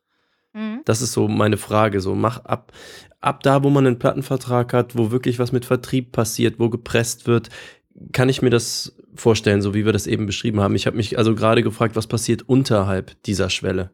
[0.53, 0.81] Mhm.
[0.83, 2.01] Das ist so meine Frage.
[2.01, 2.71] So, mach ab,
[3.21, 7.27] ab da, wo man einen Plattenvertrag hat, wo wirklich was mit Vertrieb passiert, wo gepresst
[7.27, 7.49] wird,
[8.11, 10.73] kann ich mir das vorstellen, so wie wir das eben beschrieben haben.
[10.73, 13.91] Ich habe mich also gerade gefragt, was passiert unterhalb dieser Schwelle?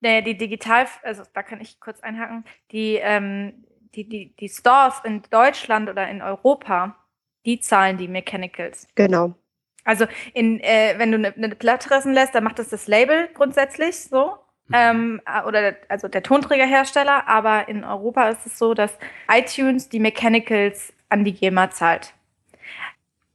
[0.00, 3.63] Naja, die digital, also da kann ich kurz einhaken, die ähm,
[3.94, 6.96] die, die, die Stores in Deutschland oder in Europa,
[7.44, 8.86] die zahlen die Mechanicals.
[8.94, 9.34] Genau.
[9.84, 13.28] Also in, äh, wenn du eine, eine Platte rissen lässt, dann macht das das Label
[13.34, 14.38] grundsätzlich so.
[14.68, 14.74] Mhm.
[14.74, 18.92] Ähm, äh, oder also der Tonträgerhersteller, aber in Europa ist es so, dass
[19.30, 22.14] iTunes die Mechanicals an die GEMA zahlt.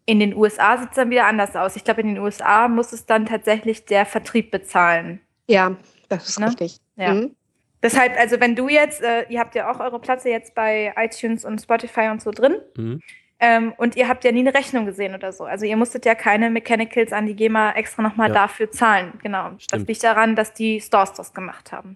[0.05, 1.75] In den USA sieht es dann wieder anders aus.
[1.75, 5.21] Ich glaube, in den USA muss es dann tatsächlich der Vertrieb bezahlen.
[5.47, 5.75] Ja,
[6.09, 6.47] das ist ne?
[6.47, 6.79] richtig.
[6.95, 7.13] Ja.
[7.13, 7.35] Mhm.
[7.81, 11.45] Deshalb, also wenn du jetzt, äh, ihr habt ja auch eure Platte jetzt bei iTunes
[11.45, 12.57] und Spotify und so drin.
[12.75, 13.01] Mhm.
[13.41, 15.45] Ähm, und ihr habt ja nie eine Rechnung gesehen oder so.
[15.45, 18.33] Also ihr musstet ja keine Mechanicals an die GEMA extra nochmal ja.
[18.33, 19.13] dafür zahlen.
[19.23, 19.51] Genau.
[19.59, 19.83] Stimmt.
[19.83, 21.95] Das liegt daran, dass die Stores das gemacht haben.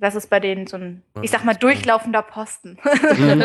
[0.00, 2.78] Das ist bei denen so ein, ich sag mal, durchlaufender Posten.
[2.82, 3.44] Mhm.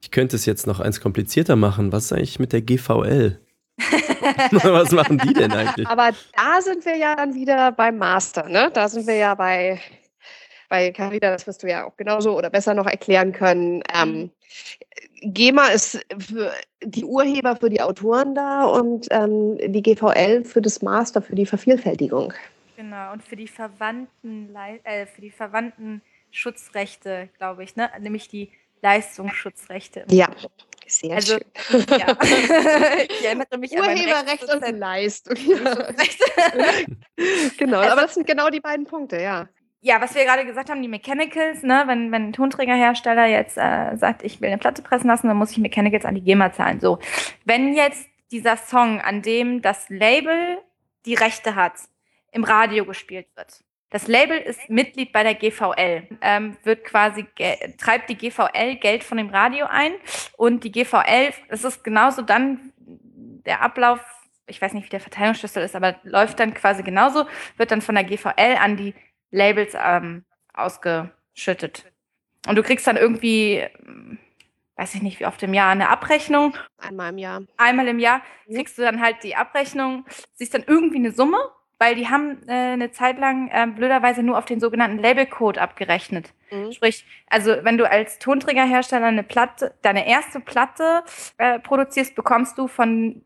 [0.00, 1.92] ich könnte es jetzt noch eins komplizierter machen.
[1.92, 3.40] Was ist eigentlich mit der GVL?
[4.62, 5.86] Was machen die denn eigentlich?
[5.86, 8.70] Aber da sind wir ja dann wieder beim Master, ne?
[8.72, 9.80] Da sind wir ja bei,
[10.68, 13.82] bei Carina, das wirst du ja auch genauso oder besser noch erklären können.
[13.94, 14.30] Ähm,
[15.22, 16.52] GEMA ist für
[16.82, 21.46] die Urheber für die Autoren da und ähm, die GVL für das Master, für die
[21.46, 22.32] Vervielfältigung.
[22.76, 24.54] Genau, und für die verwandten,
[24.84, 27.90] äh, für die verwandten Schutzrechte, glaube ich, ne?
[28.00, 28.52] Nämlich die
[28.82, 30.04] Leistungsschutzrechte.
[30.08, 30.28] Ja,
[30.88, 31.86] sehr also, schön.
[31.90, 32.16] Ja.
[33.08, 35.36] ich erinnere mich Urheberrecht an und Leistung.
[35.36, 35.88] Ja.
[37.58, 39.48] genau, also, aber das sind genau die beiden Punkte, ja.
[39.80, 43.96] Ja, was wir gerade gesagt haben, die Mechanicals, ne, wenn, wenn ein Tonträgerhersteller jetzt äh,
[43.96, 46.80] sagt, ich will eine Platte pressen lassen, dann muss ich Mechanicals an die GEMA zahlen.
[46.80, 46.98] So,
[47.44, 50.58] wenn jetzt dieser Song, an dem das Label
[51.06, 51.74] die Rechte hat,
[52.32, 57.26] im Radio gespielt wird, das Label ist Mitglied bei der GVL, ähm, wird quasi
[57.78, 59.92] treibt die GVL Geld von dem Radio ein
[60.36, 64.00] und die GVL, es ist genauso dann der Ablauf,
[64.46, 67.26] ich weiß nicht, wie der Verteilungsschlüssel ist, aber läuft dann quasi genauso,
[67.56, 68.94] wird dann von der GVL an die
[69.30, 71.90] Labels ähm, ausgeschüttet.
[72.46, 73.66] Und du kriegst dann irgendwie,
[74.76, 76.54] weiß ich nicht, wie oft im Jahr eine Abrechnung.
[76.78, 77.42] Einmal im Jahr.
[77.56, 81.38] Einmal im Jahr kriegst du dann halt die Abrechnung, siehst dann irgendwie eine Summe
[81.78, 86.32] weil die haben äh, eine Zeit lang äh, blöderweise nur auf den sogenannten Labelcode abgerechnet.
[86.50, 86.72] Mhm.
[86.72, 91.02] Sprich, also wenn du als Tonträgerhersteller eine Platte, deine erste Platte
[91.38, 93.22] äh, produzierst, bekommst du von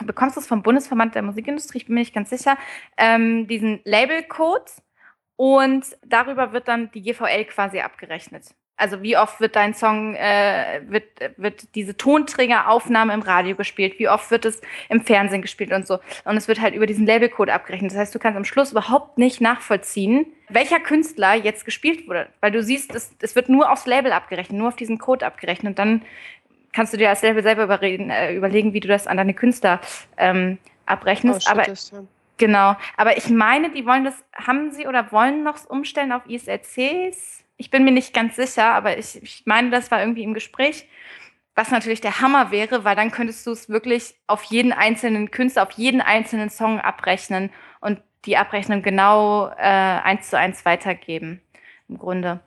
[0.00, 2.56] bekommst du es vom Bundesverband der Musikindustrie, ich bin mir nicht ganz sicher,
[2.96, 4.70] ähm, diesen Labelcode
[5.36, 8.54] und darüber wird dann die GVL quasi abgerechnet.
[8.82, 11.04] Also wie oft wird dein Song, äh, wird,
[11.36, 16.00] wird diese Tonträgeraufnahme im Radio gespielt, wie oft wird es im Fernsehen gespielt und so.
[16.24, 17.92] Und es wird halt über diesen Labelcode abgerechnet.
[17.92, 22.26] Das heißt, du kannst am Schluss überhaupt nicht nachvollziehen, welcher Künstler jetzt gespielt wurde.
[22.40, 25.70] Weil du siehst, es, es wird nur aufs Label abgerechnet, nur auf diesen Code abgerechnet.
[25.70, 26.02] Und dann
[26.72, 29.80] kannst du dir als Label selber überreden, äh, überlegen, wie du das an deine Künstler
[30.16, 31.48] ähm, abrechnest.
[31.48, 31.66] Aber
[32.36, 32.74] genau.
[32.96, 37.41] Aber ich meine, die wollen das, haben sie oder wollen noch umstellen auf ISRCs?
[37.62, 40.88] Ich bin mir nicht ganz sicher, aber ich, ich meine, das war irgendwie im Gespräch.
[41.54, 45.62] Was natürlich der Hammer wäre, weil dann könntest du es wirklich auf jeden einzelnen Künstler,
[45.62, 47.50] auf jeden einzelnen Song abrechnen
[47.80, 51.40] und die Abrechnung genau äh, eins zu eins weitergeben.
[51.88, 52.40] Im Grunde.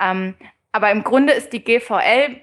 [0.00, 0.34] Ähm,
[0.72, 2.40] aber im Grunde ist die GVL,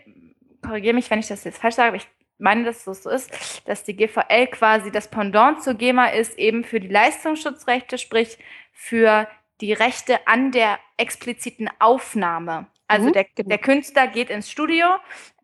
[0.62, 2.08] korrigiere mich, wenn ich das jetzt falsch sage, aber ich
[2.38, 6.64] meine, dass es so ist, dass die GVL quasi das Pendant zur GEMA ist, eben
[6.64, 8.38] für die Leistungsschutzrechte, sprich
[8.74, 9.28] für
[9.62, 12.68] die Rechte an der expliziten Aufnahme.
[12.88, 13.49] Also mhm, der, genau.
[13.49, 14.88] der Künstler geht ins Studio,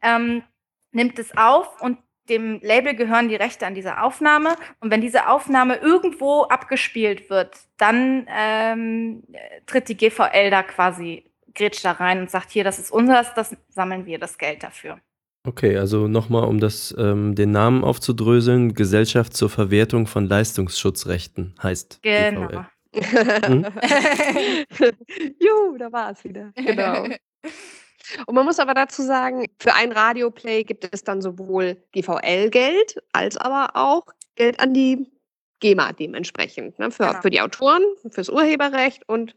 [0.01, 0.43] ähm,
[0.91, 1.97] nimmt es auf und
[2.29, 4.55] dem Label gehören die Rechte an dieser Aufnahme.
[4.81, 9.23] Und wenn diese Aufnahme irgendwo abgespielt wird, dann ähm,
[9.65, 13.55] tritt die GVL da quasi, grätscht da rein und sagt, hier, das ist unseres, das
[13.69, 14.99] sammeln wir das Geld dafür.
[15.45, 22.01] Okay, also nochmal, um das, ähm, den Namen aufzudröseln, Gesellschaft zur Verwertung von Leistungsschutzrechten heißt.
[22.03, 22.47] Genau.
[22.47, 22.65] GVL.
[22.97, 23.65] Mhm.
[25.39, 26.51] Juhu, da war es wieder.
[26.55, 27.07] Genau.
[28.25, 33.37] Und man muss aber dazu sagen, für ein Radioplay gibt es dann sowohl GVL-Geld als
[33.37, 35.11] aber auch Geld an die
[35.59, 36.77] GEMA dementsprechend.
[36.79, 36.91] Ne?
[36.91, 37.21] Für, genau.
[37.21, 39.35] für die Autoren, fürs Urheberrecht und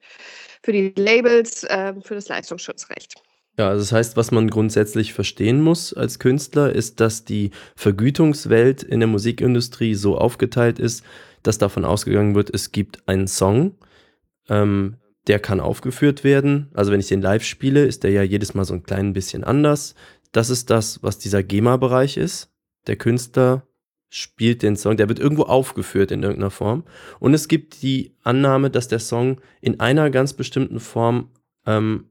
[0.62, 3.14] für die Labels, äh, für das Leistungsschutzrecht.
[3.58, 8.82] Ja, also das heißt, was man grundsätzlich verstehen muss als Künstler, ist, dass die Vergütungswelt
[8.82, 11.04] in der Musikindustrie so aufgeteilt ist,
[11.42, 13.76] dass davon ausgegangen wird, es gibt einen Song,
[14.48, 16.68] ähm, der kann aufgeführt werden.
[16.74, 19.44] Also wenn ich den live spiele, ist der ja jedes Mal so ein klein bisschen
[19.44, 19.94] anders.
[20.32, 22.50] Das ist das, was dieser GEMA-Bereich ist.
[22.86, 23.66] Der Künstler
[24.08, 26.84] spielt den Song, der wird irgendwo aufgeführt in irgendeiner Form.
[27.20, 31.30] Und es gibt die Annahme, dass der Song in einer ganz bestimmten Form
[31.66, 32.10] ähm,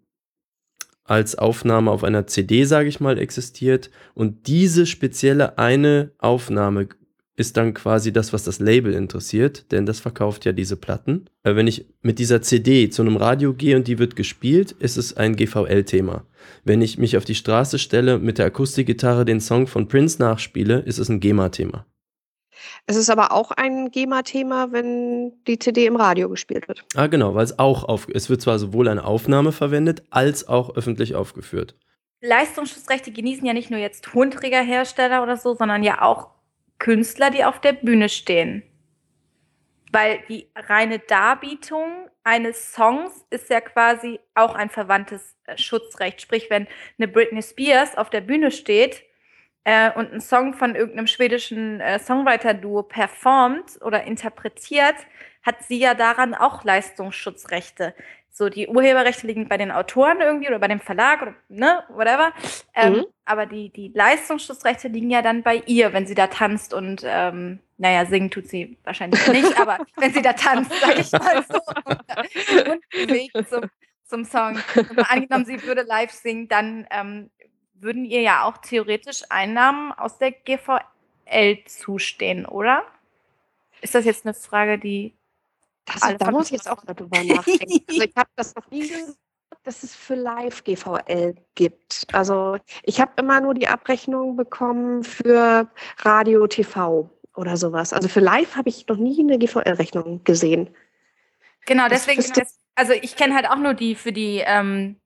[1.03, 3.89] als Aufnahme auf einer CD, sage ich mal, existiert.
[4.14, 6.88] Und diese spezielle eine Aufnahme
[7.39, 11.29] ist dann quasi das, was das Label interessiert, denn das verkauft ja diese Platten.
[11.43, 14.97] Äh, wenn ich mit dieser CD zu einem Radio gehe und die wird gespielt, ist
[14.97, 16.25] es ein GVL-Thema.
[16.65, 20.79] Wenn ich mich auf die Straße stelle, mit der Akustikgitarre den Song von Prince nachspiele,
[20.79, 21.85] ist es ein GEMA-Thema.
[22.87, 26.83] Es ist aber auch ein GEMA-Thema, wenn die CD im Radio gespielt wird.
[26.95, 30.75] Ah, genau, weil es auch auf, es wird zwar sowohl eine Aufnahme verwendet, als auch
[30.75, 31.75] öffentlich aufgeführt.
[32.21, 36.31] Leistungsschutzrechte genießen ja nicht nur jetzt Tonträgerhersteller oder so, sondern ja auch
[36.80, 38.64] Künstler, die auf der Bühne stehen.
[39.91, 46.22] weil die reine Darbietung eines Songs ist ja quasi auch ein verwandtes äh, Schutzrecht.
[46.22, 49.03] Sprich, wenn eine Britney Spears auf der Bühne steht
[49.64, 54.95] äh, und einen Song von irgendeinem schwedischen äh, Songwriter-Duo performt oder interpretiert,
[55.41, 57.95] hat sie ja daran auch Leistungsschutzrechte.
[58.39, 62.31] So, die Urheberrechte liegen bei den Autoren irgendwie oder bei dem Verlag oder ne, whatever.
[62.73, 63.05] Ähm, mhm.
[63.25, 67.59] Aber die, die Leistungsschutzrechte liegen ja dann bei ihr, wenn sie da tanzt und ähm,
[67.77, 71.59] naja, singen tut sie wahrscheinlich nicht, aber wenn sie da tanzt, sag ich mal so,
[72.71, 73.69] und bewegt zum,
[74.05, 74.57] zum Song.
[74.73, 77.29] Und angenommen, sie würde live singen, dann ähm,
[77.73, 82.85] würden ihr ja auch theoretisch Einnahmen aus der GVL zustehen, oder?
[83.81, 85.13] Ist das jetzt eine Frage, die
[85.93, 87.83] das, da muss ich jetzt auch drüber nachdenken.
[87.89, 89.17] also ich habe das noch nie gehört,
[89.63, 92.07] dass es für Live GVL gibt.
[92.13, 97.93] Also ich habe immer nur die Abrechnung bekommen für Radio, TV oder sowas.
[97.93, 100.69] Also für Live habe ich noch nie eine GVL-Rechnung gesehen.
[101.65, 104.99] Genau, deswegen, das, also ich kenne halt auch nur die für die, ähm,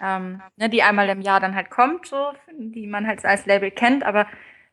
[0.00, 3.70] ähm, ne, die einmal im Jahr dann halt kommt, so, die man halt als Label
[3.70, 4.26] kennt, aber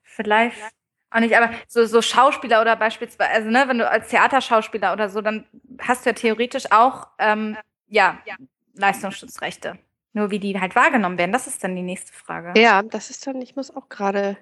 [0.04, 0.70] für Live
[1.14, 5.10] auch nicht, aber so, so Schauspieler oder beispielsweise, also ne, wenn du als Theaterschauspieler oder
[5.10, 5.46] so, dann
[5.80, 7.58] hast du ja theoretisch auch ähm,
[7.88, 8.36] ja, ja,
[8.76, 9.78] Leistungsschutzrechte.
[10.14, 12.60] Nur wie die halt wahrgenommen werden, das ist dann die nächste Frage.
[12.60, 14.38] Ja, das ist dann, ich muss auch gerade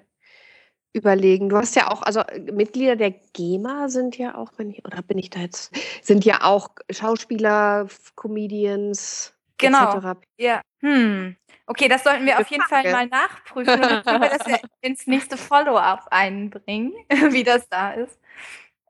[0.92, 1.48] überlegen.
[1.48, 2.22] Du hast ja auch, also
[2.52, 6.42] Mitglieder der GEMA sind ja auch, wenn ich, oder bin ich da jetzt, sind ja
[6.42, 9.96] auch Schauspieler, Comedians, genau.
[9.96, 10.20] etc.
[10.36, 10.62] Ja.
[10.80, 11.36] Hm.
[11.66, 15.06] Okay, das sollten wir auf jeden Fall mal nachprüfen und können wir das ja ins
[15.06, 16.92] nächste Follow-up einbringen,
[17.30, 18.18] wie das da ist.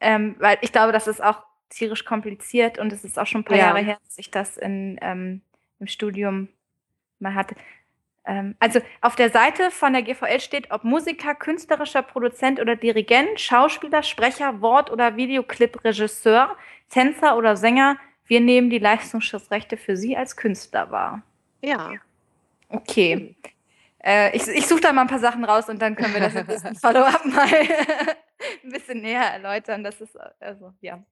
[0.01, 3.45] Ähm, weil ich glaube, das ist auch tierisch kompliziert und es ist auch schon ein
[3.45, 3.67] paar ja.
[3.67, 5.43] Jahre her, dass ich das in, ähm,
[5.79, 6.49] im Studium
[7.19, 7.55] mal hatte.
[8.25, 13.41] Ähm, also auf der Seite von der GVL steht, ob Musiker, künstlerischer Produzent oder Dirigent,
[13.41, 16.57] Schauspieler, Sprecher, Wort- oder Videoclip-Regisseur,
[16.89, 17.97] Tänzer oder Sänger,
[18.27, 21.23] wir nehmen die Leistungsschutzrechte für Sie als Künstler wahr.
[21.63, 21.93] Ja.
[22.69, 23.37] Okay.
[24.05, 26.35] Äh, ich ich suche da mal ein paar Sachen raus und dann können wir das
[26.35, 27.47] im Follow-up mal
[28.65, 29.85] ein bisschen näher erläutern.
[29.85, 31.05] Das ist, also, ja.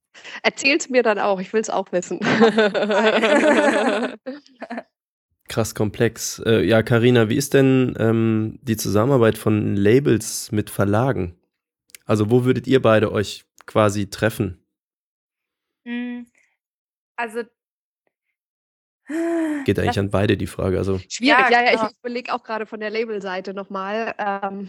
[0.43, 2.19] Erzähl's mir dann auch, ich will es auch wissen.
[5.49, 6.41] Krass komplex.
[6.45, 11.37] Äh, ja, Karina, wie ist denn ähm, die Zusammenarbeit von Labels mit Verlagen?
[12.07, 14.65] Also, wo würdet ihr beide euch quasi treffen?
[15.85, 16.27] Hm,
[17.21, 17.43] also
[19.65, 20.79] Geht eigentlich an beide die Frage.
[20.79, 20.99] Also.
[21.09, 24.15] Schwierig, ja, ja, ich überlege auch gerade von der Labelseite nochmal.
[24.19, 24.69] Ähm, und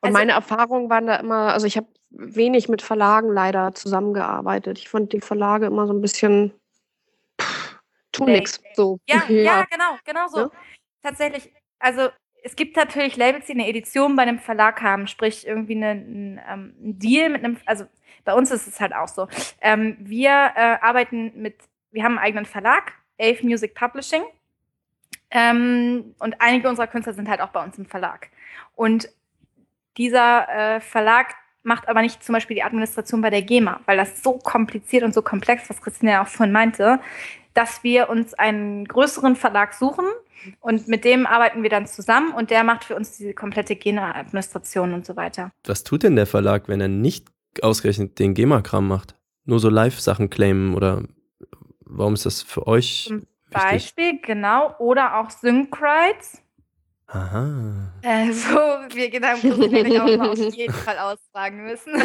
[0.00, 4.78] also, meine Erfahrungen waren da immer, also ich habe wenig mit Verlagen leider zusammengearbeitet.
[4.78, 6.52] Ich fand die Verlage immer so ein bisschen
[7.40, 7.80] pff,
[8.10, 8.60] tun nichts.
[8.74, 8.98] So.
[9.08, 10.38] Ja, ja, ja, genau, genau so.
[10.40, 10.50] Ja?
[11.02, 12.08] Tatsächlich, also
[12.42, 16.74] es gibt natürlich Labels, die eine Edition bei einem Verlag haben, sprich irgendwie einen, einen,
[16.76, 17.84] ähm, Deal mit einem, also
[18.24, 19.28] bei uns ist es halt auch so.
[19.60, 21.56] Ähm, wir äh, arbeiten mit,
[21.90, 24.22] wir haben einen eigenen Verlag, Ave Music Publishing.
[25.30, 28.30] Ähm, und einige unserer Künstler sind halt auch bei uns im Verlag.
[28.74, 29.08] Und
[29.96, 34.22] dieser äh, Verlag macht aber nicht zum Beispiel die Administration bei der GEMA, weil das
[34.22, 37.00] so kompliziert und so komplex, was Christina ja auch vorhin meinte,
[37.54, 40.06] dass wir uns einen größeren Verlag suchen
[40.60, 44.94] und mit dem arbeiten wir dann zusammen und der macht für uns diese komplette GEMA-Administration
[44.94, 45.52] und so weiter.
[45.64, 47.28] Was tut denn der Verlag, wenn er nicht
[47.60, 49.16] ausgerechnet den GEMA-Kram macht?
[49.44, 51.02] Nur so Live-Sachen claimen oder
[51.92, 53.06] Warum ist das für euch?
[53.08, 54.26] Zum Beispiel, wichtig?
[54.26, 54.74] genau.
[54.78, 56.42] Oder auch Syncrites.
[57.08, 57.92] Aha.
[58.02, 61.92] Wo wir Gedanken auch mal auf jeden Fall austragen müssen.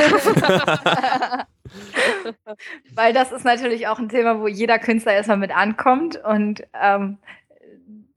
[2.95, 6.19] Weil das ist natürlich auch ein Thema, wo jeder Künstler erstmal mit ankommt.
[6.23, 7.19] Und ähm,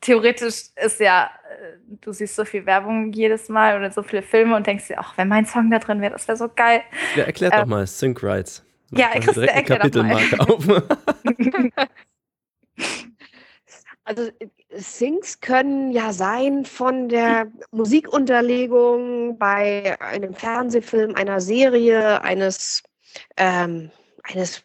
[0.00, 4.56] theoretisch ist ja, äh, du siehst so viel Werbung jedes Mal oder so viele Filme
[4.56, 6.80] und denkst dir, ach, wenn mein Song da drin wäre, das wäre so geil.
[7.16, 8.64] Ja, erklärt ähm, doch mal, Syncrites.
[8.90, 10.66] Ja, ich direkt eine Kapitelmarke auf.
[14.04, 14.30] also
[14.70, 22.82] Syncs können ja sein von der Musikunterlegung bei einem Fernsehfilm, einer Serie, eines,
[23.36, 23.90] ähm,
[24.22, 24.62] eines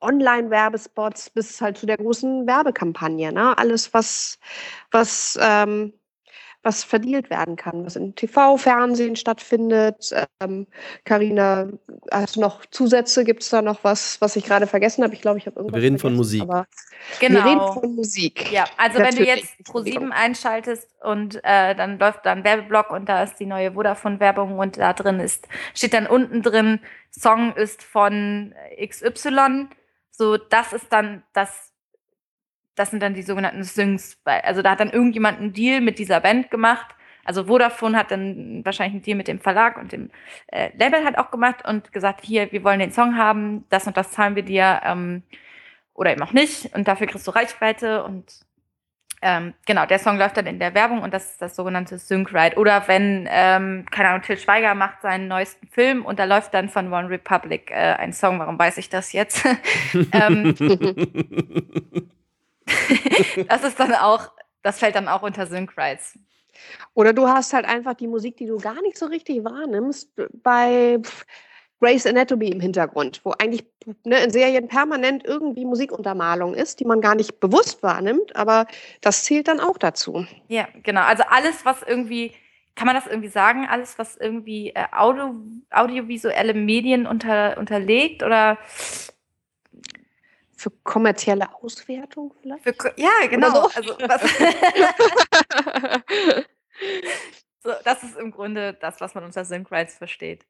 [0.00, 3.32] Online-Werbespots bis halt zu der großen Werbekampagne.
[3.32, 3.56] Ne?
[3.56, 4.38] Alles, was,
[4.90, 5.94] was ähm,
[6.64, 10.14] was verdealt werden kann, was im TV, Fernsehen stattfindet.
[11.04, 11.78] Carina, ähm,
[12.10, 13.24] hast du noch Zusätze?
[13.24, 15.14] Gibt es da noch was, was ich gerade vergessen habe?
[15.14, 16.42] Ich glaube, ich habe irgendwas Wir reden von Musik.
[17.20, 17.44] genau.
[17.44, 18.50] Wir reden von Musik.
[18.50, 19.18] Ja, also Natürlich.
[19.18, 23.36] wenn du jetzt Pro7 einschaltest und äh, dann läuft da ein Werbeblock und da ist
[23.36, 26.80] die neue Vodafone-Werbung und da drin ist, steht dann unten drin,
[27.10, 29.68] Song ist von XY.
[30.10, 31.73] So, das ist dann das
[32.74, 34.18] das sind dann die sogenannten Syncs.
[34.24, 36.94] Also da hat dann irgendjemand einen Deal mit dieser Band gemacht
[37.24, 40.10] Also Vodafone hat dann wahrscheinlich einen Deal mit dem Verlag und dem
[40.48, 43.96] äh, Label halt auch gemacht und gesagt, hier, wir wollen den Song haben, das und
[43.96, 45.22] das zahlen wir dir ähm,
[45.94, 48.44] oder eben auch nicht und dafür kriegst du Reichweite und
[49.26, 52.58] ähm, genau, der Song läuft dann in der Werbung und das ist das sogenannte Sync-Ride.
[52.58, 56.68] Oder wenn, ähm, keine Ahnung, Till Schweiger macht seinen neuesten Film und da läuft dann
[56.68, 59.46] von One Republic äh, ein Song, warum weiß ich das jetzt?
[60.12, 60.54] ähm,
[63.48, 64.30] das ist dann auch,
[64.62, 66.18] das fällt dann auch unter Sync-Rides.
[66.94, 70.10] Oder du hast halt einfach die Musik, die du gar nicht so richtig wahrnimmst,
[70.42, 71.00] bei
[71.80, 73.64] Grey's Anatomy im Hintergrund, wo eigentlich
[74.04, 78.66] ne, in Serien permanent irgendwie Musikuntermalung ist, die man gar nicht bewusst wahrnimmt, aber
[79.00, 80.26] das zählt dann auch dazu.
[80.48, 81.02] Ja, genau.
[81.02, 82.32] Also alles, was irgendwie,
[82.74, 85.34] kann man das irgendwie sagen, alles, was irgendwie äh, Audio,
[85.70, 88.56] audiovisuelle Medien unter, unterlegt oder
[90.64, 92.64] für kommerzielle Auswertung vielleicht?
[92.64, 93.50] Für, ja, genau.
[93.50, 93.70] So?
[93.74, 93.98] Also,
[97.62, 100.46] so, das ist im Grunde das, was man unter Sync Rights versteht.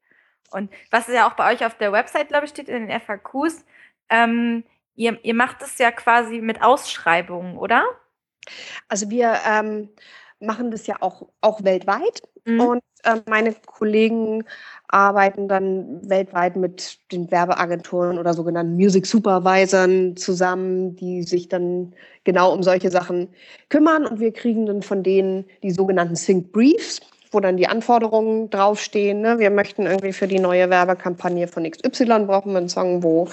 [0.53, 3.65] Und was ja auch bei euch auf der Website, glaube ich, steht in den FAQs,
[4.09, 4.63] ähm,
[4.95, 7.85] ihr, ihr macht es ja quasi mit Ausschreibungen, oder?
[8.87, 9.89] Also wir ähm,
[10.41, 12.23] machen das ja auch, auch weltweit.
[12.47, 12.61] Mhm.
[12.61, 14.45] und äh, meine Kollegen
[14.89, 21.95] arbeiten dann weltweit mit den Werbeagenturen oder sogenannten Music Supervisern zusammen, die sich dann
[22.25, 23.29] genau um solche Sachen
[23.71, 24.07] kümmern.
[24.07, 27.01] Und wir kriegen dann von denen die sogenannten Sync Briefs
[27.35, 29.21] wo dann die Anforderungen draufstehen.
[29.21, 29.39] Ne?
[29.39, 33.29] Wir möchten irgendwie für die neue Werbekampagne von XY brauchen wir einen Song, wo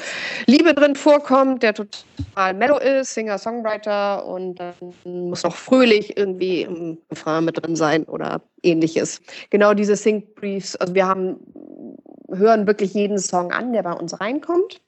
[0.48, 4.74] Liebe drin vorkommt, der total mellow ist, Singer-Songwriter und dann
[5.06, 9.22] muss noch fröhlich irgendwie im Refrain mit drin sein oder ähnliches.
[9.50, 11.38] Genau diese Sync Briefs, also wir haben,
[12.30, 14.82] hören wirklich jeden Song an, der bei uns reinkommt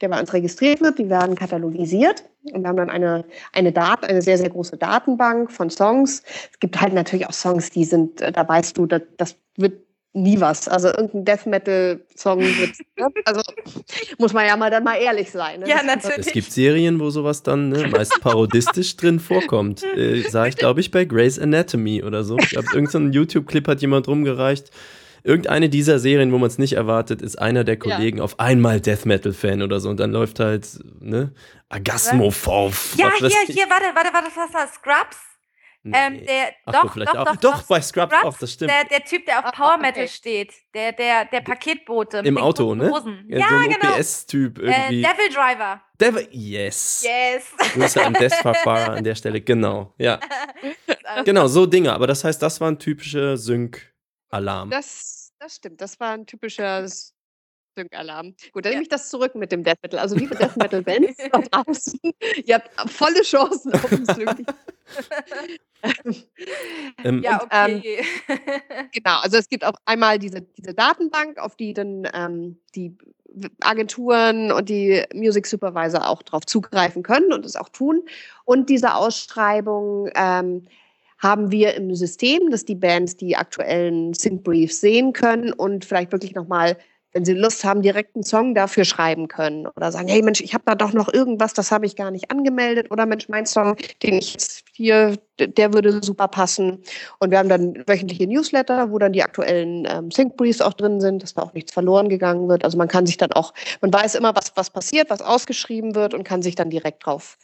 [0.00, 0.98] der bei uns registriert wird.
[0.98, 5.50] Die werden katalogisiert und wir haben dann eine, eine, Dat eine sehr, sehr große Datenbank
[5.50, 6.22] von Songs.
[6.52, 9.74] Es gibt halt natürlich auch Songs, die sind, äh, da weißt du, das, das wird
[10.14, 10.68] nie was.
[10.68, 13.08] Also irgendein Death Metal Song wird, ne?
[13.24, 13.40] also
[14.18, 15.60] muss man ja mal dann mal ehrlich sein.
[15.60, 15.68] Ne?
[15.68, 16.26] Ja, natürlich.
[16.26, 19.84] Es gibt Serien, wo sowas dann ne, meist parodistisch drin vorkommt.
[19.96, 22.38] Äh, sah ich, glaube ich, bei Grey's Anatomy oder so.
[22.38, 24.70] Ich glaube, irgendein so YouTube-Clip hat jemand rumgereicht
[25.22, 28.24] irgendeine dieser Serien, wo man es nicht erwartet, ist einer der Kollegen ja.
[28.24, 30.66] auf einmal Death Metal Fan oder so und dann läuft halt,
[31.00, 31.32] ne,
[31.68, 32.94] Agasmophof.
[32.96, 35.18] Ja, hier, hier, warte, warte, warte, was war Scrubs?
[35.84, 35.96] Nee.
[35.96, 38.70] Ähm, der, Ach, doch, doch, doch, doch, doch, bei Scrubs, Scrubs, auch, das stimmt.
[38.70, 40.08] Der, der Typ, der auf Power Metal okay.
[40.08, 42.18] steht, der, der, der Paketbote.
[42.18, 42.92] Im Auto, ne?
[43.28, 43.94] Ja, ja so ein genau.
[43.94, 45.02] OPS-Typ äh, irgendwie.
[45.02, 45.80] Äh, Devil Driver.
[46.00, 47.06] Devil, yes.
[47.06, 47.72] Yes.
[47.74, 50.18] Grüße an Desfahrer an der Stelle, genau, ja.
[51.24, 53.36] genau, so Dinge, aber das heißt, das war ein typischer
[54.30, 54.70] Sync-Alarm.
[54.70, 58.34] Das das stimmt, das war ein typischer Sync-Alarm.
[58.52, 58.78] Gut, dann ja.
[58.78, 60.00] nehme ich das zurück mit dem Death Metal.
[60.00, 62.00] Also liebe Death Metal-Bands da draußen,
[62.44, 64.46] ihr habt volle Chancen auf den Sync.
[67.04, 68.04] ähm, ja, okay.
[68.28, 72.96] Ähm, genau, also es gibt auch einmal diese, diese Datenbank, auf die dann ähm, die
[73.60, 78.02] Agenturen und die Music Supervisor auch darauf zugreifen können und es auch tun.
[78.44, 80.66] Und diese Ausschreibung ähm,
[81.18, 86.34] haben wir im System, dass die Bands die aktuellen Sync-Briefs sehen können und vielleicht wirklich
[86.34, 86.76] nochmal,
[87.12, 90.54] wenn sie Lust haben, direkt einen Song dafür schreiben können oder sagen, hey Mensch, ich
[90.54, 93.76] habe da doch noch irgendwas, das habe ich gar nicht angemeldet oder Mensch, mein Song,
[94.02, 96.84] den ich jetzt hier, der würde super passen.
[97.18, 101.24] Und wir haben dann wöchentliche Newsletter, wo dann die aktuellen ähm, Sync-Briefs auch drin sind,
[101.24, 102.62] dass da auch nichts verloren gegangen wird.
[102.62, 106.14] Also man kann sich dann auch, man weiß immer, was, was passiert, was ausgeschrieben wird
[106.14, 107.38] und kann sich dann direkt drauf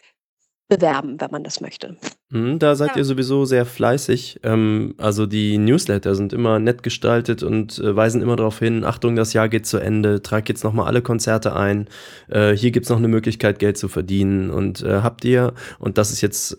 [0.69, 1.97] bewerben, wenn man das möchte.
[2.31, 2.97] Mhm, da seid ja.
[2.99, 4.41] ihr sowieso sehr fleißig.
[4.43, 9.15] Ähm, also die Newsletter sind immer nett gestaltet und äh, weisen immer darauf hin, Achtung,
[9.15, 11.89] das Jahr geht zu Ende, trag jetzt nochmal alle Konzerte ein.
[12.28, 14.51] Äh, hier gibt es noch eine Möglichkeit, Geld zu verdienen.
[14.51, 16.57] Und äh, habt ihr, und das ist jetzt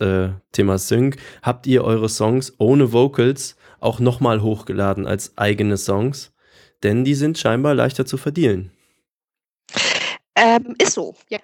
[0.52, 6.32] Thema Sync, habt ihr eure Songs ohne Vocals auch nochmal hochgeladen als eigene Songs?
[6.82, 8.70] Denn die sind scheinbar leichter zu verdienen.
[10.36, 11.40] Ähm, ist so, ja.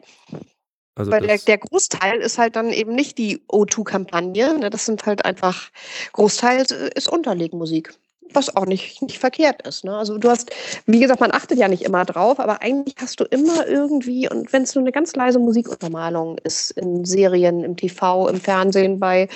[0.95, 4.59] Also Weil der, der Großteil ist halt dann eben nicht die O2-Kampagne.
[4.59, 4.71] Ne?
[4.71, 5.71] Das sind halt einfach,
[6.13, 7.95] Großteil ist Unterlegmusik.
[8.35, 9.85] Was auch nicht, nicht verkehrt ist.
[9.85, 9.95] Ne?
[9.95, 10.51] Also du hast,
[10.87, 14.53] wie gesagt, man achtet ja nicht immer drauf, aber eigentlich hast du immer irgendwie, und
[14.55, 19.29] wenn es nur eine ganz leise Musikuntermalung ist, in Serien, im TV, im Fernsehen, bei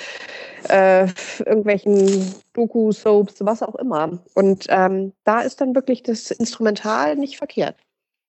[0.69, 1.07] äh,
[1.39, 4.17] irgendwelchen Doku-Soaps, was auch immer.
[4.33, 7.75] Und ähm, da ist dann wirklich das Instrumental nicht verkehrt.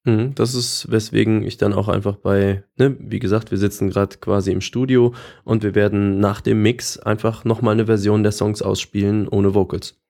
[0.09, 4.17] Mhm, das ist, weswegen ich dann auch einfach bei, ne, wie gesagt, wir sitzen gerade
[4.17, 5.13] quasi im Studio
[5.45, 10.01] und wir werden nach dem Mix einfach nochmal eine Version der Songs ausspielen ohne Vocals.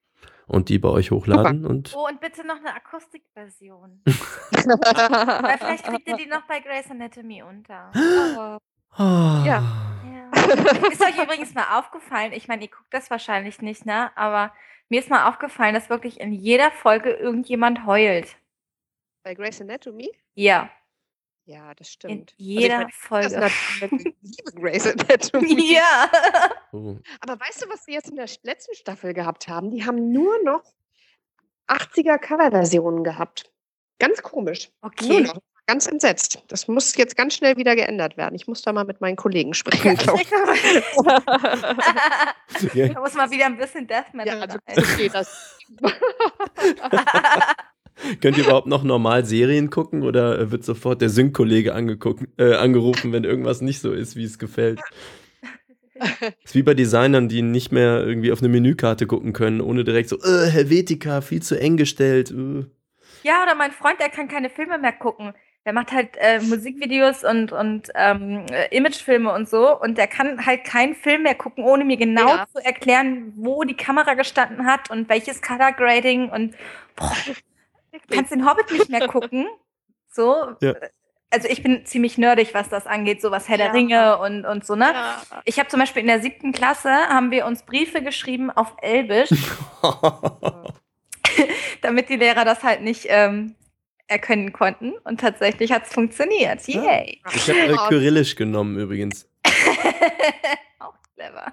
[0.46, 1.66] Und die bei euch hochladen.
[1.66, 4.00] Und oh, und bitte noch eine Akustikversion.
[4.06, 7.90] Weil vielleicht kriegt ihr die noch bei Grey's Anatomy unter.
[7.94, 8.58] Oh.
[9.44, 9.44] Ja.
[9.44, 10.30] ja.
[10.90, 14.16] ist euch übrigens mal aufgefallen, ich meine, ihr guckt das wahrscheinlich nicht, ne?
[14.16, 14.52] Aber
[14.88, 18.36] mir ist mal aufgefallen, dass wirklich in jeder Folge irgendjemand heult.
[19.28, 20.10] Bei Grey's Anatomy?
[20.36, 20.70] Ja.
[21.44, 22.32] Ja, das stimmt.
[22.38, 23.28] In jeder also Folge.
[23.28, 23.52] Das
[24.22, 25.74] liebe Grey's Anatomy.
[25.74, 26.10] Ja.
[26.72, 26.98] Oh.
[27.20, 29.70] Aber weißt du, was sie jetzt in der letzten Staffel gehabt haben?
[29.70, 30.62] Die haben nur noch
[31.66, 33.50] 80er Coverversionen gehabt.
[33.98, 34.70] Ganz komisch.
[34.82, 35.08] Okay.
[35.08, 35.38] Nur noch.
[35.66, 36.42] Ganz entsetzt.
[36.48, 38.34] Das muss jetzt ganz schnell wieder geändert werden.
[38.34, 39.96] Ich muss da mal mit meinen Kollegen sprechen.
[40.04, 40.12] da
[43.00, 44.38] muss mal wieder ein bisschen Death Metal.
[44.38, 45.58] Ja, also, okay, das.
[48.20, 53.24] Könnt ihr überhaupt noch normal Serien gucken oder wird sofort der Sync-Kollege äh, angerufen, wenn
[53.24, 54.80] irgendwas nicht so ist, wie es gefällt?
[56.44, 60.08] ist wie bei Designern, die nicht mehr irgendwie auf eine Menükarte gucken können, ohne direkt
[60.08, 62.30] so, äh, Helvetica, viel zu eng gestellt.
[62.30, 62.64] Äh.
[63.22, 65.32] Ja, oder mein Freund, der kann keine Filme mehr gucken.
[65.64, 69.78] Der macht halt äh, Musikvideos und, und ähm, Imagefilme und so.
[69.78, 72.46] Und der kann halt keinen Film mehr gucken, ohne mir genau ja.
[72.50, 76.54] zu erklären, wo die Kamera gestanden hat und welches Color Grading und
[76.96, 77.12] boah,
[78.10, 79.46] kannst den Hobbit nicht mehr gucken.
[80.10, 80.54] So.
[80.60, 80.74] Ja.
[81.30, 83.66] Also ich bin ziemlich nerdig, was das angeht, so was Herr ja.
[83.66, 84.92] der Ringe und, und so, ne?
[84.94, 85.22] Ja.
[85.44, 89.28] Ich habe zum Beispiel in der siebten Klasse haben wir uns Briefe geschrieben auf Elbisch,
[91.82, 93.56] damit die Lehrer das halt nicht ähm,
[94.06, 94.94] erkennen konnten.
[95.04, 96.66] Und tatsächlich hat es funktioniert.
[96.66, 97.20] Yay!
[97.34, 99.28] Ich habe äh, Kyrillisch genommen übrigens.
[101.18, 101.52] Clever.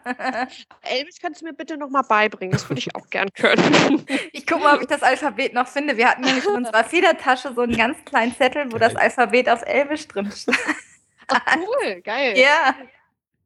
[0.82, 2.52] Elvis, kannst du mir bitte noch mal beibringen?
[2.52, 4.06] Das würde ich auch gern können.
[4.32, 5.98] Ich gucke mal, ob ich das Alphabet noch finde.
[5.98, 9.64] Wir hatten nämlich in unserer Federtasche so einen ganz kleinen Zettel, wo das Alphabet auf
[9.66, 10.56] Elvisch drin steht.
[11.28, 12.38] Ach, cool, geil.
[12.38, 12.76] Ja.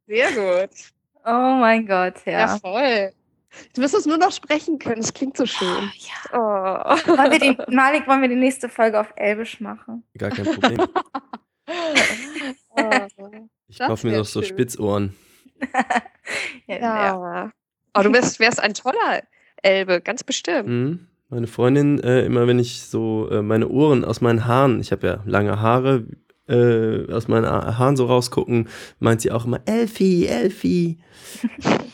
[0.07, 0.71] Sehr gut.
[1.25, 2.39] Oh mein Gott, ja.
[2.39, 3.13] Ja, voll.
[3.73, 5.01] Du wirst es nur noch sprechen können.
[5.01, 5.91] Es klingt so schön.
[6.33, 6.95] Oh, ja.
[6.97, 7.17] oh.
[7.17, 10.03] Wollen wir die, Malik, wollen wir die nächste Folge auf Elbisch machen?
[10.17, 10.79] Gar kein Problem.
[12.69, 12.89] oh,
[13.67, 14.49] ich kaufe mir noch so schön.
[14.49, 15.15] Spitzohren
[16.67, 16.77] ja.
[16.77, 17.51] ja.
[17.93, 19.23] Aber du wärst, wärst ein toller
[19.61, 20.69] Elbe, ganz bestimmt.
[20.69, 21.07] Mhm.
[21.29, 25.05] Meine Freundin, äh, immer wenn ich so äh, meine Ohren aus meinen Haaren, ich habe
[25.05, 26.07] ja lange Haare,
[26.47, 28.67] äh, aus meinen Haaren so rausgucken,
[28.99, 30.97] meint sie auch immer Elfi, Elfi.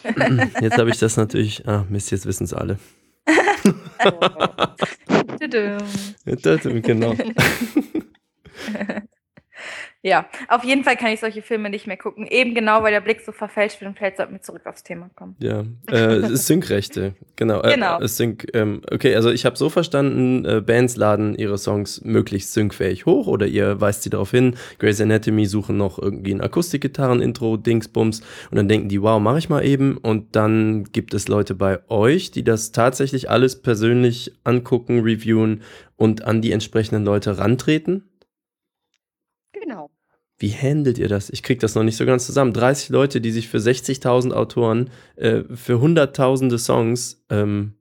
[0.62, 2.80] jetzt habe ich das natürlich, ah Mist, jetzt wissen es alle.
[6.82, 7.14] genau.
[10.06, 12.28] Ja, auf jeden Fall kann ich solche Filme nicht mehr gucken.
[12.28, 15.10] Eben genau, weil der Blick so verfälscht wird und vielleicht sollten wir zurück aufs Thema
[15.16, 15.36] kommen.
[15.40, 17.64] Ja, äh, Sync-Rechte, genau.
[17.64, 18.00] Äh, genau.
[18.00, 22.54] Äh, Sync, ähm, okay, also ich habe so verstanden, äh, Bands laden ihre Songs möglichst
[22.54, 24.58] syncfähig hoch oder ihr weist sie darauf hin.
[24.78, 28.22] Grey's Anatomy suchen noch irgendwie ein Akustikgitarren-Intro, Dingsbums
[28.52, 29.98] und dann denken die, wow, mache ich mal eben.
[29.98, 35.64] Und dann gibt es Leute bei euch, die das tatsächlich alles persönlich angucken, reviewen
[35.96, 38.04] und an die entsprechenden Leute rantreten.
[39.52, 39.90] Genau.
[40.38, 41.30] Wie handelt ihr das?
[41.30, 42.52] Ich kriege das noch nicht so ganz zusammen.
[42.52, 47.76] 30 Leute, die sich für 60.000 Autoren, äh, für hunderttausende Songs, ähm,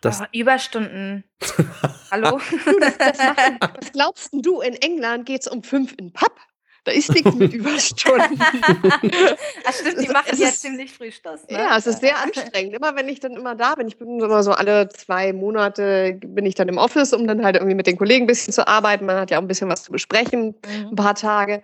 [0.00, 1.24] das oh, Überstunden.
[2.10, 2.38] Hallo?
[2.40, 6.36] was glaubst du, in England geht es um fünf in Pub?
[6.84, 8.38] Da ist nichts mit Überstunden.
[8.40, 11.40] Ach stimmt, die machen ja ziemlich früh Schluss.
[11.48, 11.58] Ne?
[11.58, 12.74] Ja, es ist sehr anstrengend.
[12.74, 16.46] Immer wenn ich dann immer da bin, ich bin immer so alle zwei Monate bin
[16.46, 19.06] ich dann im Office, um dann halt irgendwie mit den Kollegen ein bisschen zu arbeiten.
[19.06, 20.88] Man hat ja auch ein bisschen was zu besprechen, mhm.
[20.90, 21.62] ein paar Tage.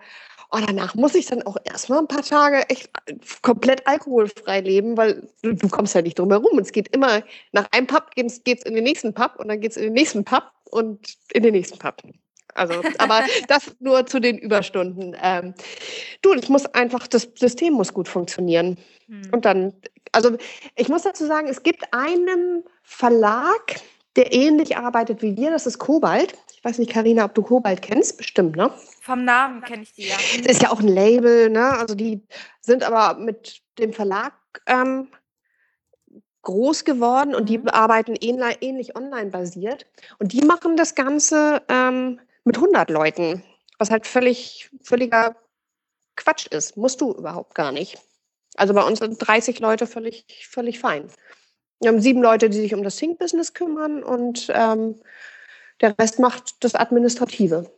[0.49, 2.89] Und oh, danach muss ich dann auch erstmal ein paar Tage echt
[3.41, 6.59] komplett alkoholfrei leben, weil du, du kommst ja nicht drum herum.
[6.59, 9.71] Es geht immer, nach einem Pub geht es in den nächsten Pub und dann geht
[9.71, 12.01] es in den nächsten Pub und in den nächsten Pub.
[12.55, 15.15] Also, aber das nur zu den Überstunden.
[15.21, 15.53] Ähm,
[16.21, 18.77] du, es muss einfach, das System muss gut funktionieren.
[19.07, 19.21] Hm.
[19.31, 19.73] Und dann,
[20.11, 20.37] also
[20.75, 23.75] ich muss dazu sagen, es gibt einen Verlag,
[24.15, 26.33] der ähnlich arbeitet wie wir, das ist Kobalt.
[26.53, 28.71] Ich weiß nicht, Karina, ob du Kobalt kennst, bestimmt, ne?
[29.01, 30.15] Vom Namen kenne ich die ja.
[30.43, 31.77] Das ist ja auch ein Label, ne?
[31.77, 32.23] Also die
[32.61, 34.33] sind aber mit dem Verlag
[34.65, 35.09] ähm,
[36.45, 37.67] groß geworden und die mhm.
[37.67, 39.85] arbeiten ähnlich, ähnlich online basiert.
[40.19, 43.43] Und die machen das Ganze ähm, mit 100 Leuten,
[43.77, 45.35] was halt völlig, völliger
[46.15, 46.77] Quatsch ist.
[46.77, 47.97] Musst du überhaupt gar nicht.
[48.55, 51.09] Also bei uns sind 30 Leute völlig, völlig fein.
[51.81, 55.01] Wir haben sieben Leute, die sich um das Sync-Business kümmern und ähm,
[55.81, 57.69] der Rest macht das Administrative.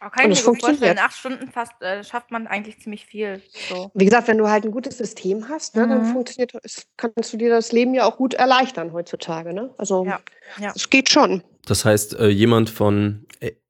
[0.00, 3.40] Kann ich mir vorstellen, in acht Stunden fast äh, schafft man eigentlich ziemlich viel.
[3.70, 3.90] So.
[3.94, 5.90] Wie gesagt, wenn du halt ein gutes System hast, ne, mhm.
[5.90, 6.52] dann funktioniert,
[6.96, 9.54] kannst du dir das Leben ja auch gut erleichtern heutzutage.
[9.54, 9.72] Ne?
[9.78, 10.20] Also ja,
[10.58, 10.72] ja.
[10.74, 11.42] es geht schon.
[11.66, 13.26] Das heißt, äh, jemand von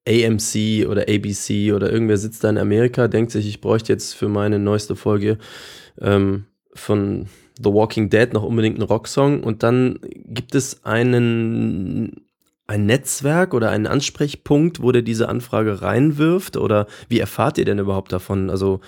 [0.07, 4.29] AMC oder ABC oder irgendwer sitzt da in Amerika, denkt sich, ich bräuchte jetzt für
[4.29, 5.39] meine neueste Folge
[6.01, 7.27] ähm, von
[7.63, 12.25] The Walking Dead noch unbedingt einen Rocksong und dann gibt es einen
[12.67, 16.57] ein Netzwerk oder einen Ansprechpunkt, wo der diese Anfrage reinwirft?
[16.57, 18.49] Oder wie erfahrt ihr denn überhaupt davon?
[18.49, 18.81] Also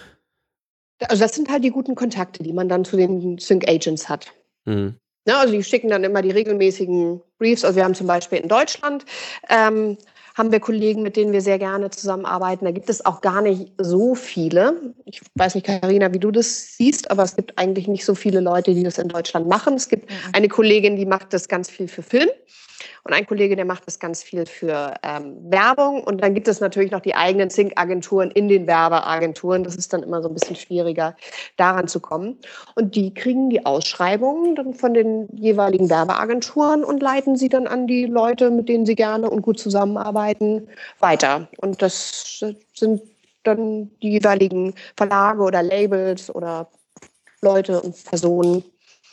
[1.09, 4.33] Also das sind halt die guten Kontakte, die man dann zu den Sync Agents hat.
[4.65, 4.95] Mhm.
[5.27, 7.65] Ja, also die schicken dann immer die regelmäßigen Briefs.
[7.65, 9.05] Also wir haben zum Beispiel in Deutschland
[9.49, 9.97] ähm,
[10.37, 12.67] haben wir Kollegen, mit denen wir sehr gerne zusammenarbeiten.
[12.67, 14.95] Da gibt es auch gar nicht so viele.
[15.07, 18.41] Ich weiß nicht, Karina, wie du das siehst, aber es gibt eigentlich nicht so viele
[18.41, 19.75] Leute, die das in Deutschland machen.
[19.75, 22.29] Es gibt eine Kollegin, die macht das ganz viel für Film.
[23.05, 26.03] Und ein Kollege, der macht das ganz viel für ähm, Werbung.
[26.03, 29.65] Und dann gibt es natürlich noch die eigenen Sync-Agenturen in den Werbeagenturen.
[29.65, 31.17] Das ist dann immer so ein bisschen schwieriger,
[31.57, 32.39] daran zu kommen.
[32.75, 37.87] Und die kriegen die Ausschreibungen dann von den jeweiligen Werbeagenturen und leiten sie dann an
[37.87, 40.69] die Leute, mit denen sie gerne und gut zusammenarbeiten,
[40.99, 41.49] weiter.
[41.59, 42.45] Und das
[42.75, 43.03] sind
[43.45, 46.69] dann die jeweiligen Verlage oder Labels oder
[47.43, 48.65] Leute und Personen.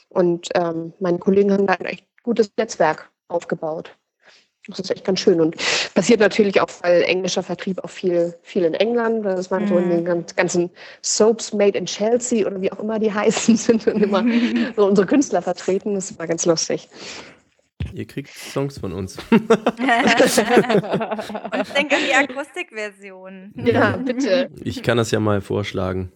[0.10, 3.96] Und ähm, meine Kollegen haben da ein echt gutes Netzwerk aufgebaut.
[4.68, 5.58] Das ist echt ganz schön und
[5.94, 9.68] passiert natürlich auch, weil englischer Vertrieb auch viel, viel in England, dass man mhm.
[9.68, 10.26] so in den mhm.
[10.38, 10.70] ganzen
[11.02, 14.24] Soaps made in Chelsea oder wie auch immer die heißen sind und immer
[14.78, 15.96] so unsere Künstler vertreten.
[15.96, 16.88] Das ist immer ganz lustig.
[17.92, 19.18] Ihr kriegt Songs von uns.
[19.32, 19.50] und
[21.76, 23.52] denke an die Akustikversion.
[23.56, 24.50] Ja, bitte.
[24.64, 26.14] Ich kann das ja mal vorschlagen.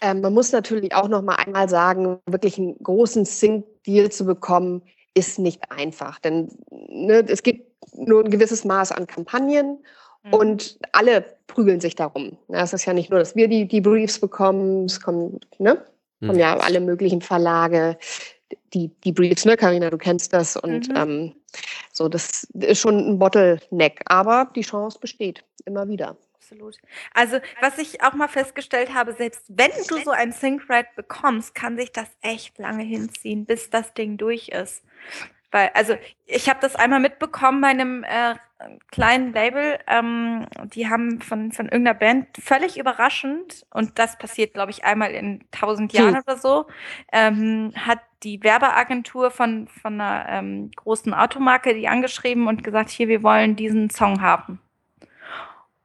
[0.00, 4.82] Ähm, man muss natürlich auch noch mal einmal sagen, wirklich einen großen Sync-Deal zu bekommen,
[5.14, 9.78] ist nicht einfach, denn ne, es gibt nur ein gewisses Maß an Kampagnen
[10.24, 10.34] mhm.
[10.34, 12.36] und alle prügeln sich darum.
[12.48, 15.84] Es ist ja nicht nur, dass wir die, die Briefs bekommen, es kommen, ne,
[16.20, 16.26] mhm.
[16.26, 17.96] kommen ja alle möglichen Verlage,
[18.72, 20.96] die, die Briefs, ne, Carina, du kennst das und mhm.
[20.96, 21.34] ähm,
[21.92, 26.16] so, das ist schon ein Bottleneck, aber die Chance besteht immer wieder.
[26.44, 26.76] Absolut.
[27.14, 31.78] Also, was ich auch mal festgestellt habe, selbst wenn du so ein Sync-Ride bekommst, kann
[31.78, 34.82] sich das echt lange hinziehen, bis das Ding durch ist.
[35.50, 38.34] Weil, also ich habe das einmal mitbekommen bei einem äh,
[38.90, 39.78] kleinen Label.
[39.86, 45.12] Ähm, die haben von, von irgendeiner Band völlig überraschend, und das passiert, glaube ich, einmal
[45.12, 46.22] in tausend Jahren hm.
[46.26, 46.66] oder so,
[47.12, 53.08] ähm, hat die Werbeagentur von, von einer ähm, großen Automarke die angeschrieben und gesagt, hier,
[53.08, 54.60] wir wollen diesen Song haben.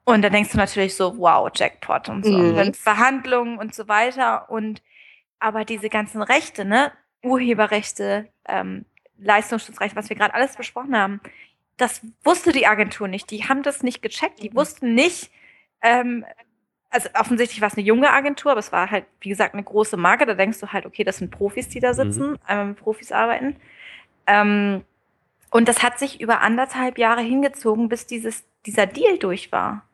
[0.04, 2.32] Und da denkst du natürlich so, wow, Jackpot und so.
[2.32, 2.48] Mhm.
[2.48, 4.50] Und dann Verhandlungen und so weiter.
[4.50, 4.82] Und
[5.38, 6.90] aber diese ganzen Rechte, ne?
[7.22, 8.86] Urheberrechte, ähm,
[9.20, 11.20] Leistungsschutzrecht, was wir gerade alles besprochen haben,
[11.76, 13.30] das wusste die Agentur nicht.
[13.30, 14.42] Die haben das nicht gecheckt.
[14.42, 14.56] Die mhm.
[14.56, 15.30] wussten nicht,
[15.82, 16.24] ähm,
[16.90, 19.96] also offensichtlich war es eine junge Agentur, aber es war halt, wie gesagt, eine große
[19.96, 20.26] Marke.
[20.26, 22.38] Da denkst du halt, okay, das sind Profis, die da sitzen, mhm.
[22.46, 23.56] einmal mit Profis arbeiten.
[24.26, 24.84] Ähm,
[25.50, 29.86] und das hat sich über anderthalb Jahre hingezogen, bis dieses, dieser Deal durch war.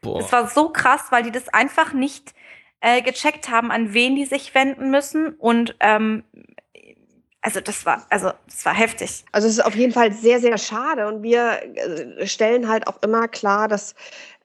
[0.00, 0.20] Boah.
[0.20, 2.34] Das war so krass, weil die das einfach nicht
[2.80, 6.22] äh, gecheckt haben, an wen die sich wenden müssen und ähm,
[7.46, 9.24] also das war, also das war heftig.
[9.30, 11.06] Also es ist auf jeden Fall sehr, sehr schade.
[11.06, 13.94] Und wir äh, stellen halt auch immer klar, dass,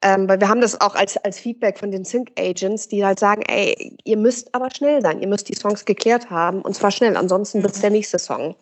[0.04, 3.18] ähm, weil wir haben das auch als, als Feedback von den Sync Agents, die halt
[3.18, 6.92] sagen, ey, ihr müsst aber schnell sein, ihr müsst die Songs geklärt haben und zwar
[6.92, 7.82] schnell, ansonsten wird es mhm.
[7.82, 8.56] der nächste Song.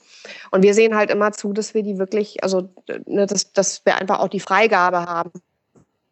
[0.51, 2.73] Und wir sehen halt immer zu, dass wir die wirklich, also
[3.07, 5.31] ne, dass, dass wir einfach auch die Freigabe haben.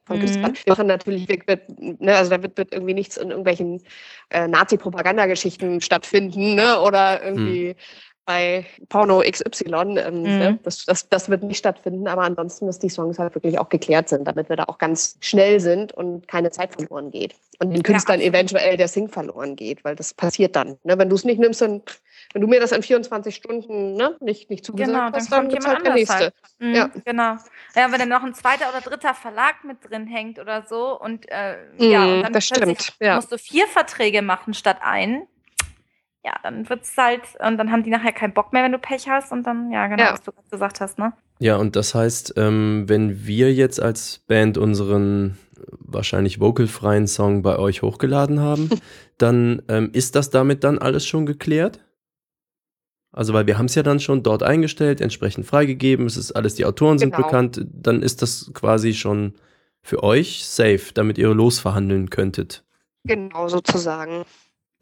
[0.09, 0.21] Mhm.
[0.21, 3.83] Wir machen natürlich, wird, ne, also da wird, wird irgendwie nichts in irgendwelchen
[4.29, 6.79] äh, Nazi-Propagandageschichten stattfinden, ne?
[6.79, 7.75] Oder irgendwie mhm
[8.27, 9.65] bei Porno XY.
[9.65, 10.23] Ähm, mhm.
[10.23, 10.59] ne?
[10.63, 14.09] das, das, das wird nicht stattfinden, aber ansonsten, dass die Songs halt wirklich auch geklärt
[14.09, 17.35] sind, damit wir da auch ganz schnell sind und keine Zeit verloren geht.
[17.59, 20.77] Und den Künstlern ja, eventuell der Sing verloren geht, weil das passiert dann.
[20.83, 20.97] Ne?
[20.97, 21.81] Wenn du es nicht nimmst, dann,
[22.33, 25.59] wenn du mir das in 24 Stunden ne, nicht, nicht zugesagt genau, hast, dann, dann
[25.59, 26.15] kommt halt der nächste.
[26.15, 26.33] Halt.
[26.59, 26.89] Mhm, ja.
[27.05, 27.37] Genau.
[27.75, 31.25] Ja, wenn dann noch ein zweiter oder dritter Verlag mit drin hängt oder so und
[31.29, 32.93] äh, mhm, ja, und dann das stimmt.
[32.99, 33.15] Ja.
[33.15, 35.27] musst du vier Verträge machen statt einen
[36.27, 38.79] ja, dann wird es halt, und dann haben die nachher keinen Bock mehr, wenn du
[38.79, 40.11] Pech hast und dann, ja, genau, ja.
[40.11, 41.13] was du gerade gesagt hast, ne?
[41.39, 45.37] Ja, und das heißt, ähm, wenn wir jetzt als Band unseren
[45.79, 48.69] wahrscheinlich vocalfreien Song bei euch hochgeladen haben,
[49.17, 51.79] dann ähm, ist das damit dann alles schon geklärt?
[53.13, 56.55] Also, weil wir haben es ja dann schon dort eingestellt, entsprechend freigegeben, es ist alles,
[56.55, 57.15] die Autoren genau.
[57.15, 59.35] sind bekannt, dann ist das quasi schon
[59.81, 62.65] für euch safe, damit ihr losverhandeln könntet.
[63.05, 64.25] Genau, sozusagen.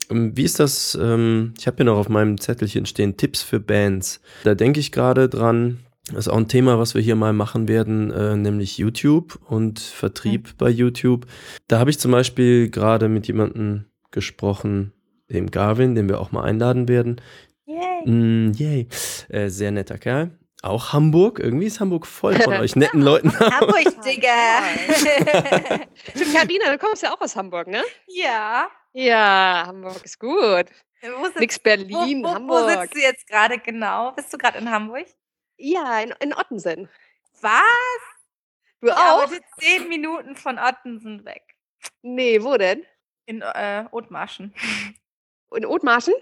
[0.09, 0.97] Ähm, wie ist das?
[0.99, 4.21] Ähm, ich habe hier noch auf meinem Zettelchen stehen Tipps für Bands.
[4.43, 5.79] Da denke ich gerade dran.
[6.07, 9.79] Das ist auch ein Thema, was wir hier mal machen werden, äh, nämlich YouTube und
[9.79, 10.57] Vertrieb mhm.
[10.57, 11.25] bei YouTube.
[11.67, 14.93] Da habe ich zum Beispiel gerade mit jemandem gesprochen,
[15.29, 17.21] dem Garvin, den wir auch mal einladen werden.
[17.65, 18.07] Yay.
[18.07, 18.87] Mm, yay.
[19.29, 20.37] Äh, sehr netter Kerl.
[20.61, 21.39] Auch Hamburg.
[21.39, 23.31] Irgendwie ist Hamburg voll von euch netten Leuten.
[23.39, 24.29] Hamburg, Digga.
[26.15, 27.81] Stimmt, Kabine, du kommst ja auch aus Hamburg, ne?
[28.07, 28.67] Ja.
[28.97, 30.67] Ja, Hamburg ist gut.
[31.01, 32.63] Sitzt, Nix Berlin, wo, wo, Hamburg.
[32.63, 34.13] Wo sitzt du jetzt gerade genau?
[34.13, 35.05] Bist du gerade in Hamburg?
[35.57, 36.87] Ja, in, in Ottensen.
[37.41, 37.61] Was?
[38.79, 39.29] Du ich auch?
[39.59, 41.43] zehn Minuten von Ottensen weg.
[42.03, 42.85] Nee, wo denn?
[43.25, 44.53] In äh, Othmarschen.
[45.53, 46.13] In Othmarschen?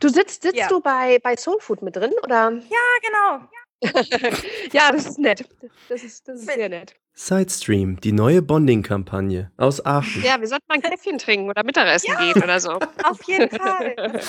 [0.00, 0.68] Du sitzt, sitzt ja.
[0.68, 2.50] du bei, bei Soul Food mit drin, oder?
[2.50, 3.38] Ja, genau.
[3.38, 3.63] ja,
[4.72, 5.48] das ist nett.
[5.88, 6.94] Das ist, das ist sehr nett.
[7.16, 10.24] Sidestream, die neue Bonding-Kampagne aus Aachen.
[10.24, 12.72] Ja, wir sollten mal ein Käffchen trinken oder Mittagessen ja, gehen oder so.
[13.04, 13.94] Auf jeden Fall.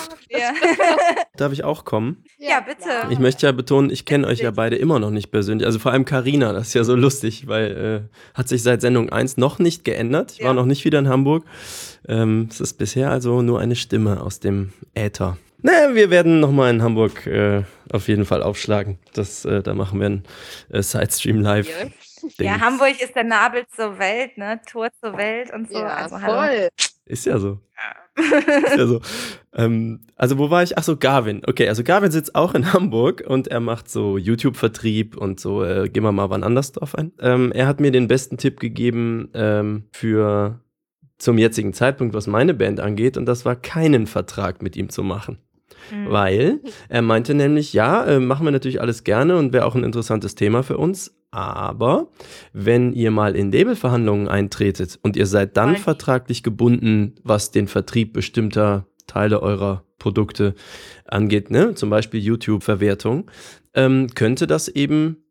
[1.36, 2.22] Darf ich auch kommen?
[2.38, 2.88] Ja, bitte.
[3.10, 5.66] Ich möchte ja betonen, ich kenne euch ja beide immer noch nicht persönlich.
[5.66, 9.10] Also vor allem Karina, das ist ja so lustig, weil äh, hat sich seit Sendung
[9.10, 10.32] 1 noch nicht geändert.
[10.32, 10.46] Ich ja.
[10.46, 11.44] war noch nicht wieder in Hamburg.
[12.06, 15.38] Ähm, es ist bisher also nur eine Stimme aus dem Äther.
[15.62, 18.98] Naja, wir werden nochmal in Hamburg äh, auf jeden Fall aufschlagen.
[19.14, 20.24] Das, äh, da machen wir ein
[20.70, 21.68] äh, Sidestream live.
[22.38, 24.60] Ja, Hamburg ist der Nabel zur Welt, ne?
[24.70, 25.78] Tor zur Welt und so.
[25.78, 26.22] Ja, also, voll.
[26.22, 26.68] Hallo.
[27.06, 27.60] Ist ja so.
[28.16, 29.00] Ist ja so.
[29.54, 30.76] Ähm, also wo war ich?
[30.76, 31.42] Ach so, Garvin.
[31.46, 35.64] Okay, also Garvin sitzt auch in Hamburg und er macht so YouTube-Vertrieb und so.
[35.64, 37.12] Äh, gehen wir mal wann anders drauf ein.
[37.20, 40.60] Ähm, er hat mir den besten Tipp gegeben ähm, für
[41.18, 45.02] zum jetzigen Zeitpunkt, was meine Band angeht, und das war keinen Vertrag mit ihm zu
[45.02, 45.38] machen.
[45.90, 46.10] Mhm.
[46.10, 49.84] Weil er meinte nämlich, ja, äh, machen wir natürlich alles gerne und wäre auch ein
[49.84, 51.14] interessantes Thema für uns.
[51.30, 52.08] Aber
[52.52, 55.80] wenn ihr mal in Labelverhandlungen eintretet und ihr seid dann Nein.
[55.82, 60.54] vertraglich gebunden, was den Vertrieb bestimmter Teile eurer Produkte
[61.04, 61.74] angeht, ne?
[61.74, 63.30] zum Beispiel YouTube-Verwertung,
[63.74, 65.25] ähm, könnte das eben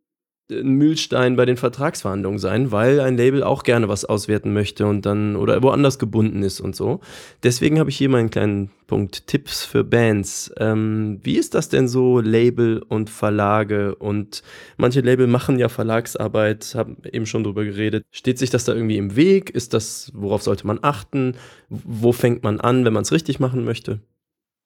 [0.51, 5.05] ein Mühlstein bei den Vertragsverhandlungen sein, weil ein Label auch gerne was auswerten möchte und
[5.05, 6.99] dann oder woanders gebunden ist und so.
[7.41, 10.53] Deswegen habe ich hier meinen kleinen Punkt Tipps für Bands.
[10.57, 13.95] Ähm, wie ist das denn so, Label und Verlage?
[13.95, 14.43] Und
[14.77, 18.05] manche Label machen ja Verlagsarbeit, haben eben schon drüber geredet.
[18.11, 19.49] Steht sich das da irgendwie im Weg?
[19.49, 21.35] Ist das, worauf sollte man achten?
[21.69, 23.99] Wo fängt man an, wenn man es richtig machen möchte?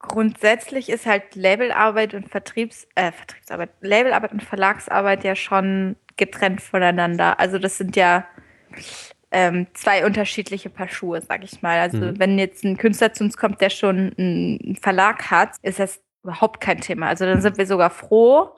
[0.00, 7.38] Grundsätzlich ist halt Labelarbeit und Vertriebs äh, Vertriebsarbeit, Labelarbeit und Verlagsarbeit ja schon getrennt voneinander.
[7.38, 8.24] Also das sind ja
[9.30, 11.78] ähm, zwei unterschiedliche Paar Schuhe, sag ich mal.
[11.78, 12.18] Also mhm.
[12.18, 16.60] wenn jetzt ein Künstler zu uns kommt, der schon einen Verlag hat, ist das überhaupt
[16.60, 17.08] kein Thema.
[17.08, 18.50] Also dann sind wir sogar froh,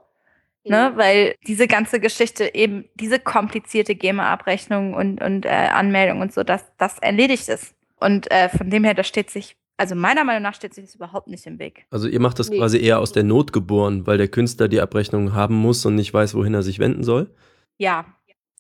[0.65, 6.45] Ne, weil diese ganze Geschichte eben, diese komplizierte GEMA-Abrechnung und, und äh, Anmeldung und so,
[6.45, 7.75] das, das erledigt ist.
[7.99, 10.95] Und äh, von dem her, das steht sich also meiner Meinung nach steht sich das
[10.95, 11.87] überhaupt nicht im Weg.
[11.91, 12.57] Also ihr macht das nee.
[12.57, 16.15] quasi eher aus der Not geboren, weil der Künstler die Abrechnung haben muss und nicht
[16.15, 17.35] weiß, wohin er sich wenden soll?
[17.79, 18.05] Ja,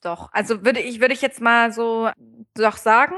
[0.03, 0.31] doch.
[0.33, 2.11] Also würde ich, würde ich jetzt mal so
[2.55, 3.15] doch sagen,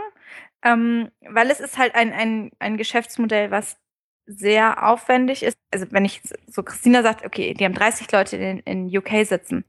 [0.62, 3.78] ähm, weil es ist halt ein, ein, ein Geschäftsmodell, was
[4.26, 5.56] sehr aufwendig ist.
[5.70, 9.64] Also wenn ich so Christina sagt, okay, die haben 30 Leute in, in UK sitzen.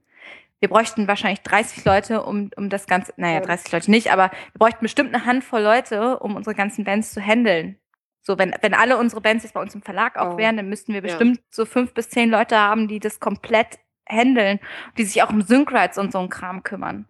[0.60, 4.60] Wir bräuchten wahrscheinlich 30 Leute, um, um das Ganze, naja, 30 Leute nicht, aber wir
[4.60, 7.78] bräuchten bestimmt eine Handvoll Leute, um unsere ganzen Bands zu handeln.
[8.26, 10.38] So, wenn, wenn alle unsere Bands jetzt bei uns im Verlag auch oh.
[10.38, 11.44] wären, dann müssten wir bestimmt ja.
[11.52, 13.78] so fünf bis zehn Leute haben, die das komplett
[14.10, 14.60] handeln,
[14.98, 17.08] die sich auch um Syncrites und so einen Kram kümmern.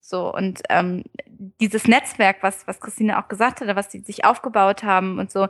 [0.00, 1.02] So, und ähm,
[1.60, 5.48] dieses Netzwerk, was, was Christine auch gesagt hatte, was die sich aufgebaut haben und so,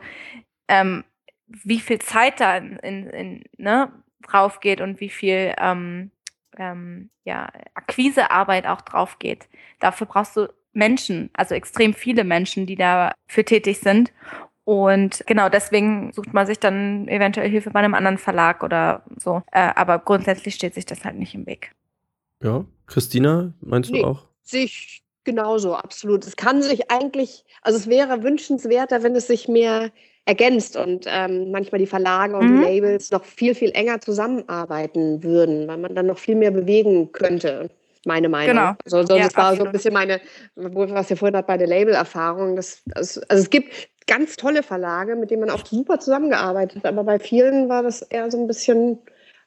[0.68, 1.04] ähm,
[1.46, 6.10] wie viel Zeit da in, in, in, ne, drauf geht und wie viel ähm,
[6.56, 9.48] ähm, ja, Akquisearbeit auch drauf geht.
[9.78, 14.12] Dafür brauchst du Menschen, also extrem viele Menschen, die dafür tätig sind.
[14.64, 19.42] Und genau deswegen sucht man sich dann eventuell Hilfe bei einem anderen Verlag oder so.
[19.50, 21.72] Äh, aber grundsätzlich steht sich das halt nicht im Weg.
[22.42, 24.26] Ja, Christina, meinst nee, du auch?
[24.42, 26.26] Sich genauso, absolut.
[26.26, 29.90] Es kann sich eigentlich, also es wäre wünschenswerter, wenn es sich mehr
[30.24, 32.60] ergänzt und ähm, manchmal die Verlage und mhm.
[32.60, 37.10] die Labels noch viel, viel enger zusammenarbeiten würden, weil man dann noch viel mehr bewegen
[37.10, 37.70] könnte
[38.04, 38.56] meine Meinung.
[38.56, 38.74] Genau.
[38.84, 39.58] Also, so, ja, das war absolut.
[39.58, 40.20] so ein bisschen meine,
[40.54, 42.56] was ihr vorhin hat bei der Label-Erfahrung.
[42.56, 43.72] Das, das, also es gibt
[44.06, 48.02] ganz tolle Verlage, mit denen man auch super zusammengearbeitet hat, aber bei vielen war das
[48.02, 48.98] eher so ein bisschen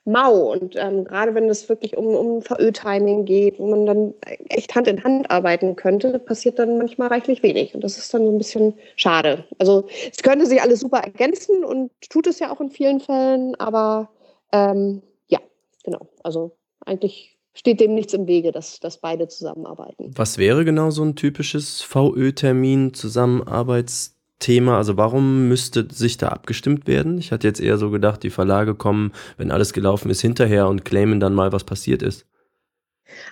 [0.06, 0.52] mau.
[0.54, 4.14] Und ähm, gerade wenn es wirklich um, um VÖ-Timing geht, wo man dann
[4.50, 7.76] echt Hand in Hand arbeiten könnte, passiert dann manchmal reichlich wenig.
[7.76, 9.46] Und das ist dann so ein bisschen schade.
[9.58, 13.56] Also es könnte sich alles super ergänzen und tut es ja auch in vielen Fällen,
[13.56, 14.10] aber
[14.52, 15.40] ähm, ja,
[15.84, 16.08] genau.
[16.24, 16.56] Also
[16.86, 20.12] eigentlich steht dem nichts im Wege, dass, dass beide zusammenarbeiten.
[20.16, 24.78] Was wäre genau so ein typisches VÖ-Termin, Zusammenarbeits Thema?
[24.78, 27.18] Also warum müsste sich da abgestimmt werden?
[27.18, 30.86] Ich hatte jetzt eher so gedacht, die Verlage kommen, wenn alles gelaufen ist, hinterher und
[30.86, 32.26] claimen dann mal, was passiert ist.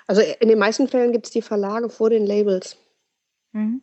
[0.08, 2.78] Also in den meisten Fällen gibt es die Verlage vor den Labels.
[3.52, 3.82] Mhm.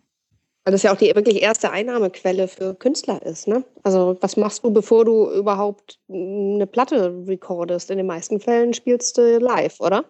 [0.65, 3.49] Weil das ja auch die wirklich erste Einnahmequelle für Künstler ist.
[3.49, 3.65] Ne?
[3.83, 7.91] Also was machst du, bevor du überhaupt eine Platte recordest?
[7.91, 10.05] In den meisten Fällen spielst du live, oder?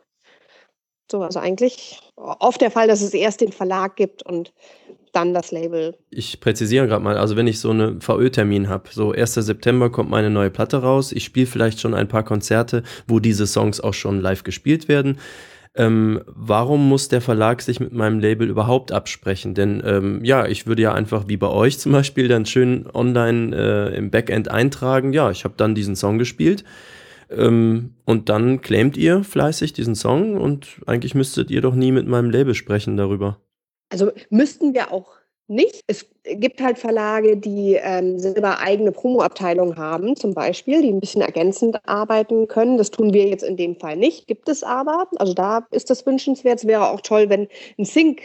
[1.11, 4.53] So, also eigentlich oft der Fall, dass es erst den Verlag gibt und
[5.13, 5.97] dann das Label.
[6.11, 9.35] Ich präzisiere gerade mal, also wenn ich so einen VÖ-Termin habe, so 1.
[9.35, 13.47] September kommt meine neue Platte raus, ich spiele vielleicht schon ein paar Konzerte, wo diese
[13.47, 15.19] Songs auch schon live gespielt werden.
[15.75, 19.55] ähm, warum muss der Verlag sich mit meinem Label überhaupt absprechen?
[19.55, 23.57] Denn ähm, ja, ich würde ja einfach wie bei euch zum Beispiel dann schön online
[23.57, 26.65] äh, im Backend eintragen, ja, ich habe dann diesen Song gespielt.
[27.31, 32.09] Ähm, und dann claimt ihr fleißig diesen Song und eigentlich müsstet ihr doch nie mit
[32.09, 33.39] meinem Label sprechen darüber.
[33.91, 35.83] Also müssten wir auch nicht.
[35.89, 41.23] Es gibt halt Verlage, die ähm, selber eigene Promo-Abteilungen haben, zum Beispiel, die ein bisschen
[41.23, 42.79] ergänzend arbeiten können.
[42.79, 45.09] Das tun wir jetzt in dem Fall nicht, gibt es aber.
[45.17, 46.61] Also da ist das wünschenswert.
[46.61, 47.49] Es wäre auch toll, wenn
[47.79, 48.23] ein Sync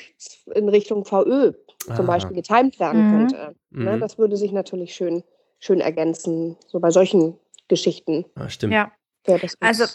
[0.53, 1.53] in Richtung VÖ
[1.87, 1.95] Aha.
[1.95, 3.17] zum Beispiel getimed werden mhm.
[3.17, 3.55] könnte.
[3.71, 3.99] Ne, mhm.
[3.99, 5.23] Das würde sich natürlich schön,
[5.59, 7.37] schön ergänzen, so bei solchen
[7.67, 8.25] Geschichten.
[8.35, 8.73] Ah, stimmt.
[8.73, 8.91] Ja.
[9.59, 9.85] also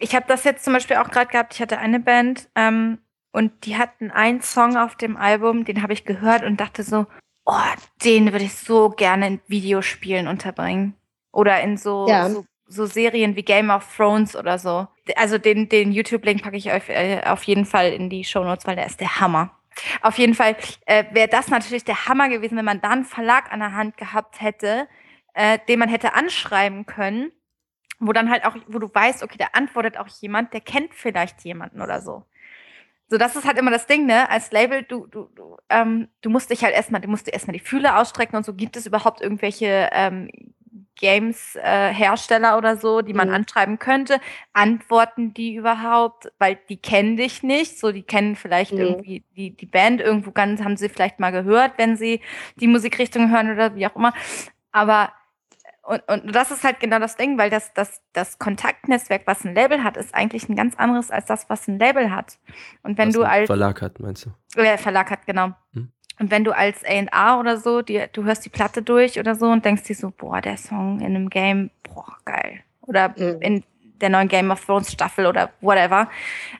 [0.00, 1.54] ich habe das jetzt zum Beispiel auch gerade gehabt.
[1.54, 2.98] Ich hatte eine Band, ähm,
[3.32, 7.06] und die hatten einen Song auf dem Album, den habe ich gehört und dachte so,
[7.44, 7.54] oh,
[8.04, 10.94] den würde ich so gerne in Videospielen unterbringen.
[11.32, 12.28] Oder in so, ja.
[12.28, 14.86] so, so, Serien wie Game of Thrones oder so.
[15.16, 18.66] Also den, den YouTube-Link packe ich auf, äh, auf jeden Fall in die Show Notes,
[18.66, 19.58] weil der ist der Hammer.
[20.02, 20.54] Auf jeden Fall
[20.84, 23.96] äh, wäre das natürlich der Hammer gewesen, wenn man da einen Verlag an der Hand
[23.96, 24.86] gehabt hätte,
[25.32, 27.32] äh, den man hätte anschreiben können,
[27.98, 31.42] wo dann halt auch, wo du weißt, okay, da antwortet auch jemand, der kennt vielleicht
[31.44, 32.26] jemanden oder so.
[33.08, 34.30] So, das ist halt immer das Ding, ne?
[34.30, 37.52] Als Label, du, du, du, ähm, du musst dich halt erstmal, du musst dir erstmal
[37.52, 38.54] die Fühle ausstrecken und so.
[38.54, 40.30] Gibt es überhaupt irgendwelche ähm,
[40.96, 43.34] Games-Hersteller äh, oder so, die man mhm.
[43.34, 44.18] anschreiben könnte?
[44.52, 46.32] Antworten die überhaupt?
[46.38, 47.78] Weil die kennen dich nicht.
[47.78, 48.80] So, die kennen vielleicht mhm.
[48.80, 52.20] irgendwie die, die Band irgendwo ganz, haben sie vielleicht mal gehört, wenn sie
[52.56, 54.14] die Musikrichtung hören oder wie auch immer.
[54.70, 55.12] Aber
[55.82, 59.54] und, und das ist halt genau das Ding, weil das, das, das Kontaktnetzwerk, was ein
[59.54, 62.38] Label hat, ist eigentlich ein ganz anderes als das, was ein Label hat.
[62.82, 63.46] Und wenn was du als.
[63.46, 64.62] Verlag hat, meinst du?
[64.62, 65.52] Ja, Verlag hat, genau.
[65.72, 65.90] Hm.
[66.20, 69.46] Und wenn du als A&R oder so, die, du hörst die Platte durch oder so
[69.46, 72.60] und denkst dir so, boah, der Song in einem Game, boah, geil.
[72.82, 73.40] Oder mhm.
[73.40, 73.64] in
[74.00, 76.08] der neuen Game of Thrones Staffel oder whatever.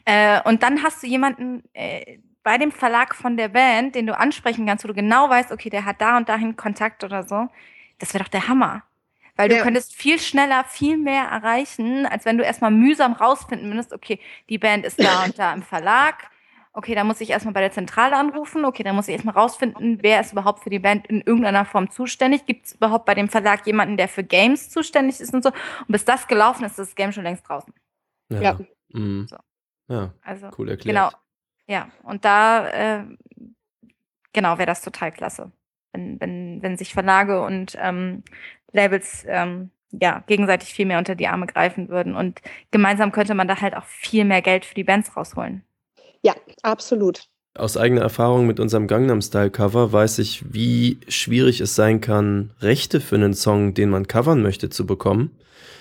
[0.04, 4.18] Äh, und dann hast du jemanden äh, bei dem Verlag von der Band, den du
[4.18, 7.48] ansprechen kannst, wo du genau weißt, okay, der hat da und dahin Kontakt oder so.
[7.98, 8.82] Das wäre doch der Hammer.
[9.36, 9.62] Weil du ja.
[9.62, 14.58] könntest viel schneller, viel mehr erreichen, als wenn du erstmal mühsam rausfinden müsstest, okay, die
[14.58, 16.30] Band ist da und da im Verlag.
[16.74, 18.64] Okay, da muss ich erstmal bei der Zentrale anrufen.
[18.64, 21.90] Okay, da muss ich erstmal rausfinden, wer ist überhaupt für die Band in irgendeiner Form
[21.90, 22.46] zuständig.
[22.46, 25.50] Gibt es überhaupt bei dem Verlag jemanden, der für Games zuständig ist und so.
[25.50, 27.74] Und bis das gelaufen ist, ist das Game schon längst draußen.
[28.30, 28.40] Ja.
[28.40, 29.26] Ja, mhm.
[29.28, 29.36] so.
[29.88, 30.14] ja.
[30.22, 30.96] Also, cool erklärt.
[30.96, 31.10] Genau.
[31.66, 33.04] Ja, und da, äh,
[34.32, 35.52] genau, wäre das total klasse
[35.92, 38.22] wenn, wenn, wenn sich Verlage und ähm,
[38.72, 42.14] Labels ähm, ja, gegenseitig viel mehr unter die Arme greifen würden.
[42.14, 42.40] Und
[42.70, 45.62] gemeinsam könnte man da halt auch viel mehr Geld für die Bands rausholen.
[46.22, 47.28] Ja, absolut.
[47.54, 52.52] Aus eigener Erfahrung mit unserem Gangnam Style Cover weiß ich, wie schwierig es sein kann,
[52.60, 55.32] Rechte für einen Song, den man covern möchte, zu bekommen.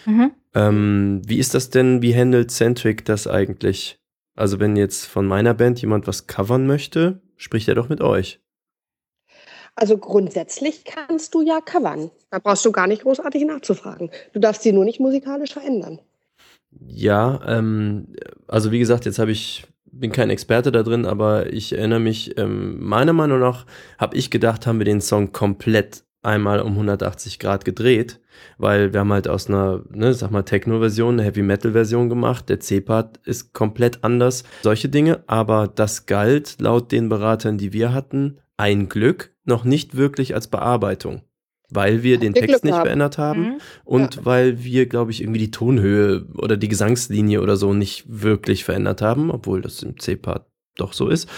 [0.05, 0.31] Mhm.
[0.53, 2.01] Ähm, wie ist das denn?
[2.01, 3.99] Wie handelt Centric das eigentlich?
[4.35, 8.41] Also wenn jetzt von meiner Band jemand was covern möchte, spricht er doch mit euch.
[9.75, 12.11] Also grundsätzlich kannst du ja covern.
[12.29, 14.11] Da brauchst du gar nicht großartig nachzufragen.
[14.33, 15.99] Du darfst sie nur nicht musikalisch verändern.
[16.85, 18.15] Ja, ähm,
[18.47, 22.37] also wie gesagt, jetzt habe ich bin kein Experte da drin, aber ich erinnere mich,
[22.37, 23.65] ähm, meiner Meinung nach
[23.97, 28.19] habe ich gedacht, haben wir den Song komplett einmal um 180 Grad gedreht,
[28.57, 32.49] weil wir haben halt aus einer, ne, sag mal, Techno-Version eine Heavy-Metal-Version gemacht.
[32.49, 34.43] Der C-Part ist komplett anders.
[34.61, 39.97] Solche Dinge, aber das galt laut den Beratern, die wir hatten, ein Glück noch nicht
[39.97, 41.23] wirklich als Bearbeitung.
[41.73, 42.83] Weil wir den Text nicht haben.
[42.83, 43.57] verändert haben mhm.
[43.85, 44.25] und ja.
[44.25, 49.01] weil wir, glaube ich, irgendwie die Tonhöhe oder die Gesangslinie oder so nicht wirklich verändert
[49.01, 51.29] haben, obwohl das im C-Part doch so ist.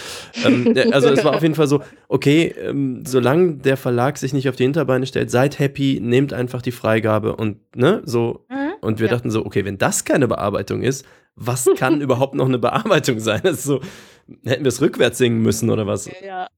[0.44, 4.48] ähm, also es war auf jeden Fall so, okay, ähm, solange der Verlag sich nicht
[4.48, 8.44] auf die Hinterbeine stellt, seid happy, nehmt einfach die Freigabe und ne, so.
[8.50, 8.72] Mhm.
[8.80, 9.12] Und wir ja.
[9.14, 11.06] dachten so, okay, wenn das keine Bearbeitung ist,
[11.36, 13.40] was kann überhaupt noch eine Bearbeitung sein?
[13.44, 13.80] Das ist so,
[14.44, 16.10] hätten wir es rückwärts singen müssen oder was?
[16.24, 16.48] Ja,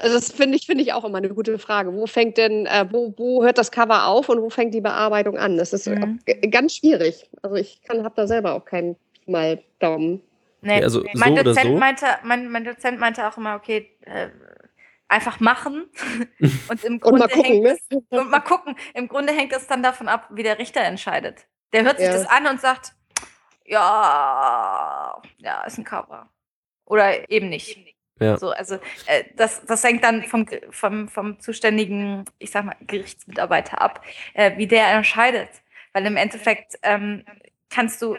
[0.00, 1.92] also das finde ich, finde ich auch immer eine gute Frage.
[1.92, 5.36] Wo fängt denn, äh, wo, wo hört das Cover auf und wo fängt die Bearbeitung
[5.36, 5.56] an?
[5.56, 6.20] Das ist mhm.
[6.50, 7.28] ganz schwierig.
[7.42, 8.96] Also ich habe da selber auch keinen
[9.26, 10.22] mal Daumen.
[10.60, 11.10] Nee, also nee.
[11.14, 11.78] Mein, so Dozent so?
[11.78, 14.28] meinte, mein, mein Dozent meinte auch immer, okay, äh,
[15.08, 15.86] einfach machen
[16.68, 17.78] und im Grunde und mal gucken, ne?
[17.90, 18.76] es, und mal gucken.
[18.94, 21.46] Im Grunde hängt es dann davon ab, wie der Richter entscheidet.
[21.72, 22.12] Der hört sich ja.
[22.12, 22.92] das an und sagt,
[23.64, 26.28] ja, ja, ist ein Cover.
[26.86, 27.78] Oder eben nicht.
[28.20, 28.36] Ja.
[28.36, 28.76] So, also
[29.06, 34.04] äh, das, das hängt dann vom, vom, vom zuständigen, ich sag mal, Gerichtsmitarbeiter ab,
[34.34, 35.48] äh, wie der entscheidet.
[35.92, 37.24] Weil im Endeffekt ähm,
[37.70, 38.16] kannst du,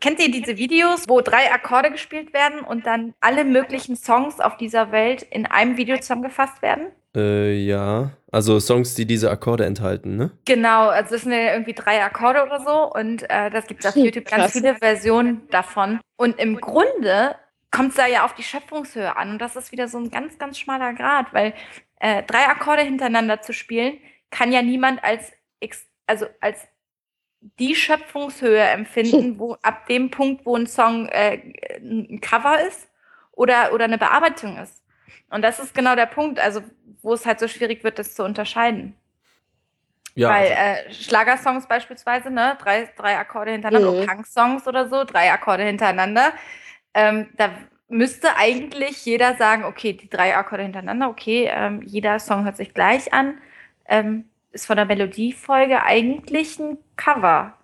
[0.00, 4.56] kennt ihr diese Videos, wo drei Akkorde gespielt werden und dann alle möglichen Songs auf
[4.56, 6.88] dieser Welt in einem Video zusammengefasst werden?
[7.14, 8.10] Äh, ja.
[8.30, 10.30] Also Songs, die diese Akkorde enthalten, ne?
[10.46, 13.90] Genau, also das sind ja irgendwie drei Akkorde oder so und äh, das gibt es
[13.90, 16.00] auf YouTube ganz viele Versionen davon.
[16.16, 17.34] Und im Grunde
[17.72, 20.38] kommt es da ja auf die Schöpfungshöhe an und das ist wieder so ein ganz,
[20.38, 21.54] ganz schmaler Grad, weil
[21.98, 23.98] äh, drei Akkorde hintereinander zu spielen,
[24.30, 25.32] kann ja niemand als,
[26.06, 26.68] also als
[27.58, 31.40] die Schöpfungshöhe empfinden, wo ab dem Punkt, wo ein Song äh,
[31.78, 32.88] ein Cover ist
[33.32, 34.82] oder, oder eine Bearbeitung ist.
[35.30, 36.62] Und das ist genau der Punkt, also
[37.00, 38.94] wo es halt so schwierig wird, das zu unterscheiden.
[40.14, 40.28] Ja.
[40.28, 44.06] Weil äh, Schlagersongs beispielsweise, ne, drei, drei Akkorde hintereinander, mhm.
[44.06, 46.34] Punk-Songs oder so, drei Akkorde hintereinander,
[46.94, 47.50] ähm, da
[47.88, 52.74] müsste eigentlich jeder sagen, okay, die drei Akkorde hintereinander, okay, ähm, jeder Song hört sich
[52.74, 53.38] gleich an.
[53.86, 57.54] Ähm, ist von der Melodiefolge eigentlich ein Cover.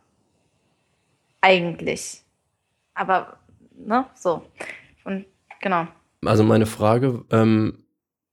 [1.41, 2.23] Eigentlich.
[2.95, 3.39] Aber,
[3.77, 4.47] ne, so.
[5.05, 5.27] Und
[5.61, 5.87] genau.
[6.25, 7.85] Also meine Frage, ähm,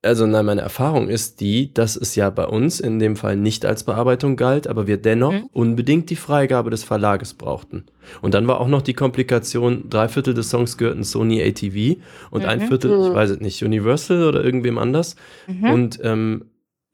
[0.05, 3.65] also nein, meine Erfahrung ist die, dass es ja bei uns in dem Fall nicht
[3.65, 5.49] als Bearbeitung galt, aber wir dennoch mhm.
[5.51, 7.85] unbedingt die Freigabe des Verlages brauchten.
[8.21, 11.99] Und dann war auch noch die Komplikation, drei Viertel des Songs gehörten Sony ATV
[12.29, 12.49] und mhm.
[12.49, 15.15] ein Viertel, ich weiß es nicht, Universal oder irgendwem anders.
[15.47, 15.69] Mhm.
[15.69, 16.45] Und ähm,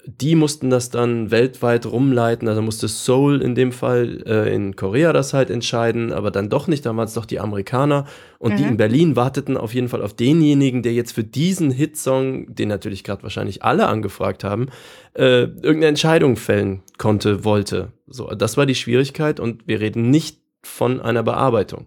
[0.06, 2.48] die mussten das dann weltweit rumleiten.
[2.48, 6.68] Also musste Seoul in dem Fall äh, in Korea das halt entscheiden, aber dann doch
[6.68, 6.86] nicht.
[6.86, 8.06] Da waren es doch die Amerikaner.
[8.40, 8.58] Und mhm.
[8.58, 12.70] die in Berlin warteten auf jeden Fall auf denjenigen, der jetzt für diesen Hitsong, den
[12.70, 14.70] natürlich gerade wahrscheinlich alle angefragt haben,
[15.14, 17.92] äh, irgendeine Entscheidung fällen konnte, wollte.
[18.08, 21.86] So, das war die Schwierigkeit und wir reden nicht von einer Bearbeitung.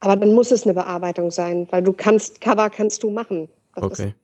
[0.00, 3.48] Aber dann muss es eine Bearbeitung sein, weil du kannst, Cover kannst du machen.
[3.74, 4.14] Das okay.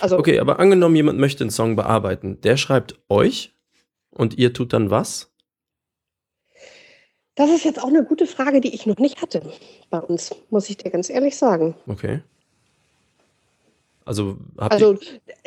[0.00, 3.54] Also, okay, aber angenommen, jemand möchte einen Song bearbeiten, der schreibt euch
[4.10, 5.32] und ihr tut dann was?
[7.34, 9.42] Das ist jetzt auch eine gute Frage, die ich noch nicht hatte
[9.90, 11.74] bei uns, muss ich dir ganz ehrlich sagen.
[11.86, 12.22] Okay.
[14.06, 14.96] Also, also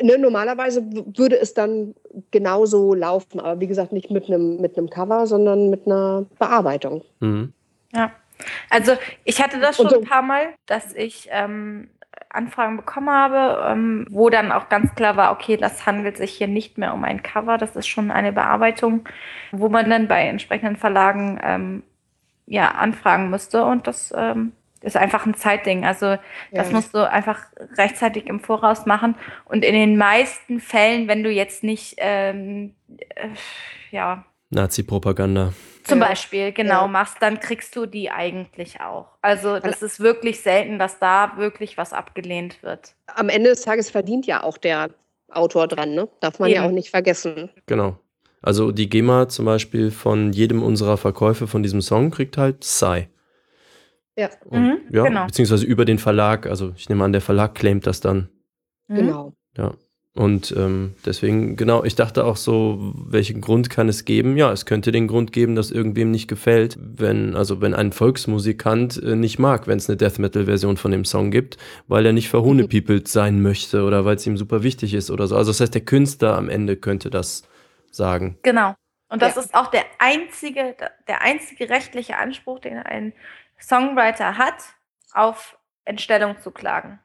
[0.02, 0.84] ne, normalerweise
[1.16, 1.94] würde es dann
[2.30, 7.02] genauso laufen, aber wie gesagt, nicht mit einem mit Cover, sondern mit einer Bearbeitung.
[7.20, 7.54] Mhm.
[7.94, 8.12] Ja.
[8.68, 8.92] Also
[9.24, 11.88] ich hatte das schon so, ein paar Mal, dass ich ähm,
[12.30, 16.48] Anfragen bekommen habe, ähm, wo dann auch ganz klar war, okay, das handelt sich hier
[16.48, 19.04] nicht mehr um ein Cover, das ist schon eine Bearbeitung,
[19.52, 21.82] wo man dann bei entsprechenden Verlagen ähm,
[22.46, 25.84] ja anfragen müsste und das ähm, ist einfach ein Zeitding.
[25.84, 26.16] Also
[26.52, 26.74] das ja.
[26.74, 27.46] musst du einfach
[27.76, 33.28] rechtzeitig im Voraus machen und in den meisten Fällen, wenn du jetzt nicht ähm, äh,
[33.90, 35.52] ja Nazi-Propaganda
[35.84, 36.08] zum ja.
[36.08, 36.86] Beispiel, genau, ja.
[36.88, 39.08] machst, dann kriegst du die eigentlich auch.
[39.22, 42.94] Also das ist wirklich selten, dass da wirklich was abgelehnt wird.
[43.06, 44.90] Am Ende des Tages verdient ja auch der
[45.30, 46.08] Autor dran, ne?
[46.20, 46.60] Darf man Eben.
[46.60, 47.50] ja auch nicht vergessen.
[47.66, 47.98] Genau.
[48.42, 53.08] Also die GEMA zum Beispiel von jedem unserer Verkäufe von diesem Song kriegt halt Sai.
[54.16, 54.30] Ja.
[54.44, 55.26] Und, mhm, ja, genau.
[55.26, 56.46] beziehungsweise über den Verlag.
[56.46, 58.28] Also ich nehme an, der Verlag claimt das dann.
[58.88, 59.34] Genau.
[59.56, 59.74] Ja.
[60.20, 64.36] Und ähm, deswegen, genau, ich dachte auch so, welchen Grund kann es geben?
[64.36, 69.02] Ja, es könnte den Grund geben, dass irgendwem nicht gefällt, wenn, also wenn ein Volksmusikant
[69.02, 71.56] äh, nicht mag, wenn es eine Death Metal-Version von dem Song gibt,
[71.88, 75.36] weil er nicht verhunepiepelt sein möchte oder weil es ihm super wichtig ist oder so.
[75.38, 77.44] Also das heißt, der Künstler am Ende könnte das
[77.90, 78.36] sagen.
[78.42, 78.74] Genau.
[79.08, 79.40] Und das ja.
[79.40, 80.76] ist auch der einzige,
[81.08, 83.14] der einzige rechtliche Anspruch, den ein
[83.58, 84.74] Songwriter hat,
[85.14, 85.56] auf
[85.86, 87.00] Entstellung zu klagen.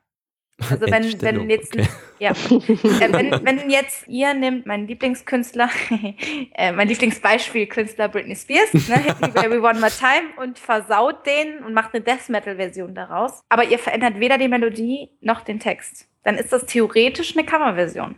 [0.70, 1.88] Also wenn, wenn jetzt okay.
[2.20, 5.70] ja, äh, wenn, wenn jetzt ihr nimmt meinen Lieblingskünstler,
[6.54, 11.74] äh, mein Lieblingsbeispiel Künstler Britney Spears, ne, Baby One More Time und versaut den und
[11.74, 16.08] macht eine Death Metal Version daraus, aber ihr verändert weder die Melodie noch den Text,
[16.24, 18.16] dann ist das theoretisch eine Coverversion.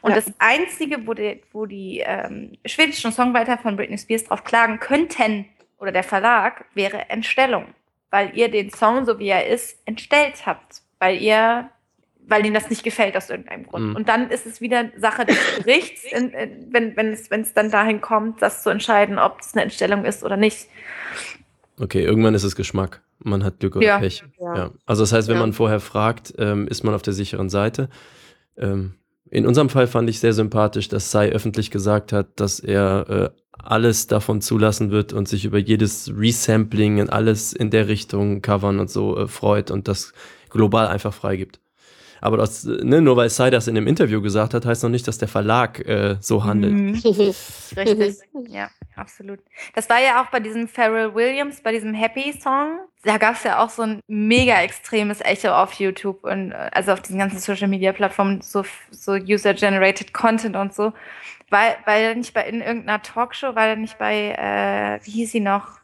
[0.00, 0.16] Und ja.
[0.16, 5.46] das Einzige, wo die, wo die ähm, schwedischen Songwriter von Britney Spears drauf klagen könnten,
[5.80, 7.74] oder der Verlag, wäre Entstellung,
[8.10, 11.68] weil ihr den Song, so wie er ist, entstellt habt weil ihr,
[12.28, 13.88] weil ihnen das nicht gefällt aus irgendeinem Grund.
[13.88, 13.96] Mhm.
[13.96, 17.54] Und dann ist es wieder Sache des Gerichts, in, in, wenn, wenn, es, wenn es
[17.54, 20.68] dann dahin kommt, das zu entscheiden, ob es eine Entstellung ist oder nicht.
[21.80, 23.02] Okay, irgendwann ist es Geschmack.
[23.18, 23.98] Man hat Glück oder ja.
[23.98, 24.22] Pech.
[24.38, 24.56] Ja.
[24.56, 24.70] ja.
[24.86, 25.40] Also das heißt, wenn ja.
[25.40, 27.88] man vorher fragt, ähm, ist man auf der sicheren Seite.
[28.56, 28.94] Ähm,
[29.28, 33.42] in unserem Fall fand ich sehr sympathisch, dass Sai öffentlich gesagt hat, dass er äh,
[33.58, 38.80] alles davon zulassen wird und sich über jedes Resampling und alles in der Richtung covern
[38.80, 40.12] und so äh, freut und das
[40.52, 41.58] global einfach freigibt.
[42.22, 45.08] Aber das, ne, nur weil Sai das in dem Interview gesagt hat, heißt noch nicht,
[45.08, 46.72] dass der Verlag äh, so handelt.
[46.72, 46.94] Mhm.
[47.76, 48.16] Richtig,
[48.48, 49.40] ja, absolut.
[49.74, 52.78] Das war ja auch bei diesem Pharrell Williams, bei diesem Happy Song.
[53.02, 56.92] Da gab es ja auch so ein mega extremes Echo auf YouTube und äh, also
[56.92, 58.62] auf diesen ganzen Social Media Plattformen, so,
[58.92, 60.92] so User-Generated Content und so.
[61.50, 65.32] Weil, weil er nicht bei in irgendeiner Talkshow, weil er nicht bei, äh, wie hieß
[65.32, 65.80] sie noch?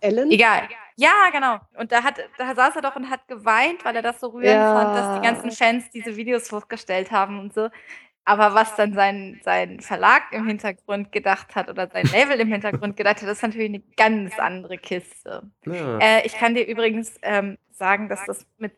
[0.00, 0.30] Ellen?
[0.30, 0.62] Egal.
[0.96, 1.58] Ja, genau.
[1.78, 4.46] Und da, hat, da saß er doch und hat geweint, weil er das so rührend
[4.46, 4.74] ja.
[4.74, 7.68] fand, dass die ganzen Fans diese Videos hochgestellt haben und so.
[8.24, 12.96] Aber was dann sein, sein Verlag im Hintergrund gedacht hat oder sein Label im Hintergrund
[12.96, 15.50] gedacht hat, ist natürlich eine ganz andere Kiste.
[15.66, 15.98] Ja.
[15.98, 18.72] Äh, ich kann dir übrigens ähm, sagen, dass das mit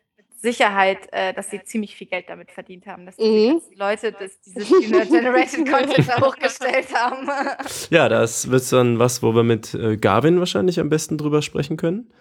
[0.45, 3.61] Sicherheit, äh, dass sie ziemlich viel Geld damit verdient haben, dass die, mhm.
[3.71, 7.27] die Leute das, dieses Generated Content da hochgestellt haben.
[7.89, 11.77] Ja, das wird dann was, wo wir mit äh, Garvin wahrscheinlich am besten drüber sprechen
[11.77, 12.11] können.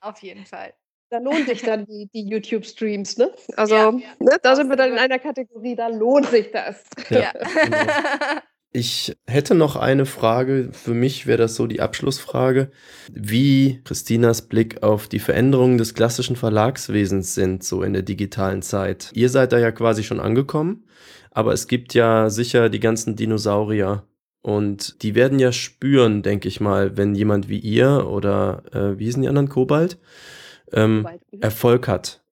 [0.00, 0.72] Auf jeden Fall.
[1.10, 3.30] Da lohnt sich dann die, die YouTube-Streams, ne?
[3.56, 4.08] Also, ja, ja.
[4.18, 6.82] Ne, da sind wir dann in einer Kategorie, da lohnt sich das.
[7.10, 7.32] Ja.
[7.32, 7.76] Genau.
[8.72, 10.68] Ich hätte noch eine Frage.
[10.72, 12.70] Für mich wäre das so die Abschlussfrage,
[13.10, 19.10] wie Christinas Blick auf die Veränderungen des klassischen Verlagswesens sind, so in der digitalen Zeit.
[19.14, 20.84] Ihr seid da ja quasi schon angekommen,
[21.30, 24.04] aber es gibt ja sicher die ganzen Dinosaurier.
[24.42, 29.06] Und die werden ja spüren, denke ich mal, wenn jemand wie ihr oder äh, wie
[29.06, 29.98] hießen die anderen, Kobalt,
[30.72, 31.40] ähm, mhm.
[31.40, 32.22] Erfolg hat.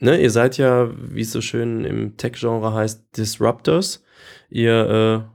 [0.00, 4.04] Ne, ihr seid ja, wie es so schön im Tech-Genre heißt, Disruptors.
[4.48, 4.72] Ihr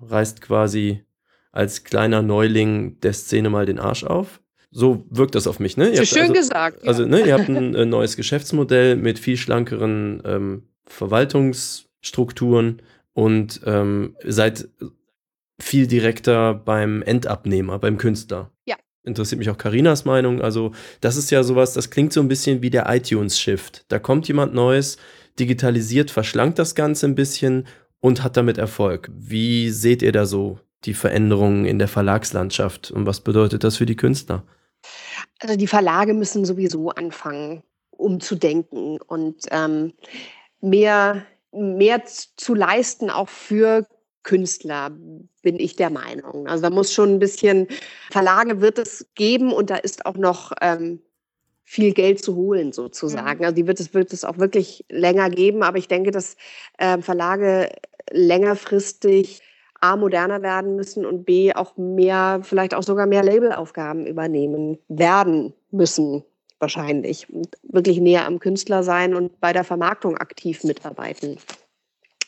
[0.02, 1.04] äh, reißt quasi
[1.52, 4.42] als kleiner Neuling der Szene mal den Arsch auf.
[4.72, 5.90] So wirkt das auf mich, ne?
[5.90, 6.88] Ihr schön also, gesagt.
[6.88, 12.82] Also, ne, ihr habt ein äh, neues Geschäftsmodell mit viel schlankeren ähm, Verwaltungsstrukturen
[13.14, 14.68] und ähm, seid
[15.60, 18.52] viel direkter beim Endabnehmer, beim Künstler.
[18.66, 18.76] Ja.
[19.04, 20.42] Interessiert mich auch Karinas Meinung.
[20.42, 20.72] Also,
[21.02, 23.86] das ist ja sowas, das klingt so ein bisschen wie der iTunes-Shift.
[23.90, 24.98] Da kommt jemand Neues,
[25.40, 27.68] digitalisiert, verschlankt das Ganze ein bisschen
[28.04, 29.10] und hat damit Erfolg.
[29.16, 33.86] Wie seht ihr da so die Veränderungen in der Verlagslandschaft und was bedeutet das für
[33.86, 34.44] die Künstler?
[35.40, 39.94] Also die Verlage müssen sowieso anfangen, umzudenken und ähm,
[40.60, 43.88] mehr, mehr zu leisten, auch für
[44.24, 44.90] Künstler,
[45.42, 46.48] bin ich der Meinung.
[46.48, 47.70] Also da muss schon ein bisschen,
[48.12, 51.00] Verlage wird es geben und da ist auch noch ähm,
[51.64, 53.40] viel Geld zu holen sozusagen.
[53.40, 53.46] Mhm.
[53.46, 56.36] Also die wird es, wird es auch wirklich länger geben, aber ich denke, dass
[56.78, 57.70] äh, Verlage
[58.12, 59.42] längerfristig
[59.84, 65.54] A, moderner werden müssen und B, auch mehr, vielleicht auch sogar mehr Labelaufgaben übernehmen werden
[65.72, 66.24] müssen,
[66.60, 67.30] wahrscheinlich.
[67.30, 71.38] Und wirklich näher am Künstler sein und bei der Vermarktung aktiv mitarbeiten.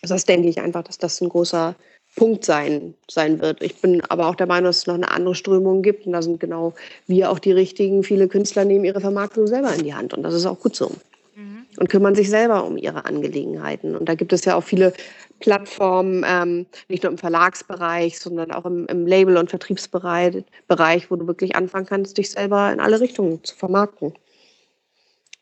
[0.01, 1.75] Also das denke ich einfach, dass das ein großer
[2.15, 3.61] Punkt sein, sein wird.
[3.61, 6.05] Ich bin aber auch der Meinung, dass es noch eine andere Strömung gibt.
[6.05, 6.73] Und da sind genau
[7.07, 8.03] wir auch die richtigen.
[8.03, 10.13] Viele Künstler nehmen ihre Vermarktung selber in die Hand.
[10.13, 10.91] Und das ist auch gut so.
[11.35, 11.65] Mhm.
[11.77, 13.95] Und kümmern sich selber um ihre Angelegenheiten.
[13.95, 14.93] Und da gibt es ja auch viele
[15.41, 21.17] Plattformen, ähm, nicht nur im Verlagsbereich, sondern auch im, im Label- und Vertriebsbereich, Bereich, wo
[21.17, 24.13] du wirklich anfangen kannst, dich selber in alle Richtungen zu vermarkten.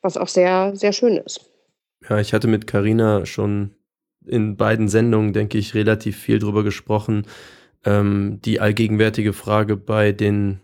[0.02, 1.42] Was auch sehr, sehr schön ist.
[2.10, 3.76] Ja, ich hatte mit Carina schon
[4.26, 7.24] in beiden Sendungen, denke ich, relativ viel drüber gesprochen.
[7.86, 10.62] Ähm, die allgegenwärtige Frage bei den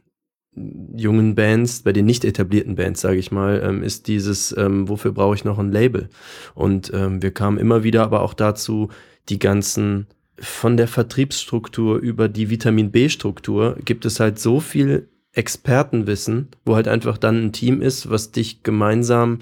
[0.96, 5.12] jungen Bands, bei den nicht etablierten Bands, sage ich mal, ähm, ist dieses, ähm, wofür
[5.12, 6.10] brauche ich noch ein Label?
[6.56, 8.90] Und ähm, wir kamen immer wieder aber auch dazu,
[9.30, 10.08] die ganzen
[10.40, 16.88] von der Vertriebsstruktur über die Vitamin B-Struktur gibt es halt so viel Expertenwissen, wo halt
[16.88, 19.40] einfach dann ein Team ist, was dich gemeinsam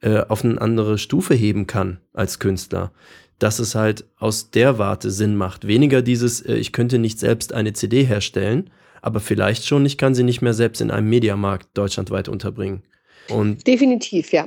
[0.00, 2.92] äh, auf eine andere Stufe heben kann als Künstler.
[3.40, 5.66] Dass es halt aus der Warte Sinn macht.
[5.66, 8.70] Weniger dieses, äh, ich könnte nicht selbst eine CD herstellen,
[9.02, 12.82] aber vielleicht schon, ich kann sie nicht mehr selbst in einem Mediamarkt deutschlandweit unterbringen.
[13.28, 14.46] Und Definitiv, ja.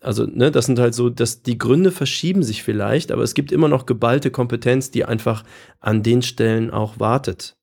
[0.00, 3.52] Also, ne, das sind halt so, dass die Gründe verschieben sich vielleicht, aber es gibt
[3.52, 5.44] immer noch geballte Kompetenz, die einfach
[5.80, 7.56] an den Stellen auch wartet.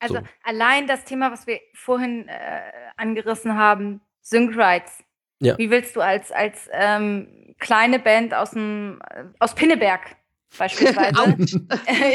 [0.00, 0.20] Also so.
[0.44, 2.60] allein das Thema, was wir vorhin äh,
[2.96, 5.02] angerissen haben, Syncrites.
[5.40, 5.58] Ja.
[5.58, 10.16] Wie willst du als, als ähm, kleine Band aus dem äh, aus Pinneberg
[10.56, 11.14] beispielsweise.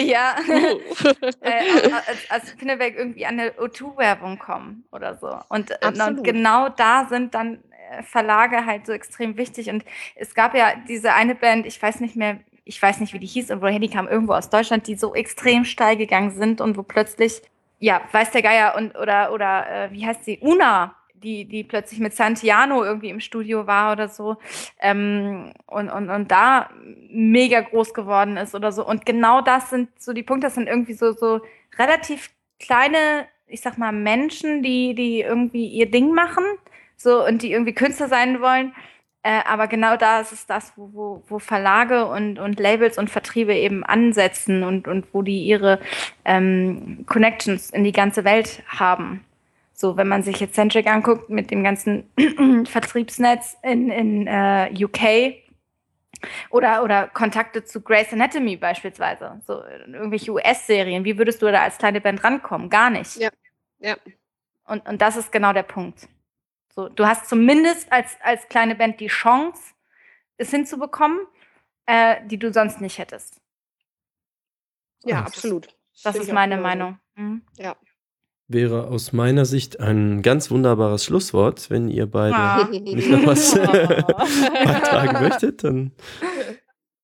[0.04, 0.36] ja.
[0.48, 1.08] Oh.
[1.42, 5.40] äh, als, als Pinneberg irgendwie an eine O2-Werbung kommen oder so.
[5.50, 7.60] Und, äh, und, genau da sind dann
[8.02, 9.70] Verlage halt so extrem wichtig.
[9.70, 13.20] Und es gab ja diese eine Band, ich weiß nicht mehr, ich weiß nicht, wie
[13.20, 16.62] die hieß und woher die kam, irgendwo aus Deutschland, die so extrem steil gegangen sind
[16.62, 17.42] und wo plötzlich,
[17.80, 22.00] ja, weiß der Geier und oder oder äh, wie heißt sie, Una, die, die plötzlich
[22.00, 24.38] mit Santiano irgendwie im Studio war oder so
[24.80, 26.70] ähm, und, und, und da
[27.10, 28.86] mega groß geworden ist oder so.
[28.86, 31.42] Und genau das sind so die Punkte, das sind irgendwie so, so
[31.78, 32.30] relativ
[32.60, 36.44] kleine, ich sag mal, Menschen, die, die irgendwie ihr Ding machen
[36.96, 38.74] so und die irgendwie Künstler sein wollen.
[39.24, 43.10] Äh, aber genau da ist es das, wo, wo, wo Verlage und, und Labels und
[43.10, 45.80] Vertriebe eben ansetzen und, und wo die ihre
[46.26, 49.24] ähm, Connections in die ganze Welt haben.
[49.84, 52.10] So, wenn man sich jetzt Centric anguckt mit dem ganzen
[52.66, 55.44] Vertriebsnetz in, in äh, UK
[56.52, 61.80] oder, oder Kontakte zu Grey's Anatomy beispielsweise, so irgendwelche US-Serien, wie würdest du da als
[61.80, 62.70] kleine Band rankommen?
[62.70, 63.18] Gar nicht.
[63.18, 63.30] Ja,
[63.80, 63.98] ja.
[64.64, 66.08] Und, und das ist genau der Punkt.
[66.74, 69.74] So, du hast zumindest als, als kleine Band die Chance,
[70.38, 71.28] es hinzubekommen,
[71.88, 73.42] äh, die du sonst nicht hättest.
[75.04, 75.66] Ja, das absolut.
[75.94, 77.00] Ist, das ist meine Meinung.
[77.16, 77.42] Mhm.
[77.58, 77.76] Ja.
[78.48, 82.68] Wäre aus meiner Sicht ein ganz wunderbares Schlusswort, wenn ihr beide ah.
[82.70, 85.92] nicht noch was beitragen möchtet, dann.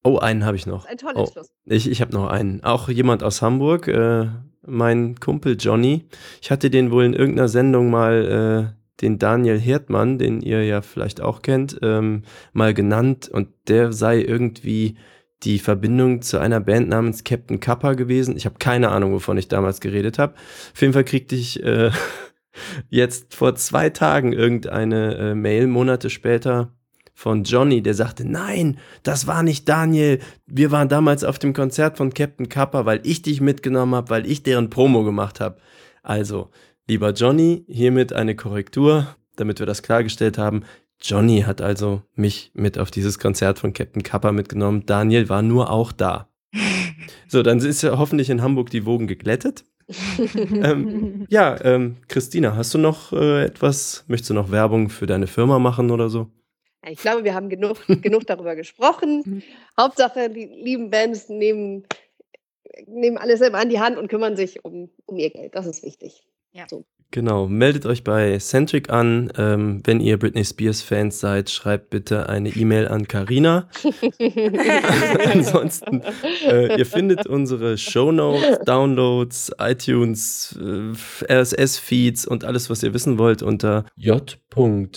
[0.03, 0.85] Oh, einen habe ich noch.
[0.85, 1.51] Ein tolles oh, Schluss.
[1.65, 2.63] Ich, ich habe noch einen.
[2.63, 4.27] Auch jemand aus Hamburg, äh,
[4.65, 6.05] mein Kumpel Johnny.
[6.41, 10.81] Ich hatte den wohl in irgendeiner Sendung mal, äh, den Daniel Herdmann, den ihr ja
[10.81, 14.97] vielleicht auch kennt, ähm, mal genannt und der sei irgendwie
[15.43, 18.35] die Verbindung zu einer Band namens Captain Kappa gewesen.
[18.35, 20.33] Ich habe keine Ahnung, wovon ich damals geredet habe.
[20.73, 21.91] Auf jeden Fall kriegte ich äh,
[22.89, 26.73] jetzt vor zwei Tagen irgendeine äh, Mail, Monate später,
[27.19, 30.19] von Johnny, der sagte, nein, das war nicht Daniel.
[30.45, 34.25] Wir waren damals auf dem Konzert von Captain Kappa, weil ich dich mitgenommen habe, weil
[34.25, 35.57] ich deren Promo gemacht habe.
[36.01, 36.49] Also,
[36.87, 40.63] lieber Johnny, hiermit eine Korrektur, damit wir das klargestellt haben.
[41.01, 44.85] Johnny hat also mich mit auf dieses Konzert von Captain Kappa mitgenommen.
[44.85, 46.29] Daniel war nur auch da.
[47.27, 49.63] So, dann ist ja hoffentlich in Hamburg die Wogen geglättet.
[50.35, 54.03] ähm, ja, ähm, Christina, hast du noch äh, etwas?
[54.07, 56.27] Möchtest du noch Werbung für deine Firma machen oder so?
[56.87, 59.23] Ich glaube, wir haben genug, genug darüber gesprochen.
[59.25, 59.43] Mhm.
[59.79, 61.85] Hauptsache, die lieben Bands nehmen,
[62.87, 65.55] nehmen alles selber an die Hand und kümmern sich um, um ihr Geld.
[65.55, 66.27] Das ist wichtig.
[66.51, 66.65] Ja.
[66.69, 66.85] So.
[67.11, 69.31] Genau, meldet euch bei Centric an.
[69.35, 73.67] Ähm, wenn ihr Britney Spears Fans seid, schreibt bitte eine E-Mail an Karina.
[75.33, 76.03] Ansonsten,
[76.45, 83.17] äh, ihr findet unsere Show Notes, Downloads, iTunes, äh, RSS-Feeds und alles, was ihr wissen
[83.17, 84.93] wollt, unter j.mp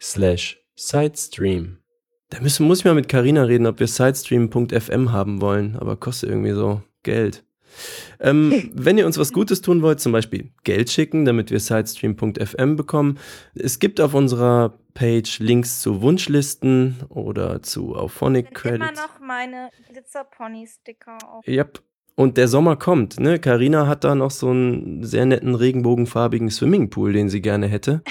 [0.00, 1.78] slash Sidestream.
[2.30, 6.30] Da müssen, muss ich mal mit Karina reden, ob wir sidestream.fm haben wollen, aber kostet
[6.30, 7.42] irgendwie so Geld.
[8.20, 12.76] Ähm, wenn ihr uns was Gutes tun wollt, zum Beispiel Geld schicken, damit wir sidestream.fm
[12.76, 13.18] bekommen.
[13.54, 18.90] Es gibt auf unserer Page Links zu Wunschlisten oder zu Auphonic Credits.
[18.90, 21.46] immer noch meine Glitzer-Pony-Sticker auf.
[21.46, 21.80] Yep.
[22.18, 23.38] Und der Sommer kommt, ne?
[23.38, 28.02] Carina hat da noch so einen sehr netten regenbogenfarbigen Swimmingpool, den sie gerne hätte.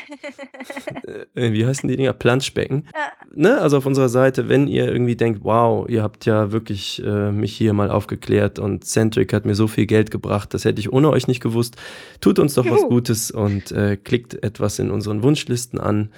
[1.36, 2.14] äh, wie heißen die Dinger?
[2.14, 2.88] Planschbecken.
[2.96, 3.12] Ja.
[3.36, 3.60] Ne?
[3.60, 7.54] Also auf unserer Seite, wenn ihr irgendwie denkt, wow, ihr habt ja wirklich äh, mich
[7.54, 11.10] hier mal aufgeklärt und Centric hat mir so viel Geld gebracht, das hätte ich ohne
[11.10, 11.76] euch nicht gewusst.
[12.22, 12.76] Tut uns doch Juhu.
[12.76, 16.12] was Gutes und äh, klickt etwas in unseren Wunschlisten an.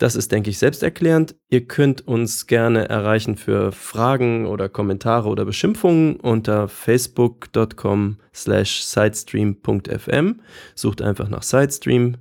[0.00, 1.34] Das ist, denke ich, selbsterklärend.
[1.50, 10.40] Ihr könnt uns gerne erreichen für Fragen oder Kommentare oder Beschimpfungen unter facebook.com slash sidestream.fm.
[10.74, 12.16] Sucht einfach nach Sidestream.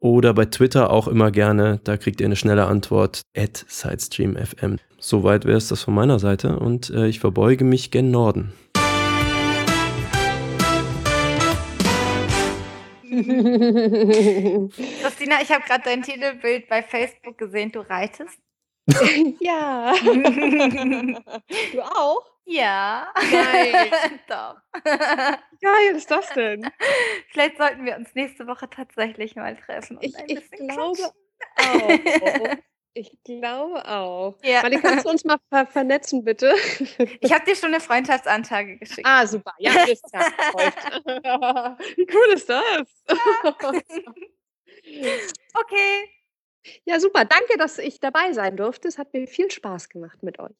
[0.00, 4.78] Oder bei Twitter auch immer gerne, da kriegt ihr eine schnelle Antwort at sidestream.fm.
[4.98, 8.52] Soweit wäre es das von meiner Seite und äh, ich verbeuge mich gen Norden.
[15.02, 17.72] Christina, ich habe gerade dein Titelbild bei Facebook gesehen.
[17.72, 18.38] Du reitest?
[19.40, 19.94] ja.
[20.02, 22.26] du auch?
[22.44, 23.12] Ja.
[23.14, 23.90] Nein.
[24.28, 24.56] Doch.
[25.60, 26.68] Geil ist das denn?
[27.30, 29.98] Vielleicht sollten wir uns nächste Woche tatsächlich mal treffen.
[30.00, 31.12] ich, ich glaube
[31.56, 32.56] auch.
[32.94, 34.36] Ich glaube auch.
[34.42, 34.62] Ja.
[34.62, 36.54] Mali, kannst du uns mal ver vernetzen, bitte?
[37.20, 39.06] Ich habe dir schon eine Freundschaftsanfrage geschickt.
[39.06, 39.54] Ah, super.
[39.58, 40.20] Ja, ist ja
[41.96, 43.04] Wie cool ist das?
[45.54, 46.10] okay.
[46.84, 47.24] Ja, super.
[47.24, 48.88] Danke, dass ich dabei sein durfte.
[48.88, 50.54] Es hat mir viel Spaß gemacht mit euch.